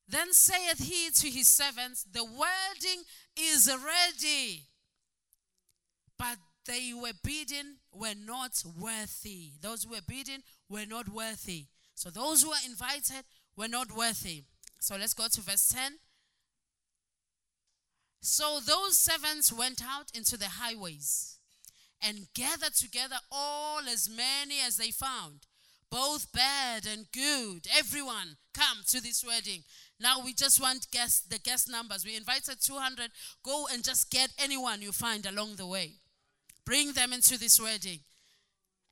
Then 0.08 0.32
saith 0.32 0.78
he 0.78 1.10
to 1.10 1.28
his 1.28 1.48
servants, 1.48 2.04
The 2.04 2.24
wedding 2.24 3.02
is 3.36 3.68
ready 3.68 4.68
but 6.18 6.38
they 6.66 6.92
were 6.94 7.12
bidden 7.24 7.76
were 7.92 8.14
not 8.14 8.62
worthy. 8.78 9.52
Those 9.60 9.84
who 9.84 9.90
were 9.90 10.02
bidden 10.06 10.42
were 10.68 10.86
not 10.86 11.08
worthy. 11.08 11.66
So 11.94 12.10
those 12.10 12.42
who 12.42 12.50
were 12.50 12.64
invited 12.66 13.24
were 13.56 13.68
not 13.68 13.96
worthy. 13.96 14.44
So 14.80 14.96
let's 14.96 15.14
go 15.14 15.26
to 15.28 15.40
verse 15.40 15.68
10. 15.68 15.98
So 18.20 18.60
those 18.64 18.96
servants 18.96 19.52
went 19.52 19.82
out 19.84 20.10
into 20.14 20.36
the 20.36 20.48
highways 20.48 21.38
and 22.00 22.28
gathered 22.34 22.74
together 22.74 23.16
all 23.30 23.80
as 23.88 24.08
many 24.08 24.60
as 24.64 24.76
they 24.76 24.90
found, 24.90 25.46
both 25.90 26.32
bad 26.32 26.86
and 26.86 27.06
good. 27.12 27.66
Everyone 27.76 28.36
come 28.54 28.78
to 28.88 29.00
this 29.00 29.24
wedding. 29.24 29.64
Now 30.00 30.20
we 30.24 30.34
just 30.34 30.60
want 30.60 30.90
guest 30.90 31.30
the 31.30 31.38
guest 31.38 31.68
numbers. 31.68 32.04
We 32.04 32.16
invited 32.16 32.60
200. 32.60 33.10
Go 33.44 33.66
and 33.72 33.84
just 33.84 34.10
get 34.10 34.30
anyone 34.38 34.82
you 34.82 34.92
find 34.92 35.26
along 35.26 35.56
the 35.56 35.66
way. 35.66 35.94
Bring 36.64 36.92
them 36.92 37.12
into 37.12 37.38
this 37.38 37.60
wedding. 37.60 38.00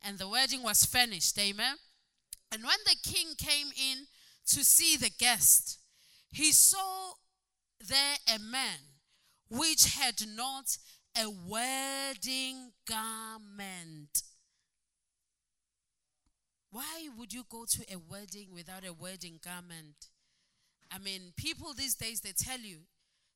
And 0.03 0.19
the 0.19 0.29
wedding 0.29 0.63
was 0.63 0.85
finished. 0.85 1.39
Amen. 1.39 1.77
And 2.53 2.65
when 2.65 2.79
the 2.85 2.97
king 3.03 3.35
came 3.39 3.69
in 3.69 4.07
to 4.49 4.65
see 4.65 4.97
the 4.97 5.11
guest, 5.11 5.79
he 6.31 6.53
saw 6.53 7.13
there 7.81 8.17
a 8.35 8.39
man 8.39 8.79
which 9.49 9.97
had 9.97 10.23
not 10.37 10.77
a 11.17 11.29
wedding 11.29 12.73
garment. 12.89 14.23
Why 16.71 17.09
would 17.19 17.33
you 17.33 17.45
go 17.49 17.65
to 17.65 17.85
a 17.93 17.99
wedding 17.99 18.49
without 18.55 18.87
a 18.87 18.93
wedding 18.93 19.41
garment? 19.43 20.07
I 20.91 20.99
mean, 20.99 21.33
people 21.37 21.75
these 21.75 21.95
days 21.95 22.21
they 22.21 22.33
tell 22.33 22.61
you 22.61 22.81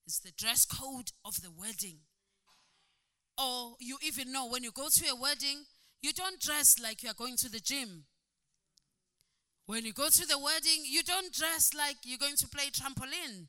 it's 0.07 0.21
the 0.21 0.33
dress 0.33 0.65
code 0.65 1.11
of 1.25 1.43
the 1.43 1.51
wedding. 1.51 1.99
Or 3.37 3.75
you 3.81 3.99
even 4.03 4.33
know 4.33 4.47
when 4.49 4.63
you 4.63 4.71
go 4.71 4.89
to 4.89 5.09
a 5.09 5.17
wedding, 5.17 5.65
you 6.03 6.13
don't 6.13 6.41
dress 6.41 6.77
like 6.81 7.03
you 7.03 7.11
are 7.11 7.15
going 7.15 7.37
to 7.39 7.51
the 7.51 7.61
gym. 7.61 8.05
When 9.67 9.85
you 9.85 9.93
go 9.93 10.09
to 10.09 10.27
the 10.27 10.39
wedding, 10.39 10.85
you 10.85 11.03
don't 11.03 11.33
dress 11.33 11.73
like 11.75 11.97
you're 12.05 12.19
going 12.19 12.37
to 12.37 12.49
play 12.49 12.65
trampoline. 12.71 13.47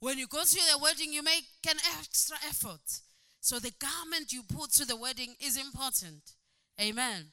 When 0.00 0.18
you 0.18 0.26
go 0.26 0.42
to 0.42 0.60
the 0.72 0.78
wedding, 0.78 1.12
you 1.12 1.22
make 1.22 1.44
an 1.68 1.76
extra 1.98 2.36
effort. 2.48 3.00
So 3.40 3.58
the 3.58 3.72
garment 3.78 4.32
you 4.32 4.42
put 4.42 4.72
to 4.72 4.84
the 4.84 4.96
wedding 4.96 5.34
is 5.40 5.56
important. 5.56 6.32
Amen. 6.80 7.28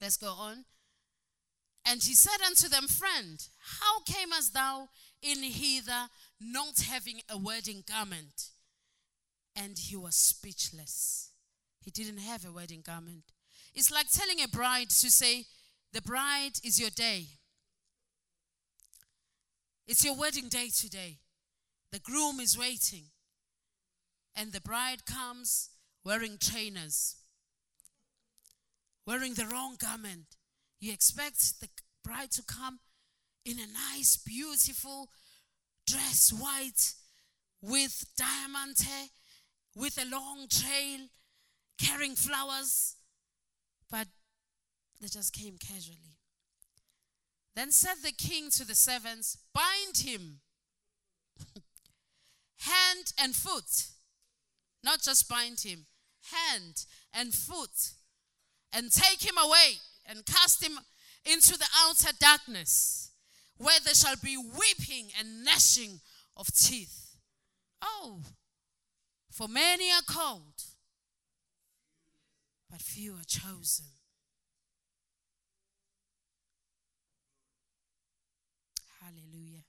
Let's 0.00 0.16
go 0.16 0.28
on. 0.28 0.64
And 1.86 2.02
he 2.02 2.14
said 2.14 2.44
unto 2.46 2.68
them, 2.68 2.86
Friend, 2.88 3.42
how 3.80 4.00
camest 4.00 4.54
thou 4.54 4.88
in 5.22 5.42
hither 5.42 6.08
not 6.40 6.80
having 6.88 7.20
a 7.28 7.38
wedding 7.38 7.84
garment? 7.86 8.50
And 9.62 9.78
he 9.78 9.96
was 9.96 10.16
speechless. 10.16 11.30
He 11.80 11.90
didn't 11.90 12.18
have 12.18 12.44
a 12.44 12.52
wedding 12.52 12.82
garment. 12.84 13.24
It's 13.74 13.90
like 13.90 14.10
telling 14.10 14.40
a 14.40 14.48
bride 14.48 14.90
to 14.90 15.10
say, 15.10 15.46
The 15.92 16.02
bride 16.02 16.52
is 16.64 16.80
your 16.80 16.90
day. 16.90 17.26
It's 19.86 20.04
your 20.04 20.16
wedding 20.16 20.48
day 20.48 20.68
today. 20.74 21.18
The 21.92 21.98
groom 21.98 22.40
is 22.40 22.56
waiting. 22.56 23.04
And 24.36 24.52
the 24.52 24.60
bride 24.60 25.04
comes 25.04 25.70
wearing 26.04 26.38
trainers, 26.38 27.16
wearing 29.06 29.34
the 29.34 29.46
wrong 29.46 29.76
garment. 29.78 30.36
You 30.78 30.92
expect 30.92 31.60
the 31.60 31.68
bride 32.04 32.30
to 32.32 32.42
come 32.42 32.78
in 33.44 33.56
a 33.58 33.66
nice, 33.66 34.16
beautiful 34.16 35.08
dress, 35.86 36.32
white, 36.32 36.94
with 37.60 38.04
diamond 38.16 38.78
hair 38.78 39.08
with 39.76 39.98
a 40.00 40.08
long 40.08 40.46
trail, 40.48 41.08
carrying 41.78 42.14
flowers, 42.14 42.96
but 43.90 44.06
they 45.00 45.08
just 45.08 45.32
came 45.32 45.56
casually. 45.56 46.16
Then 47.54 47.72
said 47.72 47.96
the 48.02 48.12
king 48.12 48.50
to 48.50 48.66
the 48.66 48.74
servants, 48.74 49.36
Bind 49.52 49.98
him, 49.98 50.40
hand 52.58 53.12
and 53.18 53.34
foot. 53.34 53.88
Not 54.82 55.02
just 55.02 55.28
bind 55.28 55.60
him, 55.60 55.86
hand 56.32 56.86
and 57.12 57.34
foot, 57.34 57.92
and 58.72 58.90
take 58.90 59.22
him 59.22 59.36
away 59.36 59.78
and 60.06 60.24
cast 60.24 60.62
him 60.62 60.78
into 61.24 61.58
the 61.58 61.66
outer 61.84 62.12
darkness, 62.18 63.10
where 63.58 63.78
there 63.84 63.94
shall 63.94 64.16
be 64.22 64.36
weeping 64.36 65.08
and 65.18 65.44
gnashing 65.44 66.00
of 66.36 66.52
teeth. 66.54 67.16
Oh, 67.82 68.20
for 69.30 69.48
many 69.48 69.90
are 69.90 70.02
called, 70.06 70.62
but 72.70 72.80
few 72.80 73.14
are 73.14 73.24
chosen. 73.26 73.86
Hallelujah. 79.00 79.64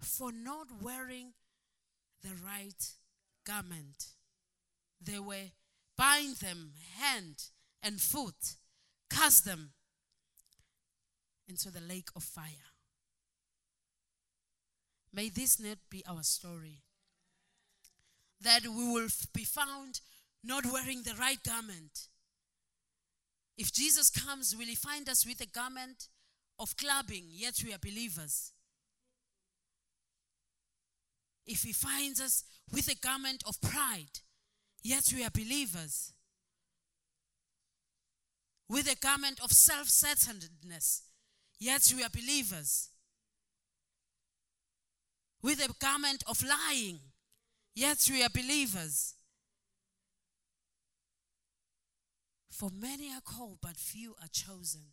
for 0.00 0.30
not 0.32 0.66
wearing 0.82 1.32
the 2.22 2.32
right 2.44 2.92
garment. 3.44 4.06
They 5.00 5.18
were 5.18 5.50
bind 5.96 6.36
them 6.36 6.72
hand 6.98 7.36
and 7.82 8.00
foot, 8.00 8.56
cast 9.10 9.44
them 9.44 9.72
into 11.48 11.70
the 11.70 11.80
lake 11.80 12.08
of 12.16 12.22
fire. 12.22 12.72
May 15.12 15.28
this 15.28 15.60
not 15.60 15.78
be 15.90 16.02
our 16.08 16.22
story. 16.22 16.82
That 18.40 18.62
we 18.62 18.92
will 18.92 19.08
be 19.32 19.44
found 19.44 20.00
not 20.42 20.64
wearing 20.66 21.02
the 21.02 21.14
right 21.14 21.42
garment. 21.42 22.08
If 23.56 23.72
Jesus 23.72 24.10
comes, 24.10 24.54
will 24.56 24.66
he 24.66 24.74
find 24.74 25.08
us 25.08 25.24
with 25.26 25.40
a 25.40 25.46
garment 25.46 26.08
of 26.58 26.76
clubbing, 26.76 27.24
yet 27.30 27.54
we 27.64 27.72
are 27.72 27.78
believers? 27.78 28.52
If 31.46 31.62
he 31.62 31.72
finds 31.72 32.20
us 32.20 32.44
with 32.72 32.88
a 32.88 32.96
garment 32.96 33.42
of 33.46 33.60
pride, 33.60 34.20
yet 34.82 35.04
we 35.14 35.24
are 35.24 35.30
believers? 35.30 36.12
With 38.68 38.90
a 38.90 38.96
garment 38.96 39.40
of 39.42 39.52
self 39.52 39.88
centeredness, 39.88 41.02
yet 41.58 41.92
we 41.94 42.02
are 42.02 42.10
believers? 42.10 42.90
with 45.44 45.60
a 45.60 45.70
garment 45.78 46.24
of 46.26 46.42
lying, 46.42 46.98
yet 47.74 48.06
we 48.10 48.22
are 48.22 48.28
believers. 48.28 49.14
For 52.50 52.70
many 52.70 53.12
are 53.12 53.20
called, 53.20 53.58
but 53.60 53.76
few 53.76 54.14
are 54.22 54.28
chosen. 54.30 54.92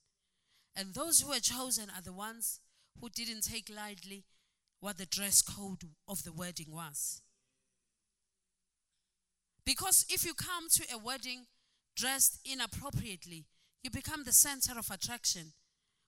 And 0.75 0.93
those 0.93 1.21
who 1.21 1.32
are 1.32 1.39
chosen 1.39 1.89
are 1.95 2.01
the 2.01 2.13
ones 2.13 2.59
who 2.99 3.09
didn't 3.09 3.41
take 3.41 3.69
lightly 3.73 4.25
what 4.79 4.97
the 4.97 5.05
dress 5.05 5.41
code 5.41 5.84
of 6.07 6.23
the 6.23 6.34
wedding 6.34 6.67
was. 6.69 7.21
Because 9.63 10.05
if 10.09 10.25
you 10.25 10.34
come 10.34 10.67
to 10.71 10.86
a 10.91 10.97
wedding 10.97 11.45
dressed 11.95 12.39
inappropriately, 12.43 13.45
you 13.84 13.91
become 13.91 14.23
the 14.23 14.34
center 14.34 14.77
of 14.77 14.89
attraction. 14.89 15.53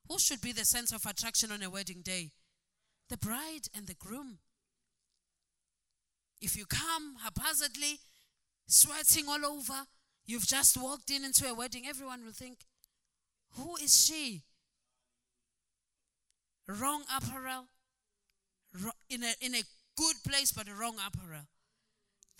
Who 0.10 0.18
should 0.18 0.42
be 0.42 0.52
the 0.52 0.66
center 0.66 0.96
of 0.96 1.06
attraction 1.06 1.52
on 1.52 1.62
a 1.62 1.70
wedding 1.70 2.02
day? 2.02 2.32
the 3.14 3.18
bride 3.18 3.68
and 3.76 3.86
the 3.88 3.94
groom. 3.94 4.40
If 6.44 6.58
you 6.58 6.66
come 6.66 7.16
haphazardly, 7.24 8.02
sweating 8.68 9.30
all 9.30 9.46
over, 9.46 9.88
you've 10.26 10.46
just 10.46 10.76
walked 10.76 11.10
in 11.10 11.24
into 11.24 11.48
a 11.48 11.56
wedding, 11.56 11.86
everyone 11.88 12.26
will 12.26 12.34
think, 12.34 12.66
Who 13.52 13.78
is 13.78 14.06
she? 14.06 14.42
Wrong 16.68 17.04
apparel, 17.16 17.68
in 19.10 19.24
a, 19.24 19.34
in 19.40 19.56
a 19.56 19.64
good 19.96 20.16
place, 20.28 20.52
but 20.52 20.68
a 20.68 20.74
wrong 20.74 20.98
apparel. 20.98 21.48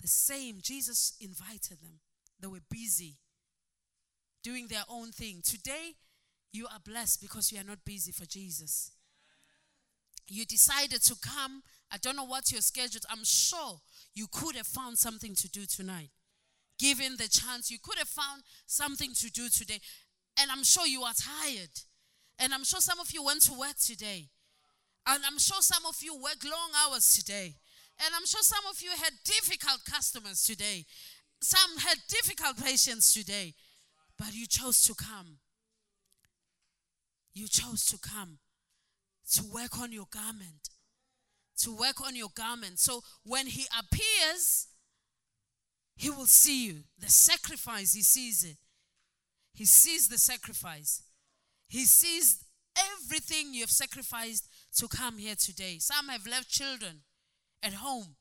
The 0.02 0.08
same, 0.08 0.58
Jesus 0.60 1.14
invited 1.18 1.80
them. 1.82 2.00
They 2.38 2.48
were 2.48 2.58
busy 2.70 3.16
doing 4.42 4.66
their 4.66 4.84
own 4.86 5.12
thing. 5.12 5.40
Today, 5.42 5.94
you 6.52 6.66
are 6.66 6.80
blessed 6.84 7.22
because 7.22 7.50
you 7.50 7.58
are 7.58 7.64
not 7.64 7.86
busy 7.86 8.12
for 8.12 8.26
Jesus 8.26 8.90
you 10.28 10.44
decided 10.44 11.02
to 11.02 11.16
come. 11.20 11.62
I 11.90 11.98
don't 11.98 12.16
know 12.16 12.24
what 12.24 12.50
your 12.50 12.60
schedule. 12.60 13.00
I'm 13.10 13.24
sure 13.24 13.80
you 14.14 14.26
could 14.30 14.56
have 14.56 14.66
found 14.66 14.98
something 14.98 15.34
to 15.34 15.48
do 15.48 15.66
tonight. 15.66 16.10
Given 16.78 17.16
the 17.16 17.28
chance, 17.28 17.70
you 17.70 17.78
could 17.82 17.98
have 17.98 18.08
found 18.08 18.42
something 18.66 19.12
to 19.14 19.30
do 19.30 19.48
today. 19.48 19.80
And 20.40 20.50
I'm 20.50 20.64
sure 20.64 20.86
you 20.86 21.02
are 21.02 21.14
tired. 21.14 21.70
And 22.38 22.52
I'm 22.52 22.64
sure 22.64 22.80
some 22.80 22.98
of 23.00 23.12
you 23.12 23.24
went 23.24 23.42
to 23.42 23.52
work 23.52 23.76
today. 23.76 24.28
And 25.06 25.22
I'm 25.26 25.38
sure 25.38 25.60
some 25.60 25.86
of 25.86 25.96
you 26.02 26.14
work 26.14 26.42
long 26.44 26.70
hours 26.76 27.12
today. 27.12 27.54
And 28.04 28.14
I'm 28.14 28.26
sure 28.26 28.42
some 28.42 28.64
of 28.68 28.80
you 28.82 28.90
had 28.90 29.12
difficult 29.24 29.84
customers 29.84 30.42
today. 30.42 30.86
Some 31.40 31.78
had 31.78 31.98
difficult 32.08 32.62
patients 32.62 33.12
today. 33.12 33.54
But 34.18 34.34
you 34.34 34.46
chose 34.46 34.82
to 34.84 34.94
come. 34.94 35.38
You 37.34 37.46
chose 37.48 37.84
to 37.86 37.98
come 37.98 38.38
to 39.32 39.42
work 39.44 39.78
on 39.78 39.92
your 39.92 40.06
garment. 40.10 40.70
To 41.58 41.74
work 41.74 42.00
on 42.04 42.16
your 42.16 42.30
garment. 42.34 42.78
So 42.78 43.02
when 43.24 43.46
he 43.46 43.66
appears, 43.78 44.66
he 45.96 46.10
will 46.10 46.26
see 46.26 46.66
you. 46.66 46.84
The 46.98 47.08
sacrifice, 47.08 47.94
he 47.94 48.02
sees 48.02 48.44
it. 48.44 48.56
He 49.52 49.64
sees 49.64 50.08
the 50.08 50.18
sacrifice. 50.18 51.02
He 51.68 51.84
sees 51.84 52.44
everything 52.76 53.54
you 53.54 53.60
have 53.60 53.70
sacrificed 53.70 54.48
to 54.76 54.88
come 54.88 55.18
here 55.18 55.36
today. 55.36 55.78
Some 55.78 56.08
have 56.08 56.26
left 56.26 56.48
children 56.48 57.02
at 57.62 57.74
home 57.74 58.16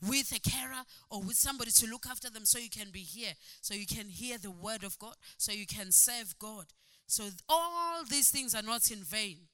with 0.00 0.32
a 0.32 0.40
carer 0.40 0.84
or 1.10 1.22
with 1.22 1.36
somebody 1.36 1.70
to 1.72 1.86
look 1.86 2.06
after 2.08 2.30
them 2.30 2.44
so 2.44 2.58
you 2.58 2.70
can 2.70 2.90
be 2.92 3.00
here, 3.00 3.32
so 3.60 3.74
you 3.74 3.86
can 3.86 4.08
hear 4.08 4.38
the 4.38 4.50
word 4.50 4.84
of 4.84 4.98
God, 4.98 5.14
so 5.36 5.52
you 5.52 5.66
can 5.66 5.90
serve 5.90 6.38
God. 6.38 6.66
So 7.06 7.24
all 7.48 8.04
these 8.04 8.30
things 8.30 8.54
are 8.54 8.62
not 8.62 8.90
in 8.90 9.02
vain. 9.02 9.48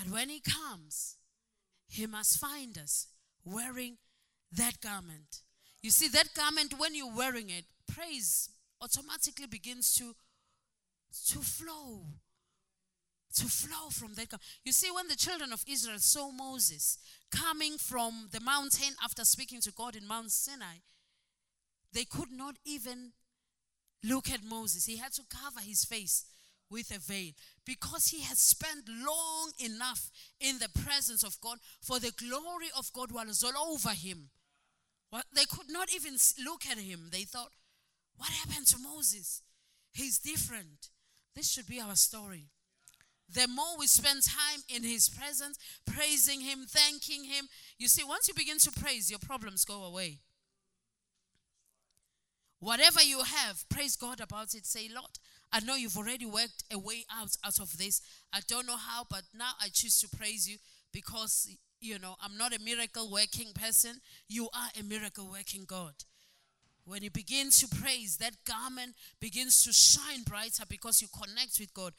But 0.00 0.12
when 0.12 0.28
he 0.30 0.40
comes, 0.40 1.16
he 1.86 2.06
must 2.06 2.38
find 2.38 2.78
us 2.78 3.08
wearing 3.44 3.98
that 4.52 4.80
garment. 4.80 5.40
You 5.82 5.90
see, 5.90 6.08
that 6.08 6.32
garment, 6.34 6.74
when 6.78 6.94
you're 6.94 7.14
wearing 7.14 7.50
it, 7.50 7.64
praise 7.92 8.48
automatically 8.80 9.46
begins 9.46 9.94
to, 9.96 10.14
to 11.28 11.38
flow. 11.40 12.06
To 13.36 13.44
flow 13.44 13.90
from 13.90 14.14
that. 14.14 14.30
garment. 14.30 14.46
You 14.64 14.72
see, 14.72 14.90
when 14.90 15.08
the 15.08 15.16
children 15.16 15.52
of 15.52 15.64
Israel 15.68 15.98
saw 15.98 16.30
Moses 16.30 16.98
coming 17.30 17.76
from 17.76 18.28
the 18.32 18.40
mountain 18.40 18.94
after 19.04 19.24
speaking 19.24 19.60
to 19.62 19.72
God 19.72 19.96
in 19.96 20.06
Mount 20.06 20.30
Sinai, 20.30 20.78
they 21.92 22.04
could 22.04 22.32
not 22.32 22.56
even 22.64 23.12
look 24.02 24.30
at 24.30 24.42
Moses. 24.44 24.86
He 24.86 24.96
had 24.96 25.12
to 25.12 25.22
cover 25.28 25.60
his 25.60 25.84
face 25.84 26.24
with 26.70 26.94
a 26.94 26.98
veil 26.98 27.32
because 27.66 28.08
he 28.08 28.22
has 28.22 28.38
spent 28.38 28.88
long 28.88 29.52
enough 29.58 30.10
in 30.40 30.58
the 30.58 30.68
presence 30.68 31.22
of 31.22 31.40
God 31.40 31.58
for 31.80 31.98
the 31.98 32.12
glory 32.12 32.68
of 32.76 32.92
God 32.92 33.12
was 33.12 33.42
all 33.44 33.74
over 33.74 33.90
him. 33.90 34.30
Well, 35.12 35.22
they 35.34 35.44
could 35.44 35.70
not 35.70 35.92
even 35.94 36.16
look 36.44 36.66
at 36.70 36.78
him. 36.78 37.08
They 37.10 37.22
thought, 37.22 37.50
what 38.16 38.30
happened 38.30 38.66
to 38.68 38.78
Moses? 38.78 39.42
He's 39.92 40.18
different. 40.18 40.88
This 41.34 41.50
should 41.50 41.66
be 41.66 41.80
our 41.80 41.96
story. 41.96 42.46
The 43.32 43.46
more 43.48 43.78
we 43.78 43.86
spend 43.86 44.22
time 44.24 44.62
in 44.68 44.82
his 44.82 45.08
presence, 45.08 45.58
praising 45.86 46.40
him, 46.40 46.66
thanking 46.68 47.24
him, 47.24 47.48
you 47.78 47.88
see, 47.88 48.02
once 48.02 48.28
you 48.28 48.34
begin 48.34 48.58
to 48.58 48.72
praise, 48.72 49.10
your 49.10 49.20
problems 49.20 49.64
go 49.64 49.84
away. 49.84 50.18
Whatever 52.58 53.02
you 53.02 53.22
have, 53.22 53.68
praise 53.68 53.96
God 53.96 54.20
about 54.20 54.54
it. 54.54 54.66
Say, 54.66 54.88
Lord, 54.92 55.18
I 55.52 55.60
know 55.60 55.74
you've 55.74 55.96
already 55.96 56.26
worked 56.26 56.64
a 56.72 56.78
way 56.78 57.04
out 57.12 57.36
out 57.44 57.58
of 57.58 57.76
this. 57.76 58.00
I 58.32 58.40
don't 58.46 58.66
know 58.66 58.76
how, 58.76 59.04
but 59.08 59.22
now 59.36 59.52
I 59.60 59.68
choose 59.68 60.00
to 60.00 60.08
praise 60.08 60.48
you 60.48 60.58
because 60.92 61.48
you 61.80 61.98
know 61.98 62.16
I'm 62.22 62.36
not 62.36 62.54
a 62.54 62.60
miracle 62.60 63.10
working 63.10 63.52
person. 63.54 64.00
You 64.28 64.44
are 64.54 64.70
a 64.78 64.82
miracle 64.84 65.28
working 65.30 65.64
God. 65.66 65.94
When 66.84 67.02
you 67.02 67.10
begin 67.10 67.50
to 67.50 67.68
praise, 67.68 68.16
that 68.16 68.44
garment 68.44 68.94
begins 69.20 69.62
to 69.64 69.72
shine 69.72 70.22
brighter 70.22 70.64
because 70.68 71.02
you 71.02 71.08
connect 71.08 71.58
with 71.60 71.72
God. 71.74 71.92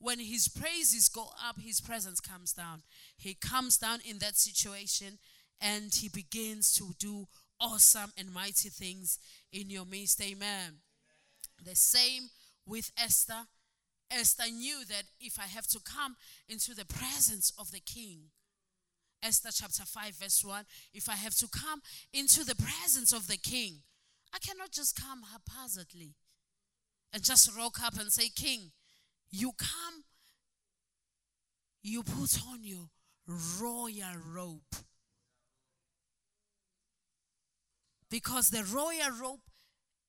When 0.00 0.20
his 0.20 0.48
praises 0.48 1.08
go 1.08 1.28
up, 1.46 1.60
his 1.60 1.80
presence 1.80 2.20
comes 2.20 2.52
down. 2.52 2.82
He 3.16 3.34
comes 3.34 3.78
down 3.78 3.98
in 4.08 4.18
that 4.18 4.36
situation 4.36 5.18
and 5.60 5.92
he 5.92 6.08
begins 6.08 6.72
to 6.74 6.94
do 6.98 7.26
awesome 7.60 8.12
and 8.16 8.32
mighty 8.32 8.68
things 8.68 9.18
in 9.52 9.70
your 9.70 9.84
midst. 9.84 10.22
Amen. 10.22 10.36
Amen. 10.40 10.74
The 11.64 11.74
same 11.74 12.30
with 12.68 12.92
Esther. 12.96 13.46
Esther 14.10 14.50
knew 14.50 14.84
that 14.88 15.04
if 15.20 15.38
I 15.38 15.46
have 15.46 15.66
to 15.68 15.80
come 15.80 16.16
into 16.48 16.74
the 16.74 16.84
presence 16.84 17.52
of 17.58 17.72
the 17.72 17.80
king, 17.80 18.30
Esther 19.22 19.50
chapter 19.52 19.84
5, 19.84 20.14
verse 20.14 20.44
1, 20.44 20.64
if 20.94 21.08
I 21.08 21.16
have 21.16 21.34
to 21.36 21.48
come 21.48 21.80
into 22.12 22.44
the 22.44 22.54
presence 22.54 23.12
of 23.12 23.26
the 23.26 23.36
king, 23.36 23.78
I 24.32 24.38
cannot 24.38 24.70
just 24.70 25.00
come 25.00 25.22
haphazardly 25.32 26.14
and 27.12 27.22
just 27.22 27.50
rock 27.56 27.82
up 27.82 27.98
and 27.98 28.12
say, 28.12 28.28
King, 28.28 28.70
you 29.30 29.52
come, 29.58 30.04
you 31.82 32.02
put 32.02 32.38
on 32.48 32.62
your 32.62 32.90
royal 33.26 34.16
robe. 34.32 34.60
Because 38.10 38.48
the 38.48 38.64
royal 38.64 39.10
robe, 39.20 39.40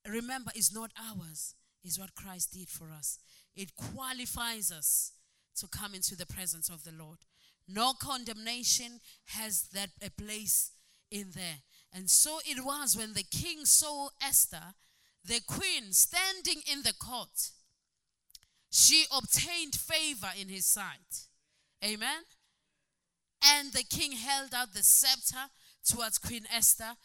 remember, 0.07 0.51
is 0.55 0.73
not 0.73 0.91
ours 0.97 1.55
is 1.83 1.99
what 1.99 2.15
Christ 2.15 2.53
did 2.53 2.69
for 2.69 2.91
us. 2.91 3.19
It 3.55 3.75
qualifies 3.75 4.71
us 4.71 5.11
to 5.57 5.67
come 5.67 5.93
into 5.93 6.15
the 6.15 6.25
presence 6.25 6.69
of 6.69 6.83
the 6.83 6.91
Lord. 6.91 7.19
No 7.67 7.93
condemnation 7.93 8.99
has 9.27 9.63
that 9.73 9.89
a 10.01 10.09
place 10.09 10.71
in 11.11 11.31
there. 11.35 11.59
And 11.93 12.09
so 12.09 12.39
it 12.45 12.63
was 12.63 12.95
when 12.95 13.13
the 13.13 13.23
king 13.23 13.65
saw 13.65 14.09
Esther, 14.21 14.75
the 15.25 15.41
queen, 15.45 15.91
standing 15.91 16.61
in 16.71 16.83
the 16.83 16.93
court. 16.93 17.51
She 18.71 19.05
obtained 19.15 19.75
favor 19.75 20.29
in 20.39 20.49
his 20.49 20.65
sight. 20.65 21.25
Amen. 21.83 22.23
And 23.43 23.71
the 23.71 23.83
king 23.83 24.11
held 24.13 24.53
out 24.53 24.73
the 24.73 24.83
scepter 24.83 25.49
towards 25.85 26.17
Queen 26.17 26.45
Esther 26.53 26.95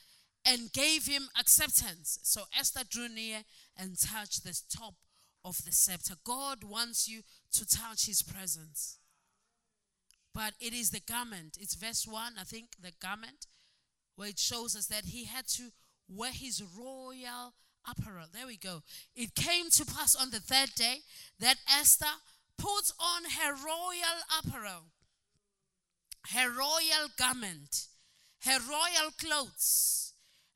and 0.47 0.73
gave 0.73 1.07
him 1.07 1.29
acceptance. 1.39 2.19
So 2.23 2.43
Esther 2.59 2.85
drew 2.89 3.09
near 3.09 3.45
and 3.77 3.99
touched 3.99 4.45
the 4.45 4.59
top 4.75 4.95
of 5.45 5.65
the 5.65 5.73
scepter. 5.73 6.15
God 6.25 6.65
wants 6.65 7.09
you 7.09 7.23
to 7.53 7.67
touch 7.67 8.07
his 8.07 8.23
presence. 8.23 8.99
But 10.35 10.55
it 10.61 10.73
is 10.73 10.91
the 10.91 11.01
garment. 11.01 11.57
It's 11.61 11.75
verse 11.75 12.07
1, 12.07 12.35
I 12.39 12.45
think, 12.45 12.71
the 12.81 12.93
garment, 13.01 13.47
where 14.17 14.29
it 14.29 14.39
shows 14.39 14.75
us 14.75 14.87
that 14.87 15.07
he 15.07 15.25
had 15.25 15.47
to 15.49 15.71
wear 16.09 16.33
his 16.33 16.63
royal 16.77 17.55
apparel. 17.89 18.27
There 18.33 18.47
we 18.47 18.57
go. 18.57 18.83
It 19.15 19.35
came 19.35 19.71
to 19.71 19.85
pass 19.85 20.15
on 20.15 20.31
the 20.31 20.41
third 20.41 20.75
day 20.75 20.99
that 21.39 21.57
Esther 21.71 22.07
put 22.59 22.91
on 22.99 23.23
her 23.39 23.53
royal 23.53 24.21
apparel, 24.39 24.85
her 26.33 26.51
royal 26.51 27.09
garment, 27.17 27.87
her 28.45 28.59
royal 28.69 29.11
clothes, 29.19 30.04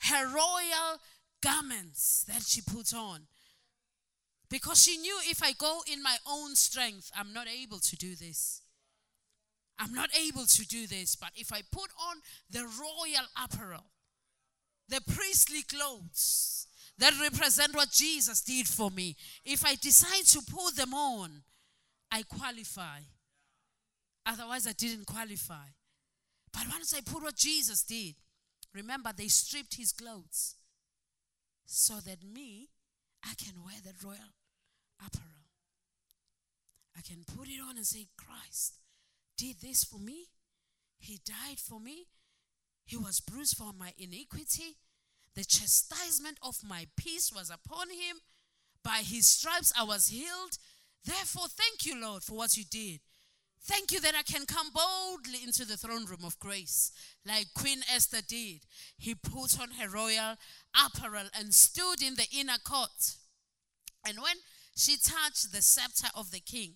her 0.03 0.27
royal 0.27 1.01
garments 1.43 2.25
that 2.29 2.43
she 2.43 2.61
put 2.61 2.95
on. 2.95 3.27
Because 4.51 4.83
she 4.83 4.97
knew 4.97 5.19
if 5.25 5.43
I 5.43 5.53
go 5.53 5.81
in 5.93 6.03
my 6.03 6.17
own 6.27 6.55
strength, 6.55 7.11
I'm 7.17 7.33
not 7.33 7.47
able 7.49 7.79
to 7.79 7.97
do 7.97 8.15
this. 8.15 8.63
I'm 9.79 9.93
not 9.93 10.11
able 10.19 10.47
to 10.47 10.67
do 10.67 10.87
this. 10.87 11.15
But 11.15 11.31
if 11.37 11.53
I 11.53 11.61
put 11.71 11.91
on 12.09 12.17
the 12.51 12.63
royal 12.63 13.27
apparel, 13.43 13.85
the 14.89 15.01
priestly 15.03 15.63
clothes 15.63 16.67
that 16.99 17.13
represent 17.21 17.75
what 17.75 17.91
Jesus 17.91 18.41
did 18.41 18.67
for 18.67 18.91
me, 18.91 19.17
if 19.45 19.65
I 19.65 19.75
decide 19.75 20.25
to 20.29 20.41
put 20.51 20.77
them 20.77 20.95
on, 20.95 21.43
I 22.11 22.23
qualify. 22.23 23.01
Otherwise, 24.25 24.67
I 24.67 24.73
didn't 24.73 25.07
qualify. 25.07 25.69
But 26.53 26.63
once 26.71 26.95
I 26.95 27.01
put 27.03 27.23
what 27.23 27.37
Jesus 27.37 27.83
did, 27.83 28.15
remember, 28.75 29.11
they 29.17 29.29
stripped 29.29 29.77
his 29.77 29.93
clothes 29.93 30.55
so 31.67 31.95
that 32.01 32.25
me, 32.25 32.69
I 33.25 33.35
can 33.35 33.63
wear 33.65 33.77
the 33.83 33.95
royal 34.07 34.35
apparel. 35.05 35.29
I 36.97 37.01
can 37.03 37.25
put 37.25 37.49
it 37.49 37.61
on 37.61 37.77
and 37.77 37.87
say, 37.87 38.07
Christ 38.17 38.75
did 39.37 39.57
this 39.61 39.85
for 39.85 39.99
me. 39.99 40.27
He 40.99 41.21
died 41.25 41.59
for 41.59 41.79
me. 41.79 42.07
He 42.85 42.97
was 42.97 43.21
bruised 43.21 43.57
for 43.57 43.73
my 43.79 43.93
iniquity. 43.99 44.77
The 45.35 45.45
chastisement 45.45 46.39
of 46.43 46.57
my 46.67 46.87
peace 46.97 47.33
was 47.33 47.51
upon 47.51 47.91
him. 47.91 48.17
By 48.83 49.03
his 49.05 49.29
stripes 49.29 49.73
I 49.79 49.85
was 49.85 50.09
healed. 50.09 50.59
Therefore, 51.05 51.47
thank 51.49 51.87
you, 51.87 52.01
Lord, 52.01 52.23
for 52.23 52.37
what 52.37 52.57
you 52.57 52.65
did. 52.65 53.01
Thank 53.63 53.93
you 53.93 54.01
that 54.01 54.15
I 54.15 54.23
can 54.23 54.47
come 54.47 54.71
boldly 54.73 55.43
into 55.45 55.65
the 55.65 55.77
throne 55.77 56.07
room 56.07 56.25
of 56.25 56.39
grace, 56.39 56.93
like 57.27 57.47
Queen 57.55 57.81
Esther 57.93 58.23
did. 58.27 58.61
He 58.97 59.15
put 59.15 59.61
on 59.61 59.73
her 59.73 59.89
royal 59.89 60.37
apparel 60.75 61.29
and 61.39 61.53
stood 61.53 62.03
in 62.03 62.15
the 62.15 62.27
inner 62.33 62.59
court. 62.65 63.17
And 64.07 64.19
when 64.23 64.37
she 64.79 64.97
touched 64.97 65.53
the 65.53 65.61
scepter 65.61 66.07
of 66.15 66.31
the 66.31 66.39
king. 66.39 66.75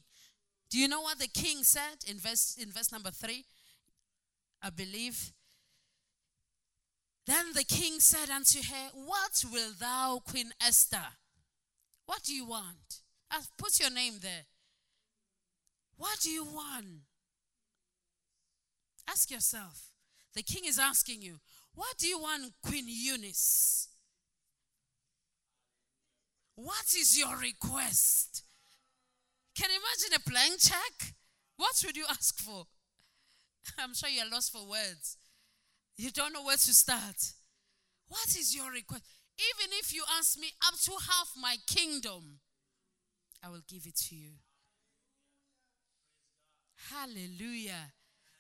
Do 0.71 0.79
you 0.79 0.89
know 0.89 1.03
what 1.03 1.21
the 1.21 1.29
king 1.29 1.63
said 1.63 2.05
in 2.09 2.19
verse, 2.19 2.57
in 2.61 2.73
verse 2.73 2.91
number 2.91 3.11
three? 3.11 3.45
I 4.61 4.71
believe. 4.71 5.33
Then 7.27 7.53
the 7.55 7.65
king 7.65 8.01
said 8.01 8.29
unto 8.29 8.59
her, 8.59 8.91
What 8.95 9.45
will 9.53 9.71
thou, 9.79 10.21
Queen 10.27 10.53
Esther? 10.61 11.15
What 12.07 12.25
do 12.25 12.35
you 12.35 12.45
want? 12.45 13.01
I've 13.31 13.57
put 13.57 13.79
your 13.79 13.91
name 13.91 14.15
there. 14.21 14.47
What 16.03 16.19
do 16.19 16.31
you 16.31 16.43
want? 16.43 17.05
Ask 19.09 19.31
yourself. 19.31 19.93
The 20.35 20.43
king 20.43 20.65
is 20.67 20.77
asking 20.77 21.23
you, 21.23 21.39
What 21.77 21.97
do 21.97 22.09
you 22.09 22.19
want, 22.19 22.55
Queen 22.61 22.87
Eunice? 22.89 23.87
What 26.57 26.93
is 26.99 27.17
your 27.17 27.37
request? 27.37 28.43
Can 29.55 29.71
you 29.71 29.77
imagine 29.77 30.21
a 30.21 30.29
blank 30.29 30.61
check? 30.61 31.15
What 31.57 31.81
would 31.87 31.97
you 31.97 32.07
ask 32.11 32.37
for? 32.41 32.67
I'm 33.79 33.95
sure 33.95 34.09
you're 34.09 34.29
lost 34.29 34.51
for 34.51 34.69
words. 34.69 35.17
You 35.97 36.11
don't 36.11 36.33
know 36.33 36.43
where 36.43 36.57
to 36.57 36.75
start. 36.75 37.33
What 38.09 38.27
is 38.37 38.57
your 38.57 38.73
request? 38.73 39.05
Even 39.39 39.71
if 39.79 39.95
you 39.95 40.03
ask 40.19 40.37
me 40.37 40.49
up 40.67 40.75
to 40.81 40.91
half 40.91 41.31
my 41.41 41.59
kingdom, 41.69 42.41
I 43.41 43.51
will 43.51 43.63
give 43.69 43.87
it 43.87 43.95
to 44.09 44.17
you. 44.17 44.33
Hallelujah. 46.91 47.93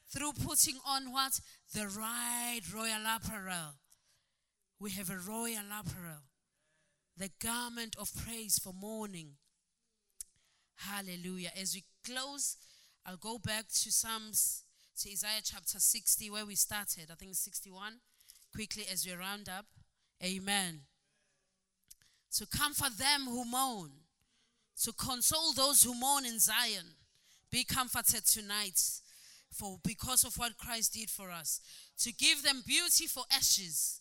Through 0.08 0.32
putting 0.44 0.78
on 0.86 1.12
what? 1.12 1.40
The 1.74 1.86
right 1.86 2.60
royal 2.74 3.04
apparel. 3.06 3.74
We 4.78 4.90
have 4.90 5.10
a 5.10 5.16
royal 5.16 5.64
apparel 5.78 6.22
the 7.16 7.30
garment 7.40 7.96
of 7.98 8.10
praise 8.24 8.58
for 8.58 8.72
mourning. 8.72 9.32
Hallelujah. 10.76 11.50
As 11.60 11.74
we 11.74 11.84
close, 12.04 12.56
I'll 13.06 13.16
go 13.16 13.38
back 13.38 13.68
to 13.68 13.92
Psalms, 13.92 14.64
to 14.98 15.10
Isaiah 15.10 15.42
chapter 15.44 15.78
60, 15.78 16.30
where 16.30 16.46
we 16.46 16.54
started. 16.54 17.10
I 17.10 17.14
think 17.14 17.34
61. 17.34 18.00
Quickly 18.54 18.84
as 18.90 19.06
we 19.06 19.12
round 19.12 19.48
up. 19.48 19.66
Amen. 20.24 20.80
To 22.36 22.46
comfort 22.46 22.96
them 22.98 23.26
who 23.26 23.44
mourn, 23.44 23.90
to 24.82 24.92
console 24.92 25.52
those 25.52 25.82
who 25.82 25.94
mourn 25.94 26.24
in 26.24 26.38
Zion. 26.38 26.96
Be 27.52 27.62
comforted 27.62 28.26
tonight 28.26 28.80
for 29.52 29.78
because 29.84 30.24
of 30.24 30.34
what 30.36 30.58
Christ 30.58 30.94
did 30.94 31.10
for 31.10 31.30
us. 31.30 31.60
To 31.98 32.12
give 32.12 32.42
them 32.42 32.64
beauty 32.66 33.06
for 33.06 33.22
ashes, 33.30 34.00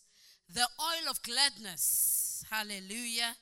the 0.52 0.66
oil 0.80 1.08
of 1.08 1.22
gladness 1.22 2.22
Hallelujah. 2.50 3.34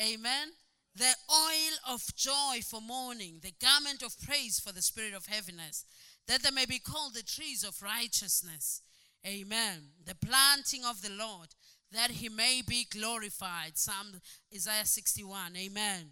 Amen. 0.00 0.52
The 0.94 1.14
oil 1.30 1.94
of 1.94 2.14
joy 2.14 2.60
for 2.64 2.80
mourning, 2.80 3.40
the 3.42 3.54
garment 3.60 4.02
of 4.02 4.20
praise 4.20 4.60
for 4.60 4.72
the 4.72 4.82
spirit 4.82 5.14
of 5.14 5.26
heaviness, 5.26 5.84
that 6.26 6.42
they 6.42 6.50
may 6.50 6.66
be 6.66 6.78
called 6.78 7.14
the 7.14 7.22
trees 7.22 7.64
of 7.64 7.82
righteousness. 7.82 8.82
Amen. 9.26 9.90
The 10.04 10.14
planting 10.14 10.84
of 10.84 11.02
the 11.02 11.10
Lord, 11.10 11.48
that 11.92 12.12
he 12.12 12.28
may 12.28 12.62
be 12.66 12.86
glorified. 12.88 13.76
Psalm 13.76 14.20
Isaiah 14.54 14.86
61. 14.86 15.56
Amen. 15.56 16.10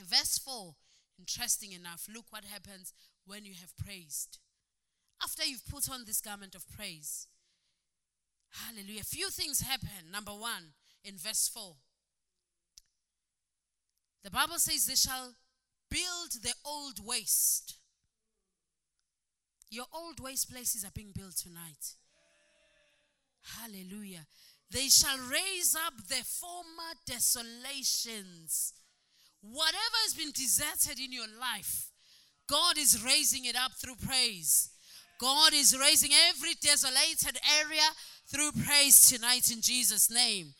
Verse 0.00 0.38
4, 0.38 0.74
interesting 1.18 1.72
enough, 1.72 2.06
look 2.12 2.26
what 2.30 2.44
happens 2.44 2.92
when 3.26 3.44
you 3.44 3.54
have 3.60 3.76
praised. 3.76 4.38
After 5.22 5.44
you've 5.44 5.66
put 5.66 5.88
on 5.90 6.04
this 6.06 6.20
garment 6.20 6.54
of 6.54 6.68
praise, 6.68 7.26
hallelujah, 8.50 9.00
a 9.00 9.04
few 9.04 9.30
things 9.30 9.60
happen. 9.60 10.10
Number 10.12 10.32
one, 10.32 10.74
in 11.04 11.16
verse 11.16 11.48
4. 11.48 11.74
The 14.24 14.30
Bible 14.30 14.58
says, 14.58 14.86
They 14.86 14.94
shall 14.94 15.34
build 15.90 16.42
the 16.42 16.54
old 16.64 17.04
waste. 17.04 17.76
Your 19.70 19.86
old 19.92 20.20
waste 20.20 20.50
places 20.50 20.84
are 20.84 20.92
being 20.94 21.12
built 21.14 21.36
tonight. 21.36 21.94
Hallelujah. 23.60 24.26
They 24.70 24.88
shall 24.88 25.18
raise 25.18 25.76
up 25.76 25.94
the 26.08 26.24
former 26.24 26.94
desolations. 27.06 28.72
Whatever 29.52 29.98
has 30.04 30.14
been 30.14 30.32
deserted 30.32 30.98
in 30.98 31.12
your 31.12 31.26
life, 31.40 31.90
God 32.48 32.78
is 32.78 33.02
raising 33.04 33.44
it 33.44 33.56
up 33.56 33.72
through 33.72 33.96
praise. 34.06 34.70
God 35.18 35.52
is 35.52 35.76
raising 35.78 36.10
every 36.28 36.54
desolated 36.60 37.38
area 37.60 37.82
through 38.26 38.52
praise 38.64 39.08
tonight 39.08 39.50
in 39.50 39.60
Jesus' 39.60 40.10
name. 40.10 40.54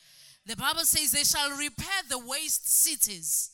The 0.46 0.56
Bible 0.56 0.84
says 0.84 1.10
they 1.10 1.24
shall 1.24 1.50
repair 1.56 2.02
the 2.08 2.18
waste 2.18 2.68
cities. 2.68 3.50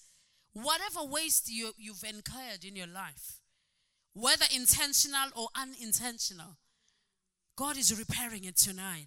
Whatever 0.52 1.04
waste 1.04 1.48
you, 1.50 1.72
you've 1.78 2.02
incurred 2.02 2.64
in 2.66 2.74
your 2.74 2.88
life, 2.88 3.38
whether 4.14 4.46
intentional 4.54 5.30
or 5.36 5.48
unintentional, 5.56 6.56
God 7.56 7.76
is 7.76 7.96
repairing 7.96 8.44
it 8.44 8.56
tonight. 8.56 9.06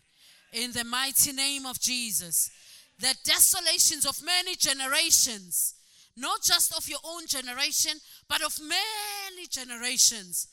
In 0.53 0.71
the 0.71 0.83
mighty 0.83 1.33
name 1.33 1.65
of 1.65 1.79
Jesus. 1.79 2.49
The 2.99 3.15
desolations 3.25 4.05
of 4.05 4.23
many 4.23 4.55
generations, 4.55 5.73
not 6.15 6.43
just 6.43 6.75
of 6.75 6.87
your 6.87 6.99
own 7.03 7.27
generation, 7.27 7.93
but 8.29 8.43
of 8.43 8.59
many 8.59 9.47
generations. 9.49 10.47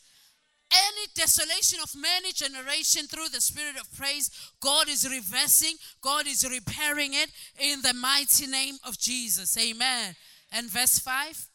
Any 0.73 1.07
desolation 1.17 1.81
of 1.83 1.97
many 1.97 2.33
generation 2.33 3.07
through 3.07 3.29
the 3.31 3.41
spirit 3.41 3.75
of 3.77 3.93
praise 3.97 4.31
god 4.61 4.89
is 4.89 5.05
reversing 5.05 5.75
god 6.01 6.29
is 6.29 6.47
repairing 6.49 7.13
it 7.13 7.29
in 7.59 7.83
the 7.83 7.93
mighty 7.93 8.47
name 8.47 8.77
of 8.87 8.97
jesus. 8.97 9.59
Amen. 9.59 10.15
And 10.53 10.71
verse 10.71 11.01
5 11.01 11.49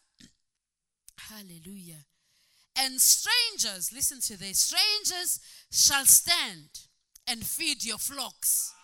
hallelujah. 1.30 2.04
And 2.78 3.00
strangers 3.00 3.90
listen 3.90 4.20
to 4.20 4.38
this 4.38 4.58
strangers 4.60 5.40
shall 5.70 6.04
stand 6.04 6.68
and 7.26 7.42
feed 7.42 7.84
your 7.84 7.98
flocks. 7.98 8.74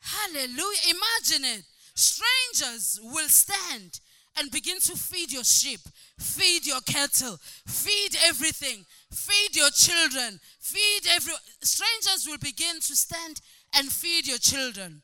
Hallelujah. 0.00 0.80
Imagine 0.88 1.58
it 1.58 1.64
strangers 1.96 3.00
will 3.02 3.28
stand 3.28 3.98
and 4.38 4.50
begin 4.50 4.78
to 4.80 4.92
feed 4.94 5.32
your 5.32 5.44
sheep, 5.44 5.80
feed 6.18 6.66
your 6.66 6.80
cattle, 6.82 7.38
feed 7.66 8.16
everything, 8.26 8.84
feed 9.10 9.56
your 9.56 9.70
children, 9.70 10.38
feed 10.60 11.00
every 11.10 11.32
strangers 11.62 12.26
will 12.28 12.38
begin 12.38 12.76
to 12.76 12.94
stand 12.94 13.40
and 13.74 13.90
feed 13.90 14.26
your 14.26 14.38
children 14.38 15.02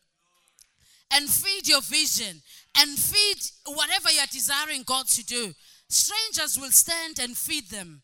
and 1.15 1.29
feed 1.29 1.67
your 1.67 1.81
vision 1.81 2.43
and 2.79 2.99
feed 2.99 3.39
whatever 3.67 4.11
you're 4.11 4.27
desiring 4.31 4.83
God 4.85 5.07
to 5.09 5.25
do. 5.25 5.53
Strangers 5.89 6.59
will 6.59 6.71
stand 6.71 7.19
and 7.19 7.37
feed 7.37 7.69
them. 7.71 8.03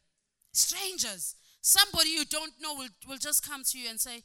Strangers. 0.53 1.35
Somebody 1.61 2.11
you 2.11 2.25
don't 2.25 2.53
know 2.61 2.75
will, 2.75 2.89
will 3.07 3.19
just 3.19 3.47
come 3.47 3.63
to 3.65 3.79
you 3.79 3.89
and 3.91 4.01
say, 4.01 4.23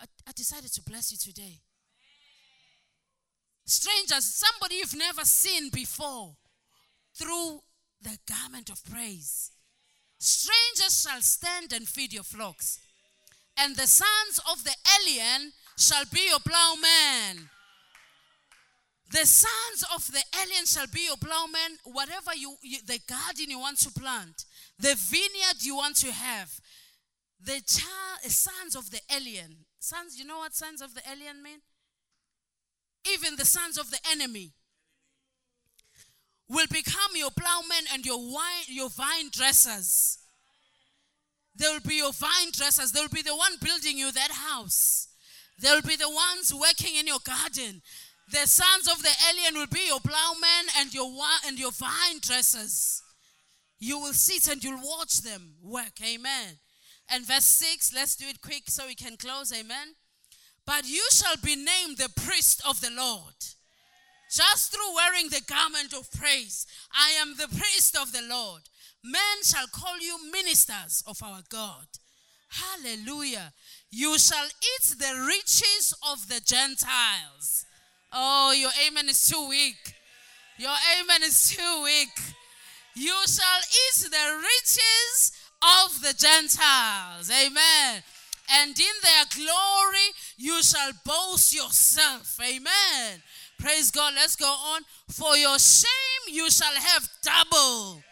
I, 0.00 0.04
I 0.26 0.32
decided 0.34 0.72
to 0.74 0.82
bless 0.82 1.10
you 1.10 1.18
today. 1.18 1.60
Strangers, 3.66 4.24
somebody 4.24 4.76
you've 4.76 4.96
never 4.96 5.24
seen 5.24 5.70
before, 5.70 6.36
through 7.14 7.60
the 8.00 8.16
garment 8.28 8.70
of 8.70 8.84
praise. 8.84 9.50
Strangers 10.18 11.02
shall 11.02 11.20
stand 11.20 11.72
and 11.72 11.86
feed 11.88 12.12
your 12.12 12.22
flocks, 12.22 12.78
and 13.58 13.74
the 13.74 13.86
sons 13.86 14.40
of 14.50 14.62
the 14.64 14.74
alien 15.00 15.52
shall 15.76 16.04
be 16.12 16.28
your 16.28 16.38
plowmen. 16.38 17.48
The 19.12 19.26
sons 19.26 19.84
of 19.94 20.06
the 20.12 20.22
alien 20.42 20.66
shall 20.66 20.86
be 20.92 21.04
your 21.06 21.16
plowmen. 21.16 21.78
Whatever 21.84 22.34
you, 22.36 22.54
you, 22.62 22.78
the 22.86 23.00
garden 23.08 23.50
you 23.50 23.58
want 23.58 23.78
to 23.80 23.90
plant, 23.90 24.44
the 24.78 24.94
vineyard 24.96 25.62
you 25.62 25.76
want 25.76 25.96
to 25.96 26.12
have, 26.12 26.60
the 27.40 27.60
child, 27.66 28.20
sons 28.30 28.74
of 28.74 28.90
the 28.90 29.00
alien. 29.14 29.64
Sons, 29.78 30.18
you 30.18 30.24
know 30.24 30.38
what 30.38 30.54
sons 30.54 30.80
of 30.82 30.94
the 30.94 31.02
alien 31.10 31.42
mean? 31.42 31.60
Even 33.12 33.36
the 33.36 33.44
sons 33.44 33.78
of 33.78 33.90
the 33.90 33.98
enemy 34.10 34.52
will 36.48 36.66
become 36.70 37.10
your 37.14 37.30
plowmen 37.30 37.86
and 37.92 38.04
your 38.06 38.18
wine, 38.18 38.64
your 38.68 38.88
vine 38.88 39.30
dressers. 39.32 40.18
They 41.56 41.68
will 41.68 41.80
be 41.80 41.96
your 41.96 42.12
vine 42.12 42.52
dressers. 42.52 42.92
They 42.92 43.00
will 43.00 43.08
be 43.08 43.22
the 43.22 43.34
one 43.34 43.54
building 43.60 43.98
you 43.98 44.12
that 44.12 44.30
house. 44.30 45.08
They 45.60 45.70
will 45.70 45.82
be 45.82 45.96
the 45.96 46.10
ones 46.10 46.52
working 46.52 46.96
in 46.96 47.06
your 47.06 47.18
garden. 47.24 47.80
The 48.30 48.46
sons 48.46 48.88
of 48.88 49.02
the 49.02 49.12
alien 49.30 49.54
will 49.54 49.68
be 49.68 49.86
your 49.86 50.00
plowmen 50.00 50.66
and 50.78 50.92
your 50.92 51.10
and 51.46 51.58
your 51.58 51.72
vine 51.72 52.18
dressers. 52.20 53.02
You 53.78 53.98
will 53.98 54.12
sit 54.12 54.48
and 54.50 54.62
you'll 54.62 54.80
watch 54.82 55.22
them 55.22 55.54
work. 55.62 56.00
Amen. 56.04 56.58
And 57.08 57.24
verse 57.24 57.44
6, 57.44 57.94
let's 57.94 58.16
do 58.16 58.26
it 58.26 58.40
quick 58.40 58.64
so 58.68 58.86
we 58.86 58.94
can 58.94 59.16
close. 59.16 59.52
Amen. 59.52 59.94
But 60.66 60.88
you 60.88 61.06
shall 61.12 61.36
be 61.42 61.54
named 61.54 61.98
the 61.98 62.10
priest 62.16 62.60
of 62.68 62.80
the 62.80 62.90
Lord. 62.90 63.34
Just 64.30 64.72
through 64.72 64.94
wearing 64.94 65.28
the 65.28 65.42
garment 65.46 65.92
of 65.92 66.10
praise, 66.12 66.66
I 66.92 67.10
am 67.20 67.36
the 67.36 67.48
priest 67.48 67.96
of 67.96 68.12
the 68.12 68.22
Lord. 68.28 68.62
Men 69.04 69.42
shall 69.44 69.68
call 69.68 70.00
you 70.00 70.18
ministers 70.32 71.04
of 71.06 71.22
our 71.22 71.42
God. 71.48 71.86
Hallelujah. 72.48 73.52
You 73.90 74.18
shall 74.18 74.46
eat 74.46 74.98
the 74.98 75.24
riches 75.26 75.94
of 76.10 76.28
the 76.28 76.40
Gentiles. 76.40 77.64
Oh, 78.12 78.52
your 78.52 78.70
amen 78.86 79.08
is 79.08 79.28
too 79.28 79.48
weak. 79.48 79.94
Your 80.58 80.74
amen 80.98 81.22
is 81.22 81.50
too 81.50 81.82
weak. 81.84 82.34
You 82.94 83.14
shall 83.26 83.60
eat 83.60 84.10
the 84.10 84.42
riches 84.42 85.32
of 85.62 86.00
the 86.00 86.14
Gentiles. 86.14 87.30
Amen. 87.30 88.02
And 88.50 88.78
in 88.78 88.94
their 89.02 89.24
glory 89.34 90.12
you 90.36 90.62
shall 90.62 90.92
boast 91.04 91.54
yourself. 91.54 92.38
Amen. 92.40 93.22
Praise 93.58 93.90
God. 93.90 94.14
Let's 94.14 94.36
go 94.36 94.46
on. 94.46 94.82
For 95.08 95.36
your 95.36 95.58
shame 95.58 96.28
you 96.28 96.50
shall 96.50 96.74
have 96.74 97.08
double. 97.22 98.02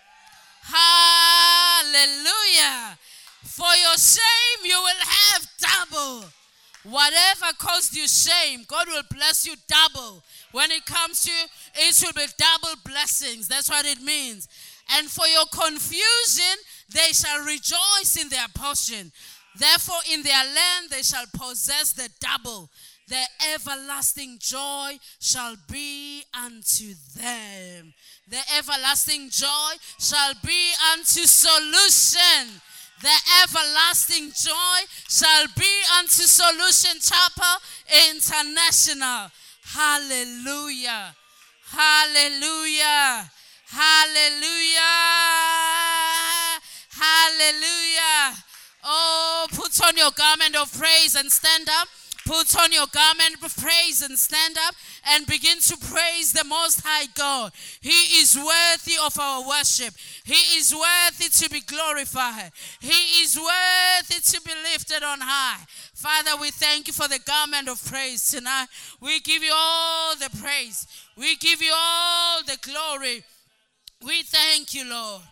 Hallelujah. 1.87 2.19
For 3.43 3.75
your 3.83 3.97
shame 3.97 4.65
you 4.65 4.81
will 4.81 5.05
have 5.07 5.47
double. 5.59 6.25
Whatever 6.85 7.47
caused 7.59 7.97
you 7.97 8.07
shame, 8.07 8.65
God 8.67 8.89
will 8.89 9.05
bless 9.11 9.47
you 9.47 9.55
double. 9.69 10.23
When 10.53 10.71
it 10.71 10.85
comes 10.85 11.23
to 11.23 11.31
you, 11.31 11.47
it 11.77 12.03
will 12.05 12.13
be 12.13 12.27
double 12.37 12.77
blessings. 12.85 13.49
That's 13.49 13.71
what 13.71 13.87
it 13.87 14.03
means. 14.03 14.49
And 14.93 15.09
for 15.09 15.27
your 15.27 15.47
confusion, 15.47 16.59
they 16.93 17.13
shall 17.13 17.43
rejoice 17.45 18.19
in 18.21 18.29
their 18.29 18.49
portion. 18.55 19.13
Therefore, 19.59 20.01
in 20.13 20.23
their 20.23 20.45
land 20.45 20.91
they 20.91 21.03
shall 21.03 21.27
possess 21.33 21.93
the 21.93 22.09
double. 22.21 22.71
The 23.07 23.23
everlasting 23.55 24.39
joy 24.41 24.99
shall 25.21 25.57
be 25.71 26.23
unto 26.35 26.95
them. 27.17 27.93
The 28.29 28.41
everlasting 28.57 29.29
joy 29.31 29.75
shall 29.99 30.33
be 30.43 30.73
unto 30.93 31.23
solution 31.25 32.61
the 33.03 33.21
everlasting 33.43 34.31
joy 34.33 34.79
shall 35.09 35.47
be 35.59 35.83
unto 35.99 36.23
Solution 36.23 36.99
Chapel 37.01 37.61
International. 38.09 39.31
Hallelujah. 39.63 41.15
Hallelujah. 41.69 43.31
Hallelujah. 43.67 44.81
Hallelujah. 46.97 48.44
Oh, 48.85 49.47
put 49.53 49.81
on 49.83 49.97
your 49.97 50.11
garment 50.11 50.55
of 50.57 50.73
praise 50.79 51.15
and 51.15 51.33
stand 51.33 51.69
up. 51.81 51.89
Put 52.27 52.57
on 52.59 52.73
your 52.73 52.87
garment 52.87 53.43
of 53.45 53.55
praise 53.57 54.01
and 54.01 54.19
stand 54.19 54.57
up 54.67 54.75
and 55.11 55.27
begin 55.27 55.59
to 55.61 55.77
praise 55.77 56.33
the 56.33 56.45
Most 56.45 56.81
High 56.83 57.07
God. 57.15 57.53
He 57.83 58.19
is 58.21 58.35
worthy 58.35 58.95
of 59.05 59.19
our 59.19 59.47
worship. 59.47 59.93
He 60.25 60.57
is 60.57 60.75
worthy 60.75 61.29
to 61.29 61.51
be 61.51 61.61
glorified. 61.61 62.51
He 62.81 63.23
is 63.23 63.37
worthy 63.37 64.23
to 64.23 64.41
be 64.41 64.53
lifted 64.73 65.03
on 65.03 65.19
high. 65.21 65.65
Father, 65.95 66.41
we 66.41 66.51
thank 66.51 66.87
you 66.87 66.95
for 66.95 67.09
the 67.09 67.21
garment 67.27 67.69
of 67.69 67.85
praise 67.85 68.31
tonight. 68.31 68.69
We 69.03 69.21
give 69.21 69.43
you 69.43 69.53
all 69.55 70.17
the 70.17 70.31
praise. 70.41 70.87
We 71.19 71.37
give 71.37 71.61
you 71.61 71.73
all 71.75 72.43
the 72.43 72.57
glory. 72.63 73.23
We 74.05 74.23
thank 74.23 74.73
you, 74.73 74.89
Lord. 74.89 75.23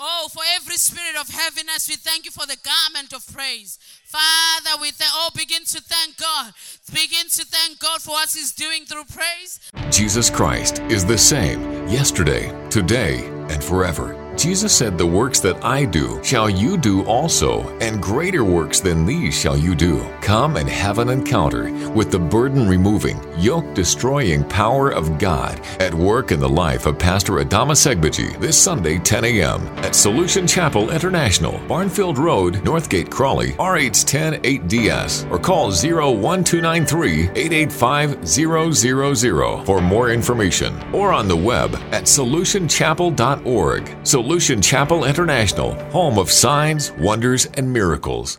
Oh, 0.00 0.28
for 0.32 0.42
every 0.54 0.76
spirit 0.76 1.16
of 1.20 1.28
heaviness, 1.28 1.88
we 1.88 1.96
thank 1.96 2.24
you 2.24 2.30
for 2.30 2.46
the 2.46 2.56
garment 2.62 3.12
of 3.12 3.26
praise. 3.34 3.80
Father, 4.04 4.80
we 4.80 4.92
th- 4.92 5.10
oh, 5.12 5.30
begin 5.34 5.64
to 5.64 5.80
thank 5.80 6.16
God. 6.16 6.52
Begin 6.92 7.26
to 7.28 7.44
thank 7.44 7.80
God 7.80 8.00
for 8.00 8.10
what 8.10 8.30
He's 8.30 8.52
doing 8.52 8.84
through 8.84 9.04
praise. 9.04 9.58
Jesus 9.90 10.30
Christ 10.30 10.78
is 10.88 11.04
the 11.04 11.18
same 11.18 11.88
yesterday, 11.88 12.52
today, 12.70 13.24
and 13.50 13.62
forever. 13.62 14.14
Jesus 14.36 14.72
said, 14.72 14.96
The 14.96 15.04
works 15.04 15.40
that 15.40 15.64
I 15.64 15.84
do 15.84 16.22
shall 16.22 16.48
you 16.48 16.78
do 16.78 17.04
also, 17.04 17.76
and 17.78 18.00
greater 18.00 18.44
works 18.44 18.78
than 18.78 19.04
these 19.04 19.36
shall 19.36 19.58
you 19.58 19.74
do. 19.74 20.08
Come 20.20 20.56
and 20.56 20.68
have 20.68 20.98
an 21.00 21.08
encounter 21.08 21.64
with 21.90 22.10
the 22.10 22.18
burden 22.18 22.68
removing, 22.68 23.20
yoke 23.38 23.74
destroying 23.74 24.44
power 24.44 24.90
of 24.90 25.18
God 25.18 25.60
at 25.80 25.94
work 25.94 26.32
in 26.32 26.40
the 26.40 26.48
life 26.48 26.86
of 26.86 26.98
Pastor 26.98 27.34
Adama 27.34 27.72
Segbaji 27.72 28.38
this 28.40 28.56
Sunday, 28.56 28.98
10 28.98 29.24
a.m. 29.24 29.66
at 29.78 29.94
Solution 29.94 30.46
Chapel 30.46 30.90
International, 30.90 31.58
Barnfield 31.66 32.18
Road, 32.18 32.54
Northgate, 32.64 33.10
Crawley, 33.10 33.52
RH10 33.52 34.42
8DS, 34.42 35.30
or 35.30 35.38
call 35.38 35.68
01293 35.68 37.30
885 37.34 38.28
000 38.28 39.64
for 39.64 39.80
more 39.80 40.10
information, 40.10 40.78
or 40.92 41.12
on 41.12 41.28
the 41.28 41.36
web 41.36 41.74
at 41.92 42.04
solutionchapel.org. 42.04 44.06
Solution 44.06 44.62
Chapel 44.62 45.04
International, 45.04 45.74
home 45.90 46.18
of 46.18 46.30
signs, 46.30 46.92
wonders, 46.92 47.46
and 47.54 47.72
miracles. 47.72 48.38